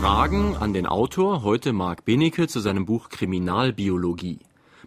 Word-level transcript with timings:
Fragen 0.00 0.56
an 0.56 0.72
den 0.72 0.86
Autor, 0.86 1.42
heute 1.42 1.74
Marc 1.74 2.06
Benecke, 2.06 2.48
zu 2.48 2.60
seinem 2.60 2.86
Buch 2.86 3.10
Kriminalbiologie. 3.10 4.38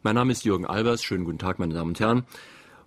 Mein 0.02 0.16
Name 0.16 0.32
ist 0.32 0.44
Jürgen 0.44 0.66
Albers. 0.66 1.04
Schönen 1.04 1.24
guten 1.24 1.38
Tag, 1.38 1.60
meine 1.60 1.76
Damen 1.76 1.92
und 1.92 2.00
Herren. 2.00 2.24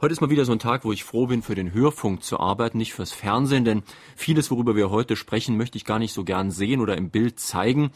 Heute 0.00 0.12
ist 0.12 0.20
mal 0.20 0.28
wieder 0.28 0.44
so 0.44 0.50
ein 0.50 0.58
Tag, 0.58 0.84
wo 0.84 0.90
ich 0.90 1.04
froh 1.04 1.28
bin, 1.28 1.42
für 1.42 1.54
den 1.54 1.72
Hörfunk 1.72 2.24
zu 2.24 2.40
arbeiten, 2.40 2.78
nicht 2.78 2.94
fürs 2.94 3.12
Fernsehen, 3.12 3.64
denn 3.64 3.84
vieles, 4.16 4.50
worüber 4.50 4.74
wir 4.74 4.90
heute 4.90 5.14
sprechen, 5.14 5.56
möchte 5.56 5.78
ich 5.78 5.84
gar 5.84 6.00
nicht 6.00 6.12
so 6.12 6.24
gern 6.24 6.50
sehen 6.50 6.80
oder 6.80 6.96
im 6.96 7.10
Bild 7.10 7.38
zeigen. 7.38 7.92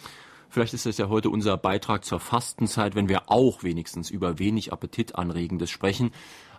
Vielleicht 0.49 0.75
ist 0.75 0.87
es 0.87 0.97
ja 0.97 1.09
heute 1.09 1.29
unser 1.29 1.57
Beitrag 1.57 2.05
zur 2.05 2.21
Fastenzeit, 2.21 2.95
wenn 2.95 3.09
wir 3.09 3.33
auch 3.33 3.65
wenigstens 3.65 4.11
über 4.11 4.39
wenig 4.39 4.73
Appetitanregendes 4.73 5.71
sprechen. 5.71 6.13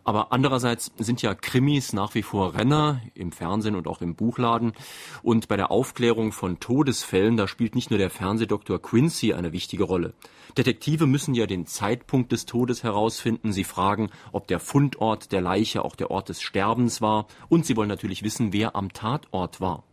Aber 0.04 0.32
andererseits 0.32 0.92
sind 0.98 1.22
ja 1.22 1.36
Krimis 1.36 1.94
nach 1.94 2.16
wie 2.16 2.24
vor 2.24 2.56
Renner 2.56 3.02
im 3.14 3.32
Fernsehen 3.32 3.76
und 3.76 3.88
auch 3.88 4.02
im 4.02 4.16
Buchladen. 4.16 4.74
Und 5.22 5.48
bei 5.48 5.58
der 5.58 5.72
Aufklärung 5.72 6.32
von 6.32 6.60
Todesfällen, 6.60 7.38
da 7.38 7.48
spielt 7.48 7.76
nicht 7.76 7.92
nur 7.92 8.00
der 8.00 8.10
Fernsehdoktor 8.10 8.82
Quincy 8.82 9.34
eine 9.34 9.52
wichtige 9.52 9.84
Rolle. 9.84 10.14
Detektive 10.58 11.06
müssen 11.06 11.36
ja 11.36 11.46
den 11.46 11.68
Zeitpunkt 11.68 12.32
des 12.32 12.46
Todes 12.46 12.84
herausfinden. 12.84 13.54
Sie 13.54 13.64
fragen, 13.64 14.10
ob 14.32 14.48
der 14.48 14.60
Fundort 14.60 15.32
der 15.32 15.42
Leiche 15.42 15.86
auch 15.86 15.96
der 15.96 16.12
Ort 16.12 16.30
des 16.30 16.42
Sterbens 16.42 17.02
war. 17.02 17.28
Und 17.48 17.66
sie 17.66 17.78
wollen 17.78 17.90
natürlich 17.90 18.24
wissen, 18.24 18.54
wer 18.54 18.76
am 18.76 18.92
Tatort 18.92 19.62
war. 19.62 19.84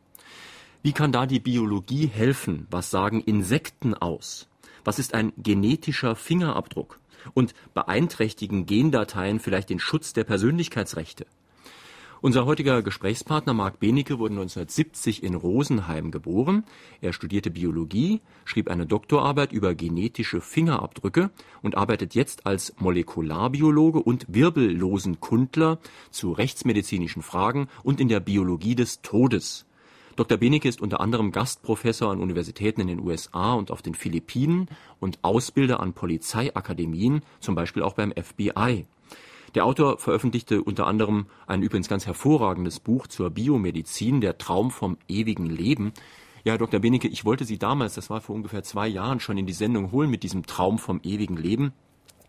Wie 0.83 0.93
kann 0.93 1.13
da 1.13 1.27
die 1.27 1.41
Biologie 1.41 2.07
helfen? 2.07 2.67
Was 2.71 2.91
sagen 2.91 3.21
Insekten 3.21 3.95
aus? 3.95 4.49
Was 4.85 4.99
ist 4.99 5.13
ein 5.13 5.33
genetischer 5.37 6.17
Fingerabdruck? 6.17 6.99
Und 7.35 7.55
beeinträchtigen 7.75 8.67
Gendateien 8.67 9.41
vielleicht 9.41 9.71
den 9.71 9.81
Schutz 9.81 10.13
der 10.13 10.25
Persönlichkeitsrechte. 10.25 11.27
Unser 12.21 12.47
heutiger 12.47 12.83
Gesprächspartner 12.83 13.55
Marc 13.55 13.79
Benecke 13.79 14.19
wurde 14.19 14.33
1970 14.33 15.23
in 15.23 15.37
Rosenheim 15.37 16.11
geboren. 16.11 16.65
Er 17.01 17.13
studierte 17.13 17.51
Biologie, 17.51 18.21
schrieb 18.45 18.69
eine 18.69 18.87
Doktorarbeit 18.87 19.53
über 19.53 19.77
genetische 19.77 20.41
Fingerabdrücke 20.41 21.31
und 21.63 21.77
arbeitet 21.77 22.17
jetzt 22.17 22.45
als 22.45 22.75
Molekularbiologe 22.79 24.01
und 24.01 24.27
Wirbellosenkundler 24.29 25.79
zu 26.11 26.33
rechtsmedizinischen 26.33 27.23
Fragen 27.23 27.69
und 27.85 28.01
in 28.01 28.09
der 28.09 28.21
Biologie 28.21 28.75
des 28.75 29.01
Todes. 29.01 29.68
Dr. 30.19 30.37
Benecke 30.37 30.69
ist 30.69 30.83
unter 30.83 31.01
anderem 31.01 31.31
Gastprofessor 31.31 32.11
an 32.11 32.19
Universitäten 32.19 32.81
in 32.81 32.89
den 32.89 32.99
USA 32.99 33.53
und 33.53 33.71
auf 33.71 33.83
den 33.83 33.95
Philippinen 33.95 34.67
und 34.99 35.21
Ausbilder 35.23 35.79
an 35.79 35.93
Polizeiakademien, 35.93 37.23
zum 37.39 37.55
Beispiel 37.55 37.85
auch 37.85 37.93
beim 37.93 38.13
FBI. 38.13 38.85
Der 39.55 39.65
Autor 39.65 39.99
veröffentlichte 39.99 40.65
unter 40.65 40.89
anderem 40.89 41.27
ein 41.47 41.63
übrigens 41.63 41.87
ganz 41.87 42.05
hervorragendes 42.05 42.81
Buch 42.81 43.07
zur 43.07 43.31
Biomedizin, 43.31 44.21
Der 44.21 44.39
Traum 44.39 44.73
vom 44.73 44.99
ewigen 45.07 45.47
Leben. 45.47 45.93
Ja, 46.43 46.59
Dr. 46.59 46.81
Benecke, 46.81 47.07
ich 47.07 47.25
wollte 47.25 47.45
Sie 47.45 47.59
damals, 47.59 47.95
das 47.95 48.11
war 48.11 48.21
vor 48.21 48.35
ungefähr 48.35 48.65
zwei 48.65 48.89
Jahren, 48.89 49.21
schon 49.21 49.39
in 49.39 49.47
die 49.47 49.53
Sendung 49.53 49.93
holen 49.93 50.11
mit 50.11 50.25
diesem 50.25 50.47
Traum 50.47 50.79
vom 50.79 50.99
ewigen 51.05 51.37
Leben. 51.37 51.73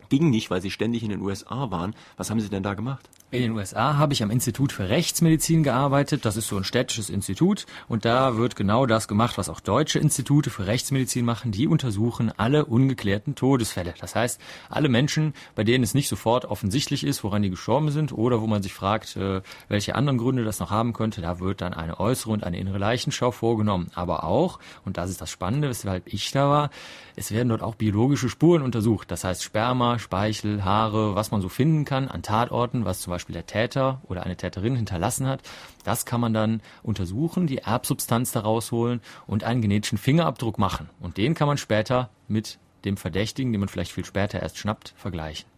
Ging 0.09 0.29
nicht, 0.29 0.49
weil 0.49 0.61
Sie 0.61 0.71
ständig 0.71 1.03
in 1.03 1.09
den 1.09 1.21
USA 1.21 1.71
waren. 1.71 1.95
Was 2.17 2.29
haben 2.29 2.39
Sie 2.39 2.49
denn 2.49 2.63
da 2.63 2.73
gemacht? 2.73 3.09
In 3.31 3.43
den 3.43 3.51
USA 3.51 3.97
habe 3.97 4.13
ich 4.13 4.23
am 4.23 4.31
Institut 4.31 4.71
für 4.71 4.89
Rechtsmedizin 4.89 5.61
gearbeitet. 5.61 6.25
Das 6.25 6.35
ist 6.35 6.47
so 6.47 6.57
ein 6.57 6.63
städtisches 6.63 7.11
Institut. 7.11 7.67
Und 7.87 8.03
da 8.03 8.37
wird 8.37 8.55
genau 8.55 8.87
das 8.87 9.07
gemacht, 9.07 9.37
was 9.37 9.49
auch 9.49 9.59
deutsche 9.59 9.99
Institute 9.99 10.49
für 10.49 10.65
Rechtsmedizin 10.65 11.23
machen. 11.23 11.51
Die 11.51 11.67
untersuchen 11.67 12.31
alle 12.37 12.65
ungeklärten 12.65 13.35
Todesfälle. 13.35 13.93
Das 14.01 14.15
heißt, 14.15 14.41
alle 14.67 14.89
Menschen, 14.89 15.35
bei 15.53 15.63
denen 15.63 15.83
es 15.83 15.93
nicht 15.93 16.09
sofort 16.09 16.45
offensichtlich 16.45 17.03
ist, 17.03 17.23
woran 17.23 17.43
die 17.43 17.51
gestorben 17.51 17.91
sind 17.91 18.11
oder 18.11 18.41
wo 18.41 18.47
man 18.47 18.63
sich 18.63 18.73
fragt, 18.73 19.15
äh, 19.15 19.43
welche 19.67 19.93
anderen 19.93 20.17
Gründe 20.17 20.43
das 20.43 20.59
noch 20.59 20.71
haben 20.71 20.93
könnte, 20.93 21.21
da 21.21 21.39
wird 21.39 21.61
dann 21.61 21.75
eine 21.75 21.99
äußere 21.99 22.31
und 22.31 22.43
eine 22.43 22.57
innere 22.57 22.79
Leichenschau 22.79 23.29
vorgenommen. 23.29 23.91
Aber 23.93 24.23
auch, 24.23 24.57
und 24.85 24.97
das 24.97 25.11
ist 25.11 25.21
das 25.21 25.29
Spannende, 25.29 25.69
weshalb 25.69 26.11
ich 26.11 26.31
da 26.31 26.49
war, 26.49 26.69
es 27.15 27.31
werden 27.31 27.49
dort 27.49 27.61
auch 27.61 27.75
biologische 27.75 28.27
Spuren 28.27 28.63
untersucht. 28.63 29.11
Das 29.11 29.23
heißt 29.23 29.43
Sperma, 29.43 29.98
Speichel, 29.99 30.63
Haare, 30.63 31.15
was 31.15 31.31
man 31.31 31.41
so 31.41 31.49
finden 31.49 31.85
kann 31.85 32.07
an 32.07 32.21
Tatorten, 32.21 32.85
was 32.85 33.01
zum 33.01 33.11
Beispiel 33.11 33.33
der 33.33 33.45
Täter 33.45 34.01
oder 34.07 34.23
eine 34.23 34.37
Täterin 34.37 34.75
hinterlassen 34.75 35.27
hat. 35.27 35.41
Das 35.83 36.05
kann 36.05 36.21
man 36.21 36.33
dann 36.33 36.61
untersuchen, 36.83 37.47
die 37.47 37.59
Erbsubstanz 37.59 38.31
daraus 38.31 38.71
holen 38.71 39.01
und 39.27 39.43
einen 39.43 39.61
genetischen 39.61 39.97
Fingerabdruck 39.97 40.57
machen. 40.57 40.89
Und 40.99 41.17
den 41.17 41.33
kann 41.33 41.47
man 41.47 41.57
später 41.57 42.09
mit 42.27 42.57
dem 42.85 42.97
Verdächtigen, 42.97 43.51
den 43.51 43.59
man 43.59 43.69
vielleicht 43.69 43.91
viel 43.91 44.05
später 44.05 44.41
erst 44.41 44.57
schnappt, 44.57 44.93
vergleichen. 44.95 45.49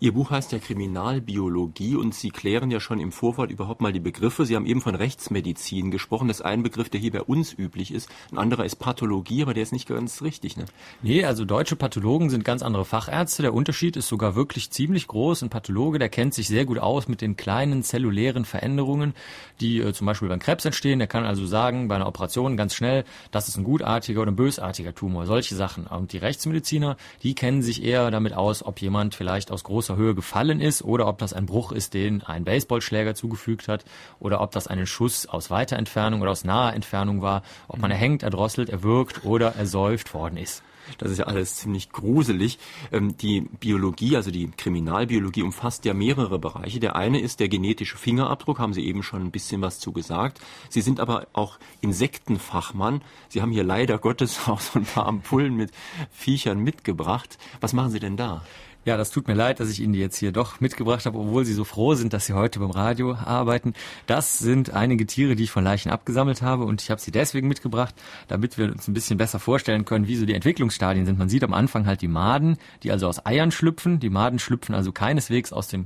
Ihr 0.00 0.14
Buch 0.14 0.30
heißt 0.30 0.52
ja 0.52 0.60
Kriminalbiologie 0.60 1.96
und 1.96 2.14
Sie 2.14 2.30
klären 2.30 2.70
ja 2.70 2.78
schon 2.78 3.00
im 3.00 3.10
Vorfall 3.10 3.50
überhaupt 3.50 3.80
mal 3.80 3.92
die 3.92 3.98
Begriffe. 3.98 4.46
Sie 4.46 4.54
haben 4.54 4.64
eben 4.64 4.80
von 4.80 4.94
Rechtsmedizin 4.94 5.90
gesprochen. 5.90 6.28
Das 6.28 6.38
ist 6.38 6.46
ein 6.46 6.62
Begriff, 6.62 6.88
der 6.88 7.00
hier 7.00 7.10
bei 7.10 7.22
uns 7.22 7.52
üblich 7.52 7.92
ist. 7.92 8.08
Ein 8.30 8.38
anderer 8.38 8.64
ist 8.64 8.76
Pathologie, 8.76 9.42
aber 9.42 9.54
der 9.54 9.64
ist 9.64 9.72
nicht 9.72 9.88
ganz 9.88 10.22
richtig, 10.22 10.56
ne? 10.56 10.66
Nee, 11.02 11.24
also 11.24 11.44
deutsche 11.44 11.74
Pathologen 11.74 12.30
sind 12.30 12.44
ganz 12.44 12.62
andere 12.62 12.84
Fachärzte. 12.84 13.42
Der 13.42 13.52
Unterschied 13.52 13.96
ist 13.96 14.06
sogar 14.06 14.36
wirklich 14.36 14.70
ziemlich 14.70 15.08
groß. 15.08 15.42
Ein 15.42 15.50
Pathologe, 15.50 15.98
der 15.98 16.10
kennt 16.10 16.32
sich 16.32 16.46
sehr 16.46 16.64
gut 16.64 16.78
aus 16.78 17.08
mit 17.08 17.20
den 17.20 17.36
kleinen 17.36 17.82
zellulären 17.82 18.44
Veränderungen, 18.44 19.14
die 19.60 19.80
äh, 19.80 19.92
zum 19.92 20.06
Beispiel 20.06 20.28
beim 20.28 20.38
Krebs 20.38 20.64
entstehen. 20.64 21.00
Der 21.00 21.08
kann 21.08 21.24
also 21.24 21.44
sagen, 21.44 21.88
bei 21.88 21.96
einer 21.96 22.06
Operation 22.06 22.56
ganz 22.56 22.76
schnell, 22.76 23.04
das 23.32 23.48
ist 23.48 23.56
ein 23.56 23.64
gutartiger 23.64 24.22
oder 24.22 24.30
ein 24.30 24.36
bösartiger 24.36 24.94
Tumor. 24.94 25.26
Solche 25.26 25.56
Sachen. 25.56 25.88
Und 25.88 26.12
die 26.12 26.18
Rechtsmediziner, 26.18 26.96
die 27.24 27.34
kennen 27.34 27.62
sich 27.62 27.82
eher 27.82 28.12
damit 28.12 28.32
aus, 28.34 28.64
ob 28.64 28.80
jemand 28.80 29.16
vielleicht 29.16 29.50
aus 29.50 29.64
großer 29.64 29.87
großer 29.88 29.96
Höhe 29.96 30.14
gefallen 30.14 30.60
ist 30.60 30.82
oder 30.82 31.06
ob 31.06 31.18
das 31.18 31.32
ein 31.32 31.46
Bruch 31.46 31.72
ist, 31.72 31.94
den 31.94 32.22
ein 32.22 32.44
Baseballschläger 32.44 33.14
zugefügt 33.14 33.68
hat 33.68 33.84
oder 34.20 34.40
ob 34.40 34.50
das 34.50 34.66
ein 34.66 34.86
Schuss 34.86 35.26
aus 35.26 35.50
weiter 35.50 35.76
Entfernung 35.76 36.20
oder 36.20 36.30
aus 36.30 36.44
naher 36.44 36.74
Entfernung 36.74 37.22
war, 37.22 37.42
ob 37.68 37.78
man 37.80 37.90
erhängt, 37.90 38.22
erdrosselt, 38.22 38.68
erwürgt 38.68 39.24
oder 39.24 39.56
ersäuft 39.56 40.12
worden 40.14 40.36
ist. 40.36 40.62
Das 40.96 41.10
ist 41.10 41.18
ja 41.18 41.26
alles 41.26 41.56
ziemlich 41.56 41.90
gruselig. 41.90 42.58
Ähm, 42.92 43.16
die 43.18 43.42
Biologie, 43.42 44.16
also 44.16 44.30
die 44.30 44.50
Kriminalbiologie, 44.50 45.42
umfasst 45.42 45.84
ja 45.84 45.92
mehrere 45.92 46.38
Bereiche. 46.38 46.80
Der 46.80 46.96
eine 46.96 47.20
ist 47.20 47.40
der 47.40 47.48
genetische 47.48 47.98
Fingerabdruck, 47.98 48.58
haben 48.58 48.72
Sie 48.72 48.86
eben 48.86 49.02
schon 49.02 49.22
ein 49.22 49.30
bisschen 49.30 49.60
was 49.60 49.80
zu 49.80 49.92
gesagt. 49.92 50.40
Sie 50.70 50.80
sind 50.80 50.98
aber 50.98 51.26
auch 51.34 51.58
Insektenfachmann. 51.82 53.02
Sie 53.28 53.42
haben 53.42 53.52
hier 53.52 53.64
leider 53.64 53.98
Gottes 53.98 54.40
auch 54.48 54.60
so 54.60 54.78
ein 54.78 54.86
paar 54.86 55.06
Ampullen 55.06 55.54
mit 55.54 55.72
Viechern 56.10 56.60
mitgebracht. 56.60 57.36
Was 57.60 57.74
machen 57.74 57.90
Sie 57.90 58.00
denn 58.00 58.16
da? 58.16 58.42
Ja, 58.88 58.96
das 58.96 59.10
tut 59.10 59.28
mir 59.28 59.34
leid, 59.34 59.60
dass 59.60 59.68
ich 59.68 59.80
Ihnen 59.80 59.92
die 59.92 59.98
jetzt 59.98 60.16
hier 60.16 60.32
doch 60.32 60.60
mitgebracht 60.60 61.04
habe, 61.04 61.18
obwohl 61.18 61.44
Sie 61.44 61.52
so 61.52 61.64
froh 61.64 61.92
sind, 61.92 62.14
dass 62.14 62.24
Sie 62.24 62.32
heute 62.32 62.58
beim 62.58 62.70
Radio 62.70 63.12
arbeiten. 63.12 63.74
Das 64.06 64.38
sind 64.38 64.70
einige 64.70 65.04
Tiere, 65.04 65.36
die 65.36 65.42
ich 65.42 65.50
von 65.50 65.62
Leichen 65.62 65.90
abgesammelt 65.90 66.40
habe 66.40 66.64
und 66.64 66.80
ich 66.80 66.90
habe 66.90 66.98
sie 66.98 67.10
deswegen 67.10 67.48
mitgebracht, 67.48 67.94
damit 68.28 68.56
wir 68.56 68.72
uns 68.72 68.88
ein 68.88 68.94
bisschen 68.94 69.18
besser 69.18 69.40
vorstellen 69.40 69.84
können, 69.84 70.08
wie 70.08 70.16
so 70.16 70.24
die 70.24 70.32
Entwicklungsstadien 70.32 71.04
sind. 71.04 71.18
Man 71.18 71.28
sieht 71.28 71.44
am 71.44 71.52
Anfang 71.52 71.84
halt 71.84 72.00
die 72.00 72.08
Maden, 72.08 72.56
die 72.82 72.90
also 72.90 73.08
aus 73.08 73.26
Eiern 73.26 73.50
schlüpfen. 73.50 74.00
Die 74.00 74.08
Maden 74.08 74.38
schlüpfen 74.38 74.74
also 74.74 74.90
keineswegs 74.90 75.52
aus 75.52 75.68
dem 75.68 75.84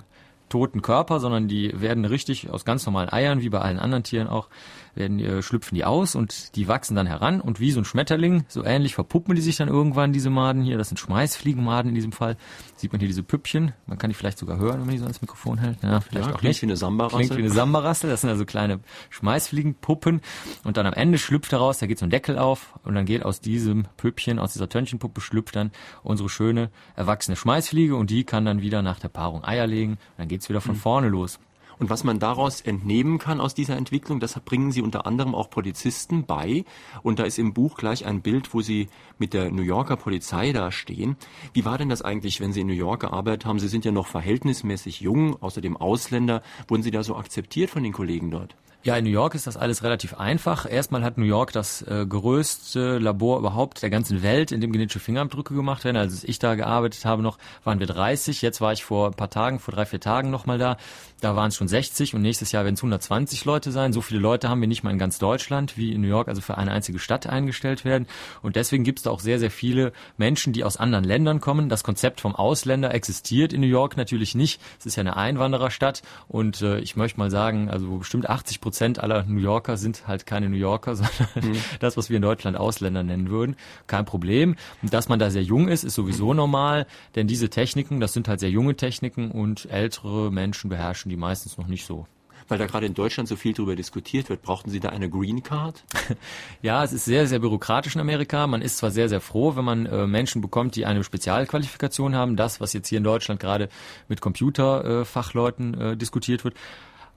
toten 0.48 0.80
Körper, 0.80 1.18
sondern 1.18 1.48
die 1.48 1.80
werden 1.80 2.04
richtig 2.04 2.50
aus 2.50 2.64
ganz 2.64 2.86
normalen 2.86 3.12
Eiern, 3.12 3.40
wie 3.40 3.48
bei 3.48 3.60
allen 3.60 3.80
anderen 3.80 4.04
Tieren 4.04 4.28
auch, 4.28 4.48
werden, 4.94 5.18
äh, 5.18 5.42
schlüpfen 5.42 5.74
die 5.74 5.84
aus 5.84 6.14
und 6.14 6.56
die 6.56 6.68
wachsen 6.68 6.94
dann 6.94 7.06
heran 7.06 7.40
und 7.40 7.60
wie 7.60 7.72
so 7.72 7.80
ein 7.80 7.84
Schmetterling, 7.84 8.44
so 8.48 8.64
ähnlich 8.64 8.94
verpuppen 8.94 9.34
die 9.34 9.40
sich 9.42 9.56
dann 9.56 9.68
irgendwann, 9.68 10.12
diese 10.12 10.30
Maden 10.30 10.62
hier. 10.62 10.78
Das 10.78 10.88
sind 10.88 10.98
Schmeißfliegenmaden 10.98 11.88
in 11.90 11.94
diesem 11.94 12.12
Fall. 12.12 12.36
Sieht 12.76 12.92
man 12.92 13.00
hier 13.00 13.08
diese 13.08 13.22
Püppchen. 13.22 13.72
Man 13.86 13.98
kann 13.98 14.10
die 14.10 14.14
vielleicht 14.14 14.38
sogar 14.38 14.58
hören, 14.58 14.80
wenn 14.80 14.86
man 14.86 14.90
die 14.90 14.98
so 14.98 15.04
ans 15.04 15.20
Mikrofon 15.22 15.58
hält. 15.58 15.82
Ja, 15.82 16.00
vielleicht 16.00 16.28
ja, 16.28 16.34
auch 16.34 16.42
nicht. 16.42 16.62
wie 16.62 16.66
eine 16.66 16.76
Samba-Rassel. 16.76 17.18
Klingt 17.18 17.36
wie 17.36 17.42
eine 17.42 17.50
Samba-Rassel. 17.50 18.10
Das 18.10 18.20
sind 18.20 18.30
also 18.30 18.44
kleine 18.44 18.80
Schmeißfliegenpuppen. 19.10 20.20
Und 20.64 20.76
dann 20.76 20.86
am 20.86 20.92
Ende 20.92 21.18
schlüpft 21.18 21.52
daraus, 21.52 21.78
da 21.78 21.86
geht 21.86 21.98
so 21.98 22.06
ein 22.06 22.10
Deckel 22.10 22.38
auf 22.38 22.78
und 22.84 22.94
dann 22.94 23.06
geht 23.06 23.24
aus 23.24 23.40
diesem 23.40 23.86
Püppchen, 23.96 24.38
aus 24.38 24.52
dieser 24.52 24.68
Törnchenpuppe 24.68 25.20
schlüpft 25.20 25.56
dann 25.56 25.70
unsere 26.02 26.28
schöne 26.28 26.70
erwachsene 26.96 27.36
Schmeißfliege 27.36 27.96
und 27.96 28.10
die 28.10 28.24
kann 28.24 28.44
dann 28.44 28.62
wieder 28.62 28.82
nach 28.82 28.98
der 28.98 29.08
Paarung 29.08 29.44
Eier 29.44 29.66
legen. 29.66 29.98
Dann 30.16 30.28
geht's 30.28 30.48
wieder 30.48 30.60
von 30.60 30.74
mhm. 30.74 30.80
vorne 30.80 31.08
los. 31.08 31.38
Und 31.82 31.90
was 31.90 32.04
man 32.04 32.20
daraus 32.20 32.60
entnehmen 32.60 33.18
kann 33.18 33.40
aus 33.40 33.54
dieser 33.54 33.76
Entwicklung, 33.76 34.20
das 34.20 34.38
bringen 34.38 34.70
Sie 34.70 34.82
unter 34.82 35.04
anderem 35.04 35.34
auch 35.34 35.50
Polizisten 35.50 36.26
bei. 36.26 36.64
Und 37.02 37.18
da 37.18 37.24
ist 37.24 37.40
im 37.40 37.54
Buch 37.54 37.76
gleich 37.76 38.06
ein 38.06 38.22
Bild, 38.22 38.54
wo 38.54 38.60
Sie 38.60 38.86
mit 39.18 39.34
der 39.34 39.50
New 39.50 39.62
Yorker 39.62 39.96
Polizei 39.96 40.52
da 40.52 40.70
stehen. 40.70 41.16
Wie 41.54 41.64
war 41.64 41.78
denn 41.78 41.88
das 41.88 42.00
eigentlich, 42.00 42.40
wenn 42.40 42.52
Sie 42.52 42.60
in 42.60 42.68
New 42.68 42.72
York 42.72 43.00
gearbeitet 43.00 43.46
haben? 43.46 43.58
Sie 43.58 43.66
sind 43.66 43.84
ja 43.84 43.90
noch 43.90 44.06
verhältnismäßig 44.06 45.00
jung, 45.00 45.42
außerdem 45.42 45.76
Ausländer. 45.76 46.42
Wurden 46.68 46.84
Sie 46.84 46.92
da 46.92 47.02
so 47.02 47.16
akzeptiert 47.16 47.68
von 47.68 47.82
den 47.82 47.92
Kollegen 47.92 48.30
dort? 48.30 48.54
Ja, 48.84 48.96
in 48.96 49.04
New 49.04 49.10
York 49.10 49.36
ist 49.36 49.46
das 49.46 49.56
alles 49.56 49.84
relativ 49.84 50.14
einfach. 50.14 50.68
Erstmal 50.68 51.04
hat 51.04 51.16
New 51.16 51.24
York 51.24 51.52
das 51.52 51.82
äh, 51.82 52.04
größte 52.04 52.98
Labor 52.98 53.38
überhaupt 53.38 53.80
der 53.80 53.90
ganzen 53.90 54.24
Welt, 54.24 54.50
in 54.50 54.60
dem 54.60 54.72
genetische 54.72 54.98
Fingerabdrücke 54.98 55.54
gemacht 55.54 55.84
werden. 55.84 55.96
Als 55.96 56.24
ich 56.24 56.40
da 56.40 56.56
gearbeitet 56.56 57.04
habe 57.04 57.22
noch, 57.22 57.38
waren 57.62 57.78
wir 57.78 57.86
30. 57.86 58.42
Jetzt 58.42 58.60
war 58.60 58.72
ich 58.72 58.82
vor 58.82 59.06
ein 59.06 59.14
paar 59.14 59.30
Tagen, 59.30 59.60
vor 59.60 59.72
drei, 59.72 59.86
vier 59.86 60.00
Tagen 60.00 60.32
nochmal 60.32 60.58
da. 60.58 60.78
Da 61.20 61.36
waren 61.36 61.50
es 61.50 61.56
schon 61.56 61.68
60 61.68 62.16
und 62.16 62.22
nächstes 62.22 62.50
Jahr 62.50 62.64
werden 62.64 62.74
es 62.74 62.80
120 62.80 63.44
Leute 63.44 63.70
sein. 63.70 63.92
So 63.92 64.00
viele 64.00 64.18
Leute 64.18 64.48
haben 64.48 64.60
wir 64.60 64.66
nicht 64.66 64.82
mal 64.82 64.90
in 64.90 64.98
ganz 64.98 65.20
Deutschland 65.20 65.76
wie 65.76 65.92
in 65.92 66.00
New 66.00 66.08
York, 66.08 66.26
also 66.26 66.40
für 66.40 66.58
eine 66.58 66.72
einzige 66.72 66.98
Stadt 66.98 67.28
eingestellt 67.28 67.84
werden. 67.84 68.08
Und 68.42 68.56
deswegen 68.56 68.82
gibt 68.82 68.98
es 68.98 69.04
da 69.04 69.10
auch 69.10 69.20
sehr, 69.20 69.38
sehr 69.38 69.52
viele 69.52 69.92
Menschen, 70.16 70.52
die 70.52 70.64
aus 70.64 70.76
anderen 70.76 71.04
Ländern 71.04 71.40
kommen. 71.40 71.68
Das 71.68 71.84
Konzept 71.84 72.20
vom 72.20 72.34
Ausländer 72.34 72.92
existiert 72.92 73.52
in 73.52 73.60
New 73.60 73.68
York 73.68 73.96
natürlich 73.96 74.34
nicht. 74.34 74.60
Es 74.80 74.86
ist 74.86 74.96
ja 74.96 75.02
eine 75.02 75.16
Einwandererstadt 75.16 76.02
und 76.26 76.62
äh, 76.62 76.80
ich 76.80 76.96
möchte 76.96 77.20
mal 77.20 77.30
sagen, 77.30 77.70
also 77.70 77.98
bestimmt 77.98 78.28
80 78.28 78.60
Prozent 78.60 78.71
Prozent 78.72 79.00
aller 79.00 79.24
New 79.24 79.38
Yorker 79.38 79.76
sind 79.76 80.08
halt 80.08 80.24
keine 80.24 80.48
New 80.48 80.56
Yorker, 80.56 80.96
sondern 80.96 81.52
mhm. 81.52 81.58
das, 81.80 81.98
was 81.98 82.08
wir 82.08 82.16
in 82.16 82.22
Deutschland 82.22 82.56
Ausländer 82.56 83.02
nennen 83.02 83.28
würden. 83.28 83.56
Kein 83.86 84.06
Problem. 84.06 84.56
Und 84.80 84.94
dass 84.94 85.10
man 85.10 85.18
da 85.18 85.28
sehr 85.30 85.42
jung 85.42 85.68
ist, 85.68 85.84
ist 85.84 85.94
sowieso 85.94 86.32
normal, 86.32 86.86
denn 87.14 87.26
diese 87.26 87.50
Techniken, 87.50 88.00
das 88.00 88.14
sind 88.14 88.28
halt 88.28 88.40
sehr 88.40 88.48
junge 88.48 88.74
Techniken 88.74 89.30
und 89.30 89.70
ältere 89.70 90.32
Menschen 90.32 90.70
beherrschen 90.70 91.10
die 91.10 91.18
meistens 91.18 91.58
noch 91.58 91.66
nicht 91.66 91.84
so 91.84 92.06
weil 92.48 92.58
da 92.58 92.66
gerade 92.66 92.86
in 92.86 92.92
Deutschland 92.92 93.28
so 93.28 93.36
viel 93.36 93.54
darüber 93.54 93.76
diskutiert 93.76 94.28
wird. 94.28 94.42
Brauchten 94.42 94.68
Sie 94.68 94.80
da 94.80 94.90
eine 94.90 95.08
Green 95.08 95.42
Card? 95.42 95.84
ja, 96.62 96.84
es 96.84 96.92
ist 96.92 97.06
sehr, 97.06 97.26
sehr 97.26 97.38
bürokratisch 97.38 97.94
in 97.94 98.00
Amerika. 98.00 98.46
Man 98.46 98.60
ist 98.60 98.78
zwar 98.78 98.90
sehr, 98.90 99.08
sehr 99.08 99.20
froh, 99.20 99.56
wenn 99.56 99.64
man 99.64 99.86
äh, 99.86 100.06
Menschen 100.06 100.42
bekommt, 100.42 100.76
die 100.76 100.84
eine 100.84 101.02
Spezialqualifikation 101.02 102.14
haben. 102.14 102.36
Das, 102.36 102.60
was 102.60 102.72
jetzt 102.72 102.88
hier 102.88 102.98
in 102.98 103.04
Deutschland 103.04 103.40
gerade 103.40 103.68
mit 104.08 104.20
Computerfachleuten 104.20 105.80
äh, 105.80 105.96
diskutiert 105.96 106.44
wird. 106.44 106.54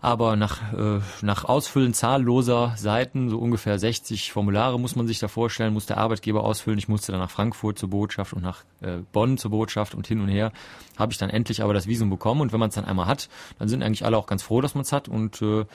Aber 0.01 0.36
nach, 0.36 0.74
äh, 0.74 1.00
nach 1.21 1.45
Ausfüllen 1.45 1.94
zahlloser 1.94 2.74
Seiten, 2.77 3.30
so 3.30 3.39
ungefähr 3.39 3.80
60 3.80 4.31
Formulare 4.31 4.80
muss 4.80 4.95
man 4.95 5.07
sich 5.07 5.18
da 5.19 5.27
vorstellen, 5.27 5.74
muss 5.74 5.88
der 5.88 5.97
Arbeitgeber 5.97 6.44
ausfüllen. 6.44 6.77
Ich 6.77 6.88
musste 6.88 7.12
dann 7.12 7.21
nach 7.21 7.31
Frankfurt 7.31 7.80
zur 7.80 7.89
Botschaft 7.89 8.33
und 8.33 8.44
nach 8.44 8.63
äh, 8.81 8.97
Bonn 9.13 9.38
zur 9.38 9.51
Botschaft 9.51 9.95
und 9.95 10.06
hin 10.06 10.21
und 10.21 10.27
her. 10.27 10.51
Habe 10.97 11.12
ich 11.12 11.18
dann 11.18 11.30
endlich 11.31 11.63
aber 11.63 11.74
das 11.74 11.88
Visum 11.88 12.09
bekommen. 12.09 12.42
Und 12.42 12.53
wenn 12.53 12.59
man 12.59 12.69
es 12.69 12.75
dann 12.75 12.86
einmal 12.86 13.07
hat, 13.07 13.30
dann 13.57 13.68
sind 13.68 13.81
eigentlich 13.81 14.06
alle 14.06 14.18
auch 14.18 14.27
ganz 14.27 14.44
froh, 14.44 14.62
dass 14.62 14.75
man 14.75 14.83
es 14.83 14.92
hat. 14.92 15.07
Und 15.07 15.42
äh, 15.42 15.65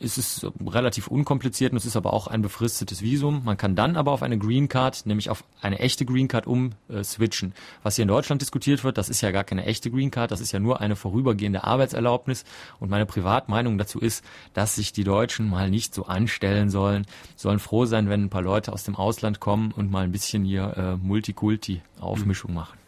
es 0.00 0.18
ist 0.18 0.46
relativ 0.66 1.08
unkompliziert 1.08 1.72
und 1.72 1.78
es 1.78 1.86
ist 1.86 1.96
aber 1.96 2.12
auch 2.12 2.26
ein 2.26 2.42
befristetes 2.42 3.02
Visum. 3.02 3.42
Man 3.44 3.56
kann 3.56 3.76
dann 3.76 3.96
aber 3.96 4.12
auf 4.12 4.22
eine 4.22 4.38
Green 4.38 4.68
Card, 4.68 5.06
nämlich 5.06 5.30
auf 5.30 5.44
eine 5.60 5.78
echte 5.78 6.04
Green 6.04 6.28
Card 6.28 6.46
umswitchen. 6.46 7.50
Äh, 7.50 7.82
Was 7.82 7.96
hier 7.96 8.02
in 8.02 8.08
Deutschland 8.08 8.42
diskutiert 8.42 8.84
wird, 8.84 8.98
das 8.98 9.08
ist 9.08 9.20
ja 9.20 9.30
gar 9.30 9.44
keine 9.44 9.66
echte 9.66 9.90
Green 9.90 10.10
Card, 10.10 10.30
das 10.30 10.40
ist 10.40 10.52
ja 10.52 10.60
nur 10.60 10.80
eine 10.80 10.96
vorübergehende 10.96 11.64
Arbeitserlaubnis. 11.64 12.44
Und 12.80 12.90
meine 12.90 13.06
Privatmeinung 13.06 13.78
dazu 13.78 14.00
ist, 14.00 14.24
dass 14.52 14.74
sich 14.74 14.92
die 14.92 15.04
Deutschen 15.04 15.48
mal 15.48 15.70
nicht 15.70 15.94
so 15.94 16.06
anstellen 16.06 16.70
sollen, 16.70 17.06
sollen 17.36 17.58
froh 17.58 17.86
sein, 17.86 18.08
wenn 18.08 18.24
ein 18.24 18.30
paar 18.30 18.42
Leute 18.42 18.72
aus 18.72 18.84
dem 18.84 18.96
Ausland 18.96 19.40
kommen 19.40 19.72
und 19.72 19.90
mal 19.90 20.04
ein 20.04 20.12
bisschen 20.12 20.44
hier 20.44 20.74
äh, 20.76 20.96
Multikulti-Aufmischung 20.96 22.52
machen. 22.52 22.83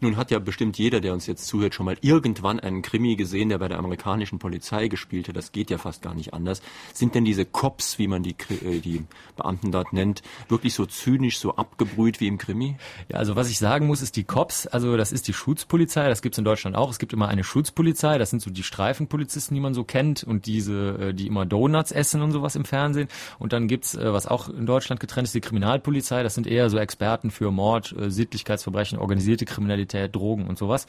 Nun 0.00 0.16
hat 0.16 0.30
ja 0.30 0.38
bestimmt 0.38 0.78
jeder, 0.78 1.00
der 1.00 1.12
uns 1.12 1.26
jetzt 1.26 1.46
zuhört, 1.46 1.74
schon 1.74 1.86
mal 1.86 1.96
irgendwann 2.00 2.60
einen 2.60 2.82
Krimi 2.82 3.16
gesehen, 3.16 3.48
der 3.48 3.58
bei 3.58 3.68
der 3.68 3.78
amerikanischen 3.78 4.38
Polizei 4.38 4.88
gespielt 4.88 5.28
hat. 5.28 5.36
Das 5.36 5.52
geht 5.52 5.70
ja 5.70 5.78
fast 5.78 6.02
gar 6.02 6.14
nicht 6.14 6.32
anders. 6.32 6.62
Sind 6.94 7.14
denn 7.14 7.24
diese 7.24 7.44
Cops, 7.44 7.98
wie 7.98 8.08
man 8.08 8.22
die, 8.22 8.36
äh, 8.64 8.78
die 8.80 9.04
Beamten 9.36 9.72
dort 9.72 9.92
nennt, 9.92 10.22
wirklich 10.48 10.74
so 10.74 10.86
zynisch, 10.86 11.38
so 11.38 11.56
abgebrüht 11.56 12.20
wie 12.20 12.28
im 12.28 12.38
Krimi? 12.38 12.76
Ja, 13.08 13.18
also 13.18 13.36
was 13.36 13.50
ich 13.50 13.58
sagen 13.58 13.86
muss, 13.86 14.02
ist 14.02 14.16
die 14.16 14.24
Cops, 14.24 14.66
also 14.66 14.96
das 14.96 15.12
ist 15.12 15.28
die 15.28 15.32
Schutzpolizei, 15.32 16.08
das 16.08 16.22
gibt's 16.22 16.38
in 16.38 16.44
Deutschland 16.44 16.76
auch. 16.76 16.90
Es 16.90 16.98
gibt 16.98 17.12
immer 17.12 17.28
eine 17.28 17.44
Schutzpolizei, 17.44 18.18
das 18.18 18.30
sind 18.30 18.40
so 18.40 18.50
die 18.50 18.62
Streifenpolizisten, 18.62 19.54
die 19.54 19.60
man 19.60 19.74
so 19.74 19.84
kennt 19.84 20.22
und 20.22 20.46
diese, 20.46 21.08
äh, 21.10 21.14
die 21.14 21.26
immer 21.26 21.46
Donuts 21.46 21.92
essen 21.92 22.22
und 22.22 22.32
sowas 22.32 22.56
im 22.56 22.64
Fernsehen. 22.64 23.08
Und 23.38 23.52
dann 23.52 23.68
gibt's, 23.68 23.94
äh, 23.94 24.12
was 24.12 24.26
auch 24.26 24.48
in 24.48 24.66
Deutschland 24.66 25.00
getrennt 25.00 25.26
ist, 25.26 25.34
die 25.34 25.40
Kriminalpolizei, 25.40 26.22
das 26.22 26.34
sind 26.34 26.46
eher 26.46 26.70
so 26.70 26.78
Experten 26.78 27.30
für 27.30 27.50
Mord, 27.50 27.94
Sittlichkeitsverbrechen, 27.98 28.98
organisierte 28.98 29.44
Kriminalität 29.44 29.79
Kriminalität, 29.86 30.14
Drogen 30.14 30.46
und 30.46 30.58
sowas. 30.58 30.86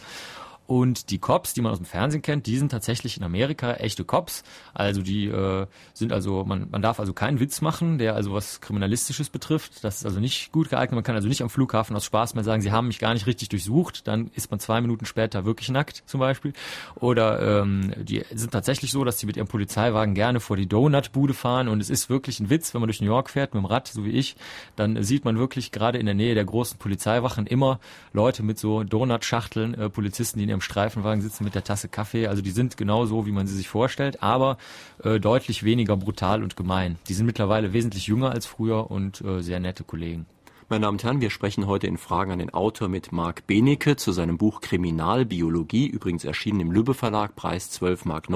Und 0.68 1.10
die 1.10 1.20
Cops, 1.20 1.54
die 1.54 1.62
man 1.62 1.74
aus 1.74 1.80
dem 1.80 1.86
Fernsehen 1.86 2.22
kennt, 2.22 2.48
die 2.48 2.58
sind 2.58 2.70
tatsächlich 2.70 3.18
in 3.18 3.24
Amerika 3.24 3.74
echte 3.74 4.06
Cops. 4.06 4.44
Also 4.74 5.02
die 5.02 5.28
äh, 5.28 5.68
sind 5.94 6.14
also, 6.14 6.46
man, 6.46 6.70
man 6.72 6.82
darf 6.82 7.00
also 7.00 7.12
keinen 7.12 7.42
Witz 7.42 7.60
machen, 7.60 7.98
der 7.98 8.16
also 8.16 8.34
was 8.34 8.62
Kriminalistisches 8.62 9.30
betrifft. 9.30 9.84
Das 9.84 9.98
ist 9.98 10.06
also 10.06 10.22
nicht 10.22 10.52
gut 10.54 10.70
geeignet. 10.70 10.96
Man 10.96 11.04
kann 11.04 11.16
also 11.16 11.28
nicht 11.28 11.42
am 11.42 11.50
Flughafen 11.50 11.94
aus 11.96 12.06
Spaß 12.06 12.36
mehr 12.36 12.46
sagen, 12.46 12.62
sie 12.62 12.72
haben 12.72 12.88
mich 12.88 13.00
gar 13.00 13.14
nicht 13.14 13.28
richtig 13.28 13.50
durchsucht. 13.50 14.08
Dann 14.08 14.32
ist 14.34 14.50
man 14.50 14.62
zwei 14.62 14.80
Minuten 14.80 15.06
später 15.06 15.44
wirklich 15.44 15.70
nackt 15.70 16.04
zum 16.06 16.22
Beispiel. 16.22 16.54
Oder 16.96 17.62
ähm, 17.62 17.94
die 17.98 18.24
sind 18.34 18.52
tatsächlich 18.52 18.92
so, 18.92 19.04
dass 19.04 19.20
sie 19.20 19.26
mit 19.26 19.36
ihrem 19.36 19.48
Polizeiwagen 19.48 20.16
gerne 20.16 20.40
vor 20.40 20.56
die 20.56 20.68
Donutbude 20.68 21.34
fahren. 21.34 21.68
Und 21.68 21.82
es 21.82 21.90
ist 21.90 22.10
wirklich 22.10 22.40
ein 22.40 22.50
Witz, 22.50 22.74
wenn 22.74 22.80
man 22.80 22.88
durch 22.88 23.02
New 23.02 23.08
York 23.08 23.30
fährt 23.30 23.54
mit 23.54 23.62
dem 23.62 23.66
Rad, 23.66 23.90
so 23.90 24.06
wie 24.06 24.12
ich, 24.12 24.38
dann 24.78 25.04
sieht 25.04 25.26
man 25.26 25.38
wirklich 25.38 25.72
gerade 25.72 25.98
in 25.98 26.06
der 26.06 26.16
Nähe 26.16 26.34
der 26.34 26.46
großen 26.46 26.78
Polizeiwachen 26.78 27.46
immer 27.46 27.80
Leute 28.14 28.42
mit 28.42 28.58
so 28.58 28.84
Donutschachteln, 28.84 29.74
äh, 29.74 29.90
Polizisten, 29.90 30.40
die 30.40 30.44
in 30.44 30.50
ihrem 30.50 30.61
im 30.62 30.64
Streifenwagen 30.64 31.22
sitzen 31.22 31.44
mit 31.44 31.56
der 31.56 31.64
Tasse 31.64 31.90
Kaffee. 31.90 32.28
Also 32.28 32.42
die 32.42 32.52
sind 32.52 32.78
genau 32.78 33.06
so, 33.06 33.26
wie 33.26 33.32
man 33.32 33.48
sie 33.48 33.56
sich 33.56 33.68
vorstellt, 33.68 34.22
aber 34.22 34.58
äh, 35.04 35.20
deutlich 35.20 35.64
weniger 35.64 35.98
brutal 35.98 36.44
und 36.44 36.56
gemein. 36.56 36.98
Die 37.08 37.14
sind 37.14 37.26
mittlerweile 37.26 37.74
wesentlich 37.74 38.08
jünger 38.08 38.32
als 38.32 38.46
früher 38.46 38.92
und 38.92 39.22
äh, 39.22 39.42
sehr 39.42 39.60
nette 39.60 39.84
Kollegen. 39.84 40.28
Meine 40.70 40.86
Damen 40.86 40.96
und 40.96 41.04
Herren, 41.04 41.20
wir 41.20 41.32
sprechen 41.32 41.68
heute 41.68 41.88
in 41.88 41.98
Fragen 41.98 42.32
an 42.32 42.40
den 42.40 42.54
Autor 42.54 42.88
mit 42.88 43.12
Marc 43.12 43.46
Benecke 43.46 43.98
zu 43.98 44.14
seinem 44.14 44.38
Buch 44.38 44.62
Kriminalbiologie, 44.62 45.88
übrigens 45.88 46.24
erschienen 46.24 46.62
im 46.62 46.72
Lübbe 46.72 46.94
Verlag, 46.94 47.36
Preis 47.36 47.78
12,90 47.82 48.08
Mark. 48.08 48.28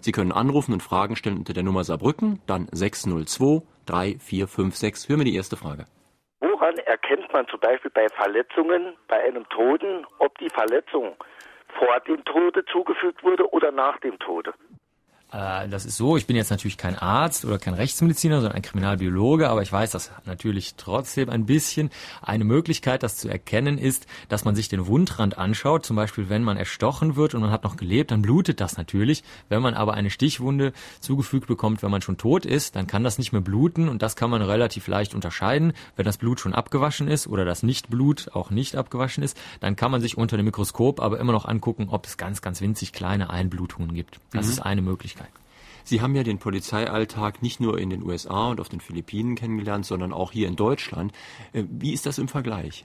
Sie 0.00 0.12
können 0.12 0.32
anrufen 0.32 0.72
und 0.72 0.82
Fragen 0.82 1.14
stellen 1.14 1.36
unter 1.36 1.52
der 1.52 1.64
Nummer 1.64 1.84
Saarbrücken, 1.84 2.40
dann 2.46 2.68
602 2.72 3.62
3456. 3.84 5.10
Hören 5.10 5.20
wir 5.20 5.24
die 5.26 5.36
erste 5.36 5.56
Frage. 5.56 5.84
Woran 6.40 6.78
erkennt 6.78 7.30
man 7.32 7.46
zum 7.48 7.60
Beispiel 7.60 7.90
bei 7.90 8.06
Verletzungen 8.16 8.96
bei 9.08 9.20
einem 9.22 9.46
Toten, 9.48 10.06
ob 10.20 10.38
die 10.38 10.48
Verletzung 10.50 11.16
vor 11.74 12.00
dem 12.00 12.24
Tode 12.24 12.64
zugefügt 12.66 13.22
wurde 13.22 13.50
oder 13.52 13.72
nach 13.72 13.98
dem 14.00 14.18
Tode. 14.18 14.54
Äh, 15.32 15.68
das 15.68 15.84
ist 15.84 15.96
so, 15.96 16.16
ich 16.16 16.26
bin 16.26 16.36
jetzt 16.36 16.50
natürlich 16.50 16.78
kein 16.78 16.96
Arzt 16.96 17.44
oder 17.44 17.58
kein 17.58 17.74
Rechtsmediziner, 17.74 18.36
sondern 18.36 18.56
ein 18.56 18.62
Kriminalbiologe, 18.62 19.48
aber 19.48 19.62
ich 19.62 19.72
weiß 19.72 19.90
das 19.90 20.10
natürlich 20.24 20.74
trotzdem 20.76 21.28
ein 21.28 21.46
bisschen. 21.46 21.90
Eine 22.22 22.44
Möglichkeit, 22.44 23.02
das 23.02 23.16
zu 23.16 23.28
erkennen, 23.28 23.78
ist, 23.78 24.06
dass 24.28 24.44
man 24.44 24.54
sich 24.54 24.68
den 24.68 24.86
Wundrand 24.86 25.36
anschaut. 25.36 25.84
Zum 25.84 25.96
Beispiel, 25.96 26.28
wenn 26.28 26.42
man 26.42 26.56
erstochen 26.56 27.16
wird 27.16 27.34
und 27.34 27.42
man 27.42 27.50
hat 27.50 27.64
noch 27.64 27.76
gelebt, 27.76 28.10
dann 28.10 28.22
blutet 28.22 28.60
das 28.60 28.76
natürlich. 28.76 29.22
Wenn 29.48 29.62
man 29.62 29.74
aber 29.74 29.94
eine 29.94 30.10
Stichwunde 30.10 30.72
zugefügt 31.00 31.46
bekommt, 31.46 31.82
wenn 31.82 31.90
man 31.90 32.02
schon 32.02 32.16
tot 32.16 32.46
ist, 32.46 32.76
dann 32.76 32.86
kann 32.86 33.04
das 33.04 33.18
nicht 33.18 33.32
mehr 33.32 33.42
bluten 33.42 33.88
und 33.88 34.02
das 34.02 34.16
kann 34.16 34.30
man 34.30 34.42
relativ 34.42 34.86
leicht 34.86 35.14
unterscheiden. 35.14 35.72
Wenn 35.96 36.06
das 36.06 36.16
Blut 36.16 36.40
schon 36.40 36.54
abgewaschen 36.54 37.08
ist 37.08 37.26
oder 37.26 37.44
das 37.44 37.62
Nichtblut 37.62 38.30
auch 38.32 38.50
nicht 38.50 38.76
abgewaschen 38.76 39.22
ist, 39.22 39.36
dann 39.60 39.76
kann 39.76 39.90
man 39.90 40.00
sich 40.00 40.16
unter 40.16 40.36
dem 40.36 40.46
Mikroskop 40.46 41.00
aber 41.00 41.20
immer 41.20 41.32
noch 41.32 41.44
angucken, 41.44 41.88
ob 41.90 42.06
es 42.06 42.16
ganz, 42.16 42.40
ganz 42.40 42.60
winzig 42.60 42.92
kleine 42.92 43.30
Einblutungen 43.30 43.94
gibt. 43.94 44.20
Das 44.32 44.46
mhm. 44.46 44.52
ist 44.52 44.60
eine 44.60 44.82
Möglichkeit. 44.82 45.17
Sie 45.88 46.02
haben 46.02 46.14
ja 46.14 46.22
den 46.22 46.36
Polizeialltag 46.36 47.40
nicht 47.40 47.60
nur 47.60 47.78
in 47.78 47.88
den 47.88 48.02
USA 48.02 48.50
und 48.50 48.60
auf 48.60 48.68
den 48.68 48.80
Philippinen 48.80 49.36
kennengelernt, 49.36 49.86
sondern 49.86 50.12
auch 50.12 50.32
hier 50.32 50.46
in 50.46 50.54
Deutschland. 50.54 51.12
Äh, 51.54 51.64
wie 51.70 51.94
ist 51.94 52.04
das 52.04 52.18
im 52.18 52.28
Vergleich? 52.28 52.84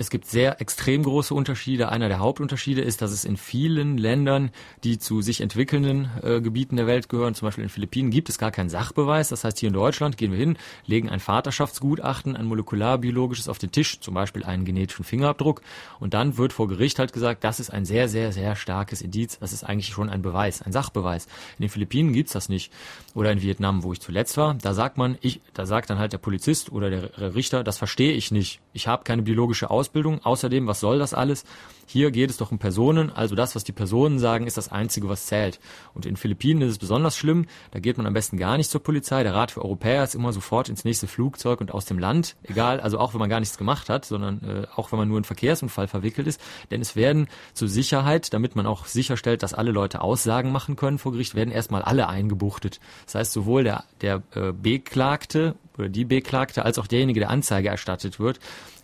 Es 0.00 0.08
gibt 0.08 0.24
sehr 0.24 0.62
extrem 0.62 1.02
große 1.02 1.34
Unterschiede. 1.34 1.90
Einer 1.90 2.08
der 2.08 2.20
Hauptunterschiede 2.20 2.80
ist, 2.80 3.02
dass 3.02 3.12
es 3.12 3.26
in 3.26 3.36
vielen 3.36 3.98
Ländern, 3.98 4.50
die 4.82 4.98
zu 4.98 5.20
sich 5.20 5.42
entwickelnden 5.42 6.08
äh, 6.22 6.40
Gebieten 6.40 6.76
der 6.76 6.86
Welt 6.86 7.10
gehören, 7.10 7.34
zum 7.34 7.46
Beispiel 7.48 7.64
in 7.64 7.68
den 7.68 7.74
Philippinen, 7.74 8.10
gibt 8.10 8.30
es 8.30 8.38
gar 8.38 8.50
keinen 8.50 8.70
Sachbeweis. 8.70 9.28
Das 9.28 9.44
heißt, 9.44 9.58
hier 9.58 9.66
in 9.66 9.74
Deutschland 9.74 10.16
gehen 10.16 10.30
wir 10.30 10.38
hin, 10.38 10.56
legen 10.86 11.10
ein 11.10 11.20
Vaterschaftsgutachten, 11.20 12.34
ein 12.34 12.46
molekularbiologisches 12.46 13.46
auf 13.46 13.58
den 13.58 13.72
Tisch, 13.72 14.00
zum 14.00 14.14
Beispiel 14.14 14.42
einen 14.42 14.64
genetischen 14.64 15.04
Fingerabdruck, 15.04 15.60
und 15.98 16.14
dann 16.14 16.38
wird 16.38 16.54
vor 16.54 16.66
Gericht 16.66 16.98
halt 16.98 17.12
gesagt, 17.12 17.44
das 17.44 17.60
ist 17.60 17.68
ein 17.68 17.84
sehr, 17.84 18.08
sehr, 18.08 18.32
sehr 18.32 18.56
starkes 18.56 19.02
Indiz. 19.02 19.38
Das 19.38 19.52
ist 19.52 19.64
eigentlich 19.64 19.88
schon 19.88 20.08
ein 20.08 20.22
Beweis, 20.22 20.62
ein 20.62 20.72
Sachbeweis. 20.72 21.26
In 21.58 21.64
den 21.64 21.68
Philippinen 21.68 22.14
gibt's 22.14 22.32
das 22.32 22.48
nicht. 22.48 22.72
Oder 23.14 23.32
in 23.32 23.42
Vietnam, 23.42 23.82
wo 23.82 23.92
ich 23.92 24.00
zuletzt 24.00 24.38
war, 24.38 24.54
da 24.54 24.72
sagt 24.72 24.96
man, 24.96 25.18
ich, 25.20 25.42
da 25.52 25.66
sagt 25.66 25.90
dann 25.90 25.98
halt 25.98 26.14
der 26.14 26.18
Polizist 26.18 26.72
oder 26.72 26.88
der 26.88 27.34
Richter, 27.34 27.62
das 27.64 27.76
verstehe 27.76 28.14
ich 28.14 28.30
nicht. 28.30 28.60
Ich 28.72 28.86
habe 28.86 29.04
keine 29.04 29.20
biologische 29.20 29.68
Ausbildung 29.68 29.89
Ausbildung. 29.90 30.20
Außerdem, 30.22 30.68
was 30.68 30.78
soll 30.78 31.00
das 31.00 31.14
alles? 31.14 31.44
Hier 31.84 32.12
geht 32.12 32.30
es 32.30 32.36
doch 32.36 32.52
um 32.52 32.60
Personen, 32.60 33.10
also 33.10 33.34
das, 33.34 33.56
was 33.56 33.64
die 33.64 33.72
Personen 33.72 34.20
sagen, 34.20 34.46
ist 34.46 34.56
das 34.56 34.70
Einzige, 34.70 35.08
was 35.08 35.26
zählt. 35.26 35.58
Und 35.92 36.06
in 36.06 36.16
Philippinen 36.16 36.62
ist 36.62 36.70
es 36.70 36.78
besonders 36.78 37.16
schlimm, 37.16 37.46
da 37.72 37.80
geht 37.80 37.96
man 37.96 38.06
am 38.06 38.12
besten 38.12 38.36
gar 38.36 38.56
nicht 38.56 38.70
zur 38.70 38.80
Polizei. 38.80 39.24
Der 39.24 39.34
Rat 39.34 39.50
für 39.50 39.62
Europäer 39.62 40.04
ist 40.04 40.14
immer 40.14 40.32
sofort 40.32 40.68
ins 40.68 40.84
nächste 40.84 41.08
Flugzeug 41.08 41.60
und 41.60 41.74
aus 41.74 41.86
dem 41.86 41.98
Land, 41.98 42.36
egal, 42.44 42.78
also 42.78 43.00
auch 43.00 43.12
wenn 43.12 43.18
man 43.18 43.28
gar 43.28 43.40
nichts 43.40 43.58
gemacht 43.58 43.88
hat, 43.88 44.04
sondern 44.04 44.44
äh, 44.44 44.66
auch 44.76 44.92
wenn 44.92 45.00
man 45.00 45.08
nur 45.08 45.18
in 45.18 45.24
Verkehrsunfall 45.24 45.88
verwickelt 45.88 46.28
ist. 46.28 46.40
Denn 46.70 46.80
es 46.80 46.94
werden 46.94 47.26
zur 47.54 47.66
Sicherheit, 47.66 48.32
damit 48.32 48.54
man 48.54 48.66
auch 48.66 48.86
sicherstellt, 48.86 49.42
dass 49.42 49.52
alle 49.52 49.72
Leute 49.72 50.00
Aussagen 50.00 50.52
machen 50.52 50.76
können 50.76 50.98
vor 50.98 51.10
Gericht, 51.10 51.34
werden 51.34 51.50
erstmal 51.50 51.82
alle 51.82 52.08
eingebuchtet. 52.08 52.78
Das 53.06 53.16
heißt, 53.16 53.32
sowohl 53.32 53.64
der, 53.64 53.82
der 54.00 54.22
äh, 54.36 54.52
Beklagte 54.52 55.56
oder 55.76 55.88
die 55.88 56.04
Beklagte 56.04 56.64
als 56.64 56.78
auch 56.78 56.86
derjenige, 56.86 57.18
der 57.18 57.30
Anzeige 57.30 57.68
erstattet 57.68 58.20
wird, 58.20 58.38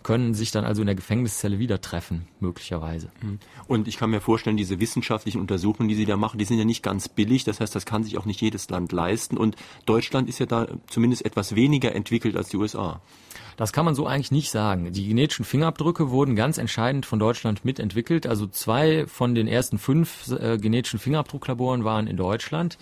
können 0.07 0.33
sich 0.33 0.51
dann 0.51 0.63
also 0.63 0.81
in 0.81 0.85
der 0.85 0.95
Gefängniszelle 0.95 1.59
wieder 1.59 1.81
treffen, 1.81 2.29
möglicherweise. 2.39 3.09
Mhm. 3.21 3.39
Und 3.67 3.89
ich 3.89 3.97
kann 3.97 4.09
mir 4.09 4.21
vorstellen, 4.21 4.55
diese 4.55 4.79
wissenschaftlichen 4.79 5.41
Untersuchungen, 5.41 5.89
die 5.89 5.95
Sie 5.95 6.05
da 6.05 6.15
machen, 6.15 6.37
die 6.37 6.45
sind 6.45 6.57
ja 6.57 6.63
nicht 6.63 6.81
ganz 6.81 7.09
billig. 7.09 7.43
Das 7.43 7.59
heißt, 7.59 7.75
das 7.75 7.85
kann 7.85 8.05
sich 8.05 8.17
auch 8.17 8.23
nicht 8.23 8.39
jedes 8.39 8.69
Land 8.69 8.93
leisten. 8.93 9.35
Und 9.35 9.57
Deutschland 9.85 10.29
ist 10.29 10.39
ja 10.39 10.45
da 10.45 10.65
zumindest 10.89 11.25
etwas 11.25 11.55
weniger 11.55 11.93
entwickelt 11.93 12.37
als 12.37 12.47
die 12.47 12.55
USA. 12.55 13.01
Das 13.57 13.73
kann 13.73 13.83
man 13.83 13.95
so 13.95 14.07
eigentlich 14.07 14.31
nicht 14.31 14.49
sagen. 14.49 14.93
Die 14.93 15.09
genetischen 15.09 15.43
Fingerabdrücke 15.43 16.09
wurden 16.09 16.37
ganz 16.37 16.57
entscheidend 16.57 17.05
von 17.05 17.19
Deutschland 17.19 17.65
mitentwickelt. 17.65 18.27
Also 18.27 18.47
zwei 18.47 19.07
von 19.07 19.35
den 19.35 19.49
ersten 19.49 19.77
fünf 19.77 20.31
äh, 20.31 20.57
genetischen 20.57 20.99
Fingerabdrucklaboren 20.99 21.83
waren 21.83 22.07
in 22.07 22.15
Deutschland. 22.15 22.77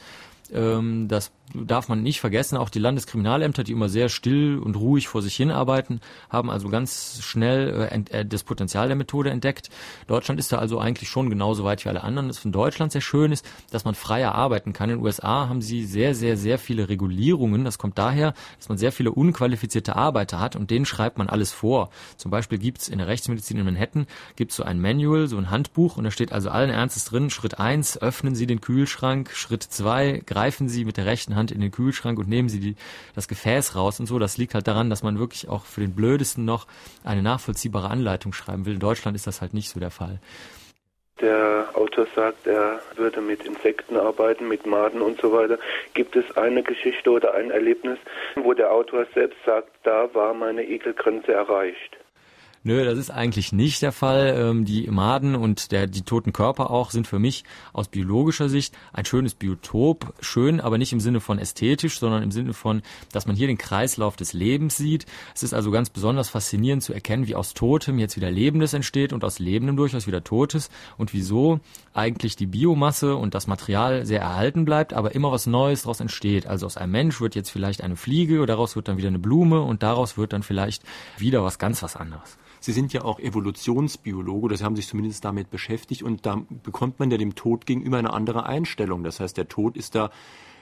Ähm, 0.53 1.07
das 1.07 1.31
darf 1.53 1.89
man 1.89 2.03
nicht 2.03 2.19
vergessen. 2.19 2.57
Auch 2.57 2.69
die 2.69 2.79
Landeskriminalämter, 2.79 3.63
die 3.63 3.71
immer 3.71 3.89
sehr 3.89 4.09
still 4.09 4.57
und 4.57 4.75
ruhig 4.75 5.07
vor 5.07 5.21
sich 5.21 5.35
hinarbeiten, 5.35 6.01
haben 6.29 6.49
also 6.49 6.69
ganz 6.69 7.19
schnell 7.21 7.87
äh, 7.91 8.19
äh, 8.19 8.25
das 8.25 8.43
Potenzial 8.43 8.87
der 8.87 8.95
Methode 8.95 9.29
entdeckt. 9.29 9.69
Deutschland 10.07 10.39
ist 10.39 10.51
da 10.51 10.57
also 10.57 10.79
eigentlich 10.79 11.09
schon 11.09 11.29
genauso 11.29 11.63
weit 11.63 11.85
wie 11.85 11.89
alle 11.89 12.03
anderen. 12.03 12.29
Was 12.29 12.43
in 12.43 12.51
Deutschland 12.51 12.91
sehr 12.91 13.01
schön 13.01 13.31
ist, 13.31 13.45
dass 13.71 13.85
man 13.85 13.95
freier 13.95 14.33
arbeiten 14.33 14.73
kann. 14.73 14.89
In 14.89 14.97
den 14.97 15.05
USA 15.05 15.47
haben 15.47 15.61
sie 15.61 15.85
sehr, 15.85 16.15
sehr, 16.15 16.37
sehr 16.37 16.57
viele 16.57 16.89
Regulierungen. 16.89 17.63
Das 17.63 17.77
kommt 17.77 17.97
daher, 17.97 18.33
dass 18.57 18.69
man 18.69 18.77
sehr 18.77 18.91
viele 18.91 19.11
unqualifizierte 19.11 19.95
Arbeiter 19.95 20.39
hat 20.39 20.55
und 20.55 20.71
denen 20.71 20.85
schreibt 20.85 21.17
man 21.17 21.29
alles 21.29 21.53
vor. 21.53 21.89
Zum 22.17 22.31
Beispiel 22.31 22.57
gibt's 22.57 22.87
in 22.87 22.97
der 22.97 23.07
Rechtsmedizin 23.07 23.57
in 23.57 23.65
Manhattan 23.65 24.07
gibt's 24.35 24.55
so 24.55 24.63
ein 24.63 24.81
Manual, 24.81 25.27
so 25.27 25.37
ein 25.37 25.49
Handbuch 25.49 25.97
und 25.97 26.03
da 26.03 26.11
steht 26.11 26.31
also 26.31 26.49
allen 26.49 26.69
Ernstes 26.69 27.05
drin, 27.05 27.29
Schritt 27.29 27.59
eins 27.59 28.01
öffnen 28.01 28.35
Sie 28.35 28.47
den 28.47 28.61
Kühlschrank, 28.61 29.31
Schritt 29.31 29.63
zwei 29.63 30.21
greifen 30.25 30.69
Sie 30.69 30.85
mit 30.85 30.97
der 30.97 31.05
rechten 31.05 31.34
Hand 31.35 31.51
in 31.51 31.61
den 31.61 31.71
Kühlschrank 31.71 32.19
und 32.19 32.27
nehmen 32.27 32.49
Sie 32.49 32.59
die, 32.59 32.75
das 33.15 33.27
Gefäß 33.27 33.75
raus 33.75 33.99
und 33.99 34.05
so. 34.05 34.19
Das 34.19 34.37
liegt 34.37 34.53
halt 34.53 34.67
daran, 34.67 34.89
dass 34.89 35.03
man 35.03 35.19
wirklich 35.19 35.49
auch 35.49 35.65
für 35.65 35.81
den 35.81 35.95
Blödesten 35.95 36.45
noch 36.45 36.67
eine 37.03 37.21
nachvollziehbare 37.21 37.89
Anleitung 37.89 38.33
schreiben 38.33 38.65
will. 38.65 38.73
In 38.73 38.79
Deutschland 38.79 39.15
ist 39.15 39.27
das 39.27 39.41
halt 39.41 39.53
nicht 39.53 39.69
so 39.69 39.79
der 39.79 39.91
Fall. 39.91 40.19
Der 41.21 41.69
Autor 41.73 42.07
sagt, 42.13 42.45
er 42.45 42.81
würde 42.97 43.21
mit 43.21 43.45
Insekten 43.45 43.95
arbeiten, 43.95 44.49
mit 44.49 44.65
Maden 44.65 45.01
und 45.01 45.21
so 45.21 45.31
weiter. 45.31 45.57
Gibt 45.93 46.17
es 46.17 46.35
eine 46.35 46.61
Geschichte 46.61 47.09
oder 47.09 47.33
ein 47.35 47.51
Erlebnis, 47.51 47.97
wo 48.35 48.53
der 48.53 48.71
Autor 48.71 49.05
selbst 49.13 49.37
sagt, 49.45 49.69
da 49.83 50.13
war 50.13 50.33
meine 50.33 50.63
Ekelgrenze 50.63 51.31
erreicht? 51.31 51.97
Nö, 52.67 52.83
das 52.83 52.97
ist 52.97 53.11
eigentlich 53.11 53.51
nicht 53.53 53.83
der 53.83 53.91
Fall. 53.91 54.35
Ähm, 54.39 54.65
die 54.65 54.87
Maden 54.89 55.35
und 55.35 55.71
der, 55.71 55.85
die 55.85 56.01
toten 56.01 56.33
Körper 56.33 56.71
auch 56.71 56.89
sind 56.89 57.05
für 57.05 57.19
mich 57.19 57.43
aus 57.73 57.89
biologischer 57.89 58.49
Sicht 58.49 58.75
ein 58.91 59.05
schönes 59.05 59.35
Biotop. 59.35 60.15
Schön, 60.19 60.59
aber 60.59 60.79
nicht 60.79 60.91
im 60.91 60.99
Sinne 60.99 61.19
von 61.19 61.37
ästhetisch, 61.37 61.99
sondern 61.99 62.23
im 62.23 62.31
Sinne 62.31 62.53
von, 62.53 62.81
dass 63.11 63.27
man 63.27 63.35
hier 63.35 63.45
den 63.45 63.59
Kreislauf 63.59 64.15
des 64.15 64.33
Lebens 64.33 64.77
sieht. 64.77 65.05
Es 65.35 65.43
ist 65.43 65.53
also 65.53 65.69
ganz 65.69 65.91
besonders 65.91 66.29
faszinierend 66.29 66.81
zu 66.81 66.91
erkennen, 66.91 67.27
wie 67.27 67.35
aus 67.35 67.53
Totem 67.53 67.99
jetzt 67.99 68.15
wieder 68.15 68.31
Lebendes 68.31 68.73
entsteht 68.73 69.13
und 69.13 69.23
aus 69.23 69.37
Lebendem 69.37 69.77
durchaus 69.77 70.07
wieder 70.07 70.23
Totes 70.23 70.71
und 70.97 71.13
wieso 71.13 71.59
eigentlich 71.93 72.35
die 72.35 72.47
Biomasse 72.47 73.15
und 73.15 73.35
das 73.35 73.45
Material 73.45 74.07
sehr 74.07 74.21
erhalten 74.21 74.65
bleibt, 74.65 74.95
aber 74.95 75.13
immer 75.13 75.31
was 75.31 75.45
Neues 75.45 75.83
daraus 75.83 75.99
entsteht. 75.99 76.47
Also 76.47 76.65
aus 76.65 76.77
einem 76.77 76.93
Mensch 76.93 77.21
wird 77.21 77.35
jetzt 77.35 77.51
vielleicht 77.51 77.83
eine 77.83 77.95
Fliege, 77.95 78.43
daraus 78.47 78.75
wird 78.75 78.87
dann 78.87 78.97
wieder 78.97 79.09
eine 79.09 79.19
Blume 79.19 79.61
und 79.61 79.83
daraus 79.83 80.17
wird 80.17 80.33
dann 80.33 80.41
vielleicht 80.41 80.81
wieder 81.19 81.43
was 81.43 81.59
ganz 81.59 81.83
was 81.83 81.95
anderes. 81.95 82.39
Sie 82.65 82.71
sind 82.71 82.93
ja 82.93 83.03
auch 83.03 83.19
Evolutionsbiologe, 83.19 84.45
oder 84.45 84.57
Sie 84.57 84.63
haben 84.63 84.75
sich 84.75 84.87
zumindest 84.87 85.23
damit 85.23 85.51
beschäftigt 85.51 86.01
und 86.01 86.25
da 86.25 86.41
bekommt 86.63 86.97
man 86.97 87.11
ja 87.11 87.17
dem 87.19 87.35
Tod 87.35 87.67
gegenüber 87.67 87.99
eine 87.99 88.11
andere 88.11 88.47
Einstellung. 88.47 89.03
Das 89.03 89.19
heißt, 89.19 89.37
der 89.37 89.47
Tod 89.47 89.77
ist 89.77 89.93
da 89.93 90.09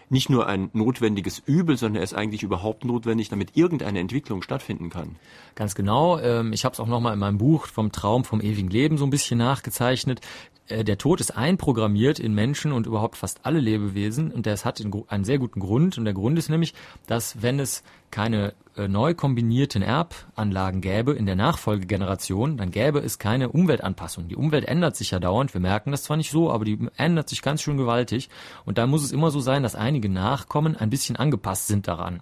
nicht 0.10 0.30
nur 0.30 0.46
ein 0.46 0.70
notwendiges 0.74 1.42
Übel, 1.46 1.78
sondern 1.78 2.02
er 2.02 2.04
ist 2.04 2.14
eigentlich 2.14 2.44
überhaupt 2.44 2.84
notwendig, 2.84 3.30
damit 3.30 3.56
irgendeine 3.56 4.00
Entwicklung 4.00 4.42
stattfinden 4.42 4.90
kann. 4.90 5.16
Ganz 5.56 5.76
genau. 5.76 6.20
Ähm, 6.20 6.52
ich 6.52 6.66
habe 6.66 6.74
es 6.74 6.82
auch 6.82 6.88
nochmal 6.88 7.14
in 7.14 7.20
meinem 7.20 7.38
Buch 7.38 7.68
vom 7.68 7.94
Traum 7.94 8.26
vom 8.26 8.42
ewigen 8.42 8.70
Leben 8.70 8.98
so 8.98 9.06
ein 9.06 9.10
bisschen 9.10 9.38
nachgezeichnet. 9.38 10.20
Äh, 10.68 10.84
der 10.84 10.98
Tod 10.98 11.22
ist 11.22 11.32
einprogrammiert 11.32 12.20
in 12.20 12.34
Menschen 12.34 12.74
und 12.74 12.86
überhaupt 12.86 13.16
fast 13.16 13.46
alle 13.46 13.62
Lebewesen 13.62 14.30
und 14.30 14.46
das 14.46 14.66
hat 14.66 14.84
einen 15.08 15.24
sehr 15.24 15.40
guten 15.40 15.62
Grund 15.62 15.98
und 15.98 16.04
der 16.04 16.14
Grund 16.14 16.38
ist 16.38 16.50
nämlich, 16.50 16.74
dass 17.08 17.42
wenn 17.42 17.62
es 17.62 17.82
keine 18.14 18.54
äh, 18.78 18.88
neu 18.88 19.16
kombinierten 19.16 19.82
Erbanlagen 19.82 20.82
gäbe 20.82 21.14
in 21.14 21.26
der 21.26 21.36
Nachfolgegeneration, 21.36 22.58
dann 22.58 22.70
gäbe 22.70 23.00
es 23.00 23.18
keine 23.18 23.50
Umweltanpassung. 23.50 24.28
Die 24.28 24.36
Umwelt 24.36 24.66
ändert 24.66 24.96
sich 24.96 25.12
ja 25.12 25.20
dauernd. 25.20 25.56
Wir 25.56 25.62
merken 25.62 25.90
das 25.90 26.04
zwar 26.04 26.16
nicht 26.16 26.30
so, 26.30 26.52
aber 26.52 26.64
die 26.64 26.78
ändert 26.96 27.28
sich 27.28 27.42
ganz 27.42 27.64
schön 27.64 27.78
gewaltig. 27.78 28.30
Und 28.66 28.78
da 28.78 28.86
muss 28.86 29.04
es 29.04 29.12
immer 29.12 29.32
so 29.32 29.40
sein, 29.40 29.64
dass 29.64 29.74
einige 29.74 30.10
Nachkommen 30.10 30.78
ein 30.78 30.92
bisschen 30.92 31.16
angepasst 31.16 31.66
sind 31.68 31.88
daran. 31.88 32.22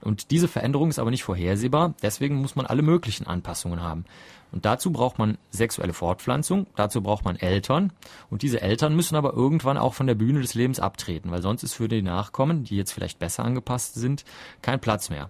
Und 0.00 0.30
diese 0.30 0.48
Veränderung 0.48 0.88
ist 0.88 0.98
aber 0.98 1.10
nicht 1.10 1.24
vorhersehbar. 1.24 1.94
Deswegen 2.00 2.36
muss 2.36 2.56
man 2.56 2.64
alle 2.64 2.82
möglichen 2.82 3.26
Anpassungen 3.26 3.82
haben. 3.82 4.06
Und 4.56 4.64
dazu 4.64 4.90
braucht 4.90 5.18
man 5.18 5.36
sexuelle 5.50 5.92
Fortpflanzung, 5.92 6.66
dazu 6.76 7.02
braucht 7.02 7.26
man 7.26 7.36
Eltern. 7.36 7.92
Und 8.30 8.40
diese 8.40 8.62
Eltern 8.62 8.96
müssen 8.96 9.14
aber 9.14 9.34
irgendwann 9.34 9.76
auch 9.76 9.92
von 9.92 10.06
der 10.06 10.14
Bühne 10.14 10.40
des 10.40 10.54
Lebens 10.54 10.80
abtreten, 10.80 11.30
weil 11.30 11.42
sonst 11.42 11.62
ist 11.62 11.74
für 11.74 11.88
die 11.88 12.00
Nachkommen, 12.00 12.64
die 12.64 12.74
jetzt 12.74 12.92
vielleicht 12.92 13.18
besser 13.18 13.44
angepasst 13.44 13.96
sind, 13.96 14.24
kein 14.62 14.80
Platz 14.80 15.10
mehr. 15.10 15.28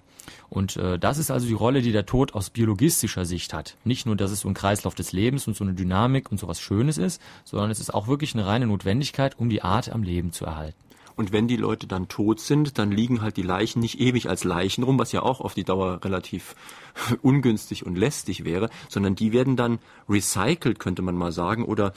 Und 0.48 0.76
äh, 0.76 0.96
das 0.96 1.18
ist 1.18 1.32
also 1.32 1.48
die 1.48 1.54
Rolle, 1.54 1.82
die 1.82 1.90
der 1.90 2.06
Tod 2.06 2.34
aus 2.34 2.50
biologistischer 2.50 3.24
Sicht 3.24 3.52
hat. 3.52 3.76
Nicht 3.82 4.06
nur, 4.06 4.14
dass 4.14 4.30
es 4.30 4.42
so 4.42 4.48
ein 4.48 4.54
Kreislauf 4.54 4.94
des 4.94 5.10
Lebens 5.10 5.48
und 5.48 5.56
so 5.56 5.64
eine 5.64 5.74
Dynamik 5.74 6.30
und 6.30 6.38
so 6.38 6.46
was 6.46 6.60
Schönes 6.60 6.96
ist, 6.96 7.20
sondern 7.42 7.72
es 7.72 7.80
ist 7.80 7.92
auch 7.92 8.06
wirklich 8.06 8.32
eine 8.34 8.46
reine 8.46 8.68
Notwendigkeit, 8.68 9.36
um 9.40 9.50
die 9.50 9.62
Art 9.62 9.90
am 9.90 10.04
Leben 10.04 10.30
zu 10.30 10.44
erhalten. 10.44 10.78
Und 11.16 11.32
wenn 11.32 11.48
die 11.48 11.56
Leute 11.56 11.86
dann 11.86 12.08
tot 12.08 12.40
sind, 12.40 12.76
dann 12.76 12.92
liegen 12.92 13.22
halt 13.22 13.38
die 13.38 13.42
Leichen 13.42 13.80
nicht 13.80 13.98
ewig 14.00 14.28
als 14.28 14.44
Leichen 14.44 14.84
rum, 14.84 14.98
was 14.98 15.12
ja 15.12 15.22
auch 15.22 15.40
auf 15.40 15.54
die 15.54 15.64
Dauer 15.64 16.04
relativ 16.04 16.54
ungünstig 17.22 17.86
und 17.86 17.96
lästig 17.96 18.44
wäre, 18.44 18.68
sondern 18.88 19.14
die 19.14 19.32
werden 19.32 19.56
dann 19.56 19.78
recycelt, 20.08 20.78
könnte 20.78 21.00
man 21.00 21.16
mal 21.16 21.32
sagen, 21.32 21.64
oder 21.64 21.94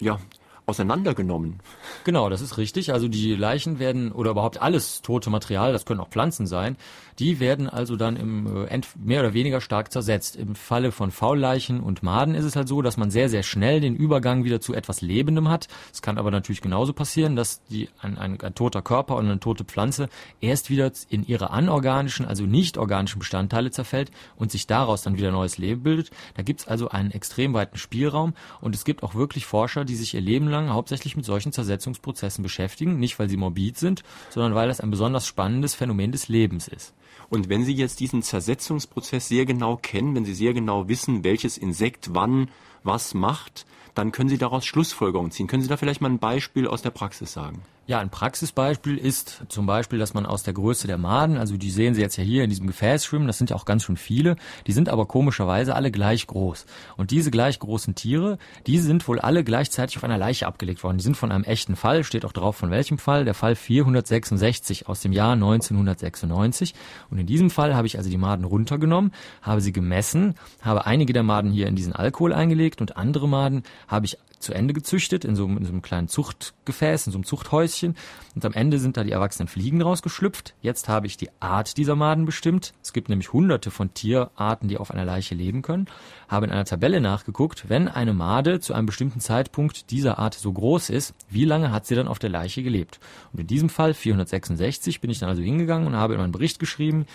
ja, 0.00 0.18
auseinandergenommen. 0.70 1.60
Genau, 2.04 2.28
das 2.28 2.40
ist 2.40 2.56
richtig. 2.56 2.92
Also 2.92 3.08
die 3.08 3.34
Leichen 3.34 3.78
werden 3.78 4.12
oder 4.12 4.30
überhaupt 4.30 4.62
alles 4.62 5.02
tote 5.02 5.30
Material, 5.30 5.72
das 5.72 5.84
können 5.84 6.00
auch 6.00 6.08
Pflanzen 6.08 6.46
sein, 6.46 6.76
die 7.18 7.38
werden 7.38 7.68
also 7.68 7.96
dann 7.96 8.16
im 8.16 8.66
äh, 8.66 8.80
mehr 8.96 9.20
oder 9.20 9.34
weniger 9.34 9.60
stark 9.60 9.92
zersetzt. 9.92 10.36
Im 10.36 10.54
Falle 10.54 10.92
von 10.92 11.10
Faulleichen 11.10 11.80
und 11.80 12.02
Maden 12.02 12.34
ist 12.34 12.44
es 12.44 12.56
halt 12.56 12.68
so, 12.68 12.80
dass 12.80 12.96
man 12.96 13.10
sehr 13.10 13.28
sehr 13.28 13.42
schnell 13.42 13.80
den 13.80 13.94
Übergang 13.94 14.44
wieder 14.44 14.60
zu 14.60 14.74
etwas 14.74 15.02
Lebendem 15.02 15.48
hat. 15.48 15.68
Es 15.92 16.00
kann 16.00 16.18
aber 16.18 16.30
natürlich 16.30 16.62
genauso 16.62 16.92
passieren, 16.92 17.36
dass 17.36 17.62
die 17.64 17.88
ein, 18.00 18.16
ein, 18.16 18.40
ein 18.40 18.54
toter 18.54 18.82
Körper 18.82 19.16
und 19.16 19.26
eine 19.26 19.40
tote 19.40 19.64
Pflanze 19.64 20.08
erst 20.40 20.70
wieder 20.70 20.90
in 21.08 21.26
ihre 21.26 21.50
anorganischen, 21.50 22.26
also 22.26 22.44
nicht 22.44 22.78
organischen 22.78 23.18
Bestandteile 23.18 23.70
zerfällt 23.70 24.10
und 24.36 24.50
sich 24.50 24.66
daraus 24.66 25.02
dann 25.02 25.16
wieder 25.16 25.30
neues 25.30 25.58
Leben 25.58 25.82
bildet. 25.82 26.10
Da 26.34 26.42
gibt 26.42 26.60
es 26.60 26.68
also 26.68 26.88
einen 26.88 27.10
extrem 27.10 27.52
weiten 27.54 27.76
Spielraum 27.76 28.34
und 28.60 28.74
es 28.74 28.84
gibt 28.84 29.02
auch 29.02 29.14
wirklich 29.14 29.46
Forscher, 29.46 29.84
die 29.84 29.96
sich 29.96 30.14
ihr 30.14 30.20
Leben 30.20 30.48
lang 30.48 30.59
lang 30.60 30.70
hauptsächlich 30.70 31.16
mit 31.16 31.24
solchen 31.24 31.52
Zersetzungsprozessen 31.52 32.42
beschäftigen, 32.42 32.98
nicht 32.98 33.18
weil 33.18 33.28
sie 33.28 33.36
morbid 33.36 33.78
sind, 33.78 34.02
sondern 34.30 34.54
weil 34.54 34.68
das 34.68 34.80
ein 34.80 34.90
besonders 34.90 35.26
spannendes 35.26 35.74
Phänomen 35.74 36.12
des 36.12 36.28
Lebens 36.28 36.68
ist. 36.68 36.94
Und 37.28 37.48
wenn 37.48 37.64
Sie 37.64 37.74
jetzt 37.74 38.00
diesen 38.00 38.22
Zersetzungsprozess 38.22 39.28
sehr 39.28 39.46
genau 39.46 39.76
kennen, 39.76 40.14
wenn 40.16 40.24
Sie 40.24 40.34
sehr 40.34 40.52
genau 40.52 40.88
wissen, 40.88 41.22
welches 41.22 41.58
Insekt 41.58 42.10
wann 42.12 42.48
was 42.82 43.14
macht, 43.14 43.66
dann 43.94 44.12
können 44.12 44.28
Sie 44.28 44.38
daraus 44.38 44.66
Schlussfolgerungen 44.66 45.30
ziehen. 45.30 45.46
Können 45.46 45.62
Sie 45.62 45.68
da 45.68 45.76
vielleicht 45.76 46.00
mal 46.00 46.10
ein 46.10 46.18
Beispiel 46.18 46.66
aus 46.66 46.82
der 46.82 46.90
Praxis 46.90 47.32
sagen? 47.32 47.62
Ja, 47.90 47.98
ein 47.98 48.08
Praxisbeispiel 48.08 48.96
ist 48.96 49.42
zum 49.48 49.66
Beispiel, 49.66 49.98
dass 49.98 50.14
man 50.14 50.24
aus 50.24 50.44
der 50.44 50.54
Größe 50.54 50.86
der 50.86 50.96
Maden, 50.96 51.36
also 51.36 51.56
die 51.56 51.72
sehen 51.72 51.96
Sie 51.96 52.00
jetzt 52.00 52.16
ja 52.16 52.22
hier 52.22 52.44
in 52.44 52.48
diesem 52.48 52.68
Gefäß 52.68 53.04
schwimmen, 53.04 53.26
das 53.26 53.36
sind 53.36 53.50
ja 53.50 53.56
auch 53.56 53.64
ganz 53.64 53.82
schön 53.82 53.96
viele, 53.96 54.36
die 54.68 54.72
sind 54.72 54.88
aber 54.88 55.06
komischerweise 55.06 55.74
alle 55.74 55.90
gleich 55.90 56.28
groß. 56.28 56.66
Und 56.96 57.10
diese 57.10 57.32
gleich 57.32 57.58
großen 57.58 57.96
Tiere, 57.96 58.38
die 58.68 58.78
sind 58.78 59.08
wohl 59.08 59.18
alle 59.18 59.42
gleichzeitig 59.42 59.96
auf 59.96 60.04
einer 60.04 60.18
Leiche 60.18 60.46
abgelegt 60.46 60.84
worden. 60.84 60.98
Die 60.98 61.02
sind 61.02 61.16
von 61.16 61.32
einem 61.32 61.42
echten 61.42 61.74
Fall, 61.74 62.04
steht 62.04 62.24
auch 62.24 62.32
drauf 62.32 62.54
von 62.54 62.70
welchem 62.70 62.96
Fall, 62.96 63.24
der 63.24 63.34
Fall 63.34 63.56
466 63.56 64.86
aus 64.86 65.00
dem 65.00 65.10
Jahr 65.10 65.32
1996. 65.32 66.76
Und 67.10 67.18
in 67.18 67.26
diesem 67.26 67.50
Fall 67.50 67.74
habe 67.74 67.88
ich 67.88 67.98
also 67.98 68.08
die 68.08 68.18
Maden 68.18 68.44
runtergenommen, 68.44 69.10
habe 69.42 69.60
sie 69.60 69.72
gemessen, 69.72 70.36
habe 70.62 70.86
einige 70.86 71.12
der 71.12 71.24
Maden 71.24 71.50
hier 71.50 71.66
in 71.66 71.74
diesen 71.74 71.92
Alkohol 71.92 72.34
eingelegt 72.34 72.80
und 72.80 72.96
andere 72.96 73.26
Maden 73.26 73.64
habe 73.88 74.06
ich 74.06 74.16
zu 74.40 74.52
Ende 74.52 74.74
gezüchtet 74.74 75.24
in 75.24 75.36
so, 75.36 75.46
in 75.46 75.64
so 75.64 75.70
einem 75.70 75.82
kleinen 75.82 76.08
Zuchtgefäß, 76.08 77.06
in 77.06 77.12
so 77.12 77.18
einem 77.18 77.24
Zuchthäuschen. 77.24 77.94
Und 78.34 78.44
am 78.44 78.52
Ende 78.52 78.78
sind 78.78 78.96
da 78.96 79.04
die 79.04 79.12
erwachsenen 79.12 79.48
Fliegen 79.48 79.82
rausgeschlüpft. 79.82 80.54
Jetzt 80.62 80.88
habe 80.88 81.06
ich 81.06 81.16
die 81.16 81.28
Art 81.40 81.76
dieser 81.76 81.94
Maden 81.94 82.24
bestimmt. 82.24 82.72
Es 82.82 82.92
gibt 82.92 83.08
nämlich 83.08 83.32
hunderte 83.32 83.70
von 83.70 83.94
Tierarten, 83.94 84.68
die 84.68 84.78
auf 84.78 84.90
einer 84.90 85.04
Leiche 85.04 85.34
leben 85.34 85.62
können. 85.62 85.86
Habe 86.28 86.46
in 86.46 86.52
einer 86.52 86.64
Tabelle 86.64 87.00
nachgeguckt, 87.00 87.68
wenn 87.68 87.88
eine 87.88 88.14
Made 88.14 88.60
zu 88.60 88.72
einem 88.72 88.86
bestimmten 88.86 89.20
Zeitpunkt 89.20 89.90
dieser 89.90 90.18
Art 90.18 90.34
so 90.34 90.52
groß 90.52 90.90
ist, 90.90 91.14
wie 91.28 91.44
lange 91.44 91.70
hat 91.70 91.86
sie 91.86 91.94
dann 91.94 92.08
auf 92.08 92.18
der 92.18 92.30
Leiche 92.30 92.62
gelebt? 92.62 92.98
Und 93.32 93.40
in 93.40 93.46
diesem 93.46 93.68
Fall 93.68 93.94
466 93.94 95.00
bin 95.00 95.10
ich 95.10 95.18
dann 95.18 95.28
also 95.28 95.42
hingegangen 95.42 95.86
und 95.86 95.96
habe 95.96 96.14
in 96.14 96.20
meinen 96.20 96.32
Bericht 96.32 96.58
geschrieben, 96.58 97.06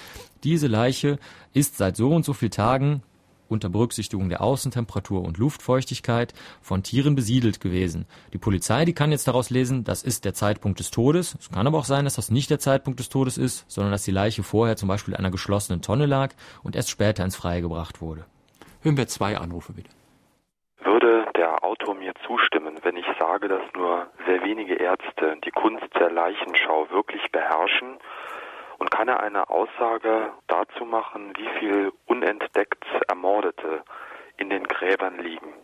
diese 0.44 0.67
Leiche 0.67 1.17
ist 1.53 1.77
seit 1.77 1.98
so 1.98 2.12
und 2.12 2.24
so 2.24 2.34
vielen 2.34 2.51
Tagen 2.51 3.01
unter 3.49 3.69
Berücksichtigung 3.69 4.29
der 4.29 4.41
Außentemperatur 4.41 5.23
und 5.23 5.37
Luftfeuchtigkeit 5.37 6.33
von 6.61 6.83
Tieren 6.83 7.15
besiedelt 7.15 7.59
gewesen. 7.59 8.05
Die 8.33 8.37
Polizei, 8.37 8.85
die 8.85 8.93
kann 8.93 9.11
jetzt 9.11 9.27
daraus 9.27 9.49
lesen, 9.49 9.83
das 9.83 10.03
ist 10.03 10.25
der 10.25 10.33
Zeitpunkt 10.33 10.79
des 10.79 10.91
Todes. 10.91 11.35
Es 11.39 11.49
kann 11.51 11.67
aber 11.67 11.77
auch 11.77 11.85
sein, 11.85 12.05
dass 12.05 12.15
das 12.15 12.31
nicht 12.31 12.49
der 12.49 12.59
Zeitpunkt 12.59 12.99
des 12.99 13.09
Todes 13.09 13.37
ist, 13.37 13.69
sondern 13.69 13.91
dass 13.91 14.03
die 14.03 14.11
Leiche 14.11 14.43
vorher 14.43 14.75
zum 14.75 14.87
Beispiel 14.87 15.13
in 15.13 15.19
einer 15.19 15.31
geschlossenen 15.31 15.81
Tonne 15.81 16.05
lag 16.05 16.31
und 16.63 16.75
erst 16.75 16.89
später 16.89 17.23
ins 17.23 17.35
Freie 17.35 17.61
gebracht 17.61 18.01
wurde. 18.01 18.25
Hören 18.81 18.97
wir 18.97 19.07
zwei 19.07 19.37
Anrufe 19.37 19.73
bitte. 19.73 19.89
Würde 20.83 21.25
der 21.35 21.63
Autor 21.63 21.95
mir 21.95 22.13
zustimmen, 22.27 22.77
wenn 22.83 22.95
ich 22.97 23.05
sage, 23.19 23.47
dass 23.47 23.63
nur 23.75 24.07
sehr 24.27 24.43
wenige 24.43 24.75
Ärzte 24.75 25.37
die 25.43 25.51
Kunst 25.51 25.87
der 25.99 26.11
Leichenschau 26.11 26.87
wirklich 26.91 27.31
beherrschen 27.31 27.97
und 28.86 28.92
kann 28.92 29.08
er 29.08 29.20
eine 29.22 29.50
Aussage 29.50 30.32
dazu 30.46 30.86
machen, 30.86 31.34
wie 31.38 31.60
viel 31.60 31.92
unentdeckt 32.06 32.86
Ermordete 33.08 33.84
in 34.38 34.51
den 34.51 34.63
Gräbern 34.63 35.18
liegen? 35.18 35.56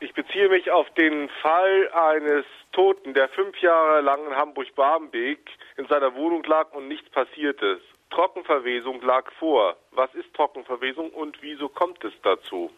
Ich 0.00 0.14
beziehe 0.14 0.48
mich 0.48 0.70
auf 0.70 0.88
den 0.94 1.28
Fall 1.42 1.90
eines 1.92 2.46
Toten, 2.72 3.12
der 3.12 3.28
fünf 3.28 3.58
Jahre 3.58 4.00
lang 4.00 4.26
in 4.26 4.34
Hamburg-Barmbek 4.34 5.50
in 5.76 5.86
seiner 5.86 6.14
Wohnung 6.14 6.42
lag 6.44 6.72
und 6.72 6.88
nichts 6.88 7.10
passierte. 7.10 7.82
Trockenverwesung 8.08 9.02
lag 9.02 9.30
vor. 9.32 9.76
Was 9.90 10.14
ist 10.14 10.32
Trockenverwesung 10.32 11.10
und 11.10 11.42
wieso 11.42 11.68
kommt 11.68 12.02
es 12.04 12.14
dazu? 12.22 12.70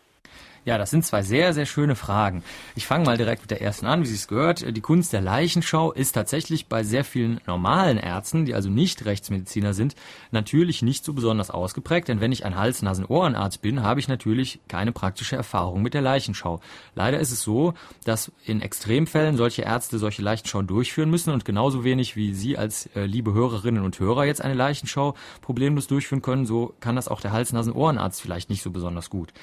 Ja, 0.66 0.78
das 0.78 0.90
sind 0.90 1.04
zwei 1.04 1.20
sehr, 1.20 1.52
sehr 1.52 1.66
schöne 1.66 1.94
Fragen. 1.94 2.42
Ich 2.74 2.86
fange 2.86 3.04
mal 3.04 3.18
direkt 3.18 3.42
mit 3.42 3.50
der 3.50 3.60
ersten 3.60 3.84
an, 3.84 4.00
wie 4.00 4.06
Sie 4.06 4.14
es 4.14 4.28
gehört. 4.28 4.64
Die 4.74 4.80
Kunst 4.80 5.12
der 5.12 5.20
Leichenschau 5.20 5.92
ist 5.92 6.12
tatsächlich 6.12 6.68
bei 6.68 6.82
sehr 6.82 7.04
vielen 7.04 7.38
normalen 7.46 7.98
Ärzten, 7.98 8.46
die 8.46 8.54
also 8.54 8.70
nicht 8.70 9.04
Rechtsmediziner 9.04 9.74
sind, 9.74 9.94
natürlich 10.30 10.80
nicht 10.80 11.04
so 11.04 11.12
besonders 11.12 11.50
ausgeprägt, 11.50 12.08
denn 12.08 12.22
wenn 12.22 12.32
ich 12.32 12.46
ein 12.46 12.56
Hals-Nasen-Ohrenarzt 12.56 13.60
bin, 13.60 13.82
habe 13.82 14.00
ich 14.00 14.08
natürlich 14.08 14.58
keine 14.66 14.92
praktische 14.92 15.36
Erfahrung 15.36 15.82
mit 15.82 15.92
der 15.92 16.00
Leichenschau. 16.00 16.60
Leider 16.94 17.20
ist 17.20 17.30
es 17.30 17.42
so, 17.42 17.74
dass 18.04 18.32
in 18.46 18.62
Extremfällen 18.62 19.36
solche 19.36 19.62
Ärzte 19.62 19.98
solche 19.98 20.22
Leichenschau 20.22 20.62
durchführen 20.62 21.10
müssen 21.10 21.30
und 21.34 21.44
genauso 21.44 21.84
wenig 21.84 22.16
wie 22.16 22.32
Sie 22.32 22.56
als 22.56 22.86
äh, 22.96 23.04
liebe 23.04 23.34
Hörerinnen 23.34 23.84
und 23.84 24.00
Hörer 24.00 24.24
jetzt 24.24 24.40
eine 24.40 24.54
Leichenschau 24.54 25.14
problemlos 25.42 25.88
durchführen 25.88 26.22
können, 26.22 26.46
so 26.46 26.72
kann 26.80 26.96
das 26.96 27.08
auch 27.08 27.20
der 27.20 27.32
Hals-Nasen-Ohrenarzt 27.32 28.22
vielleicht 28.22 28.48
nicht 28.48 28.62
so 28.62 28.70
besonders 28.70 29.10
gut. 29.10 29.34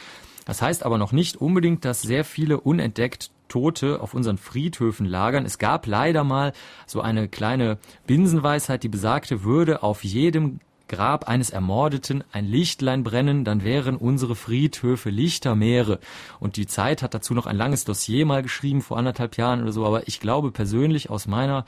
Das 0.45 0.61
heißt 0.61 0.83
aber 0.83 0.97
noch 0.97 1.11
nicht 1.11 1.37
unbedingt, 1.37 1.85
dass 1.85 2.01
sehr 2.01 2.23
viele 2.23 2.59
unentdeckt 2.59 3.31
Tote 3.47 4.01
auf 4.01 4.13
unseren 4.13 4.37
Friedhöfen 4.37 5.05
lagern. 5.05 5.45
Es 5.45 5.57
gab 5.57 5.85
leider 5.85 6.23
mal 6.23 6.53
so 6.87 7.01
eine 7.01 7.27
kleine 7.27 7.77
Binsenweisheit, 8.07 8.83
die 8.83 8.89
besagte, 8.89 9.43
würde 9.43 9.83
auf 9.83 10.03
jedem 10.03 10.61
Grab 10.87 11.29
eines 11.29 11.51
Ermordeten 11.51 12.21
ein 12.33 12.45
Lichtlein 12.45 13.03
brennen, 13.03 13.45
dann 13.45 13.63
wären 13.63 13.95
unsere 13.95 14.35
Friedhöfe 14.35 15.09
Lichtermeere. 15.09 15.99
Und 16.41 16.57
die 16.57 16.67
Zeit 16.67 17.01
hat 17.01 17.13
dazu 17.13 17.33
noch 17.33 17.45
ein 17.45 17.55
langes 17.55 17.85
Dossier 17.85 18.25
mal 18.25 18.43
geschrieben, 18.43 18.81
vor 18.81 18.97
anderthalb 18.97 19.37
Jahren 19.37 19.61
oder 19.61 19.71
so. 19.71 19.85
Aber 19.85 20.09
ich 20.09 20.19
glaube 20.19 20.51
persönlich 20.51 21.09
aus 21.09 21.27
meiner 21.27 21.65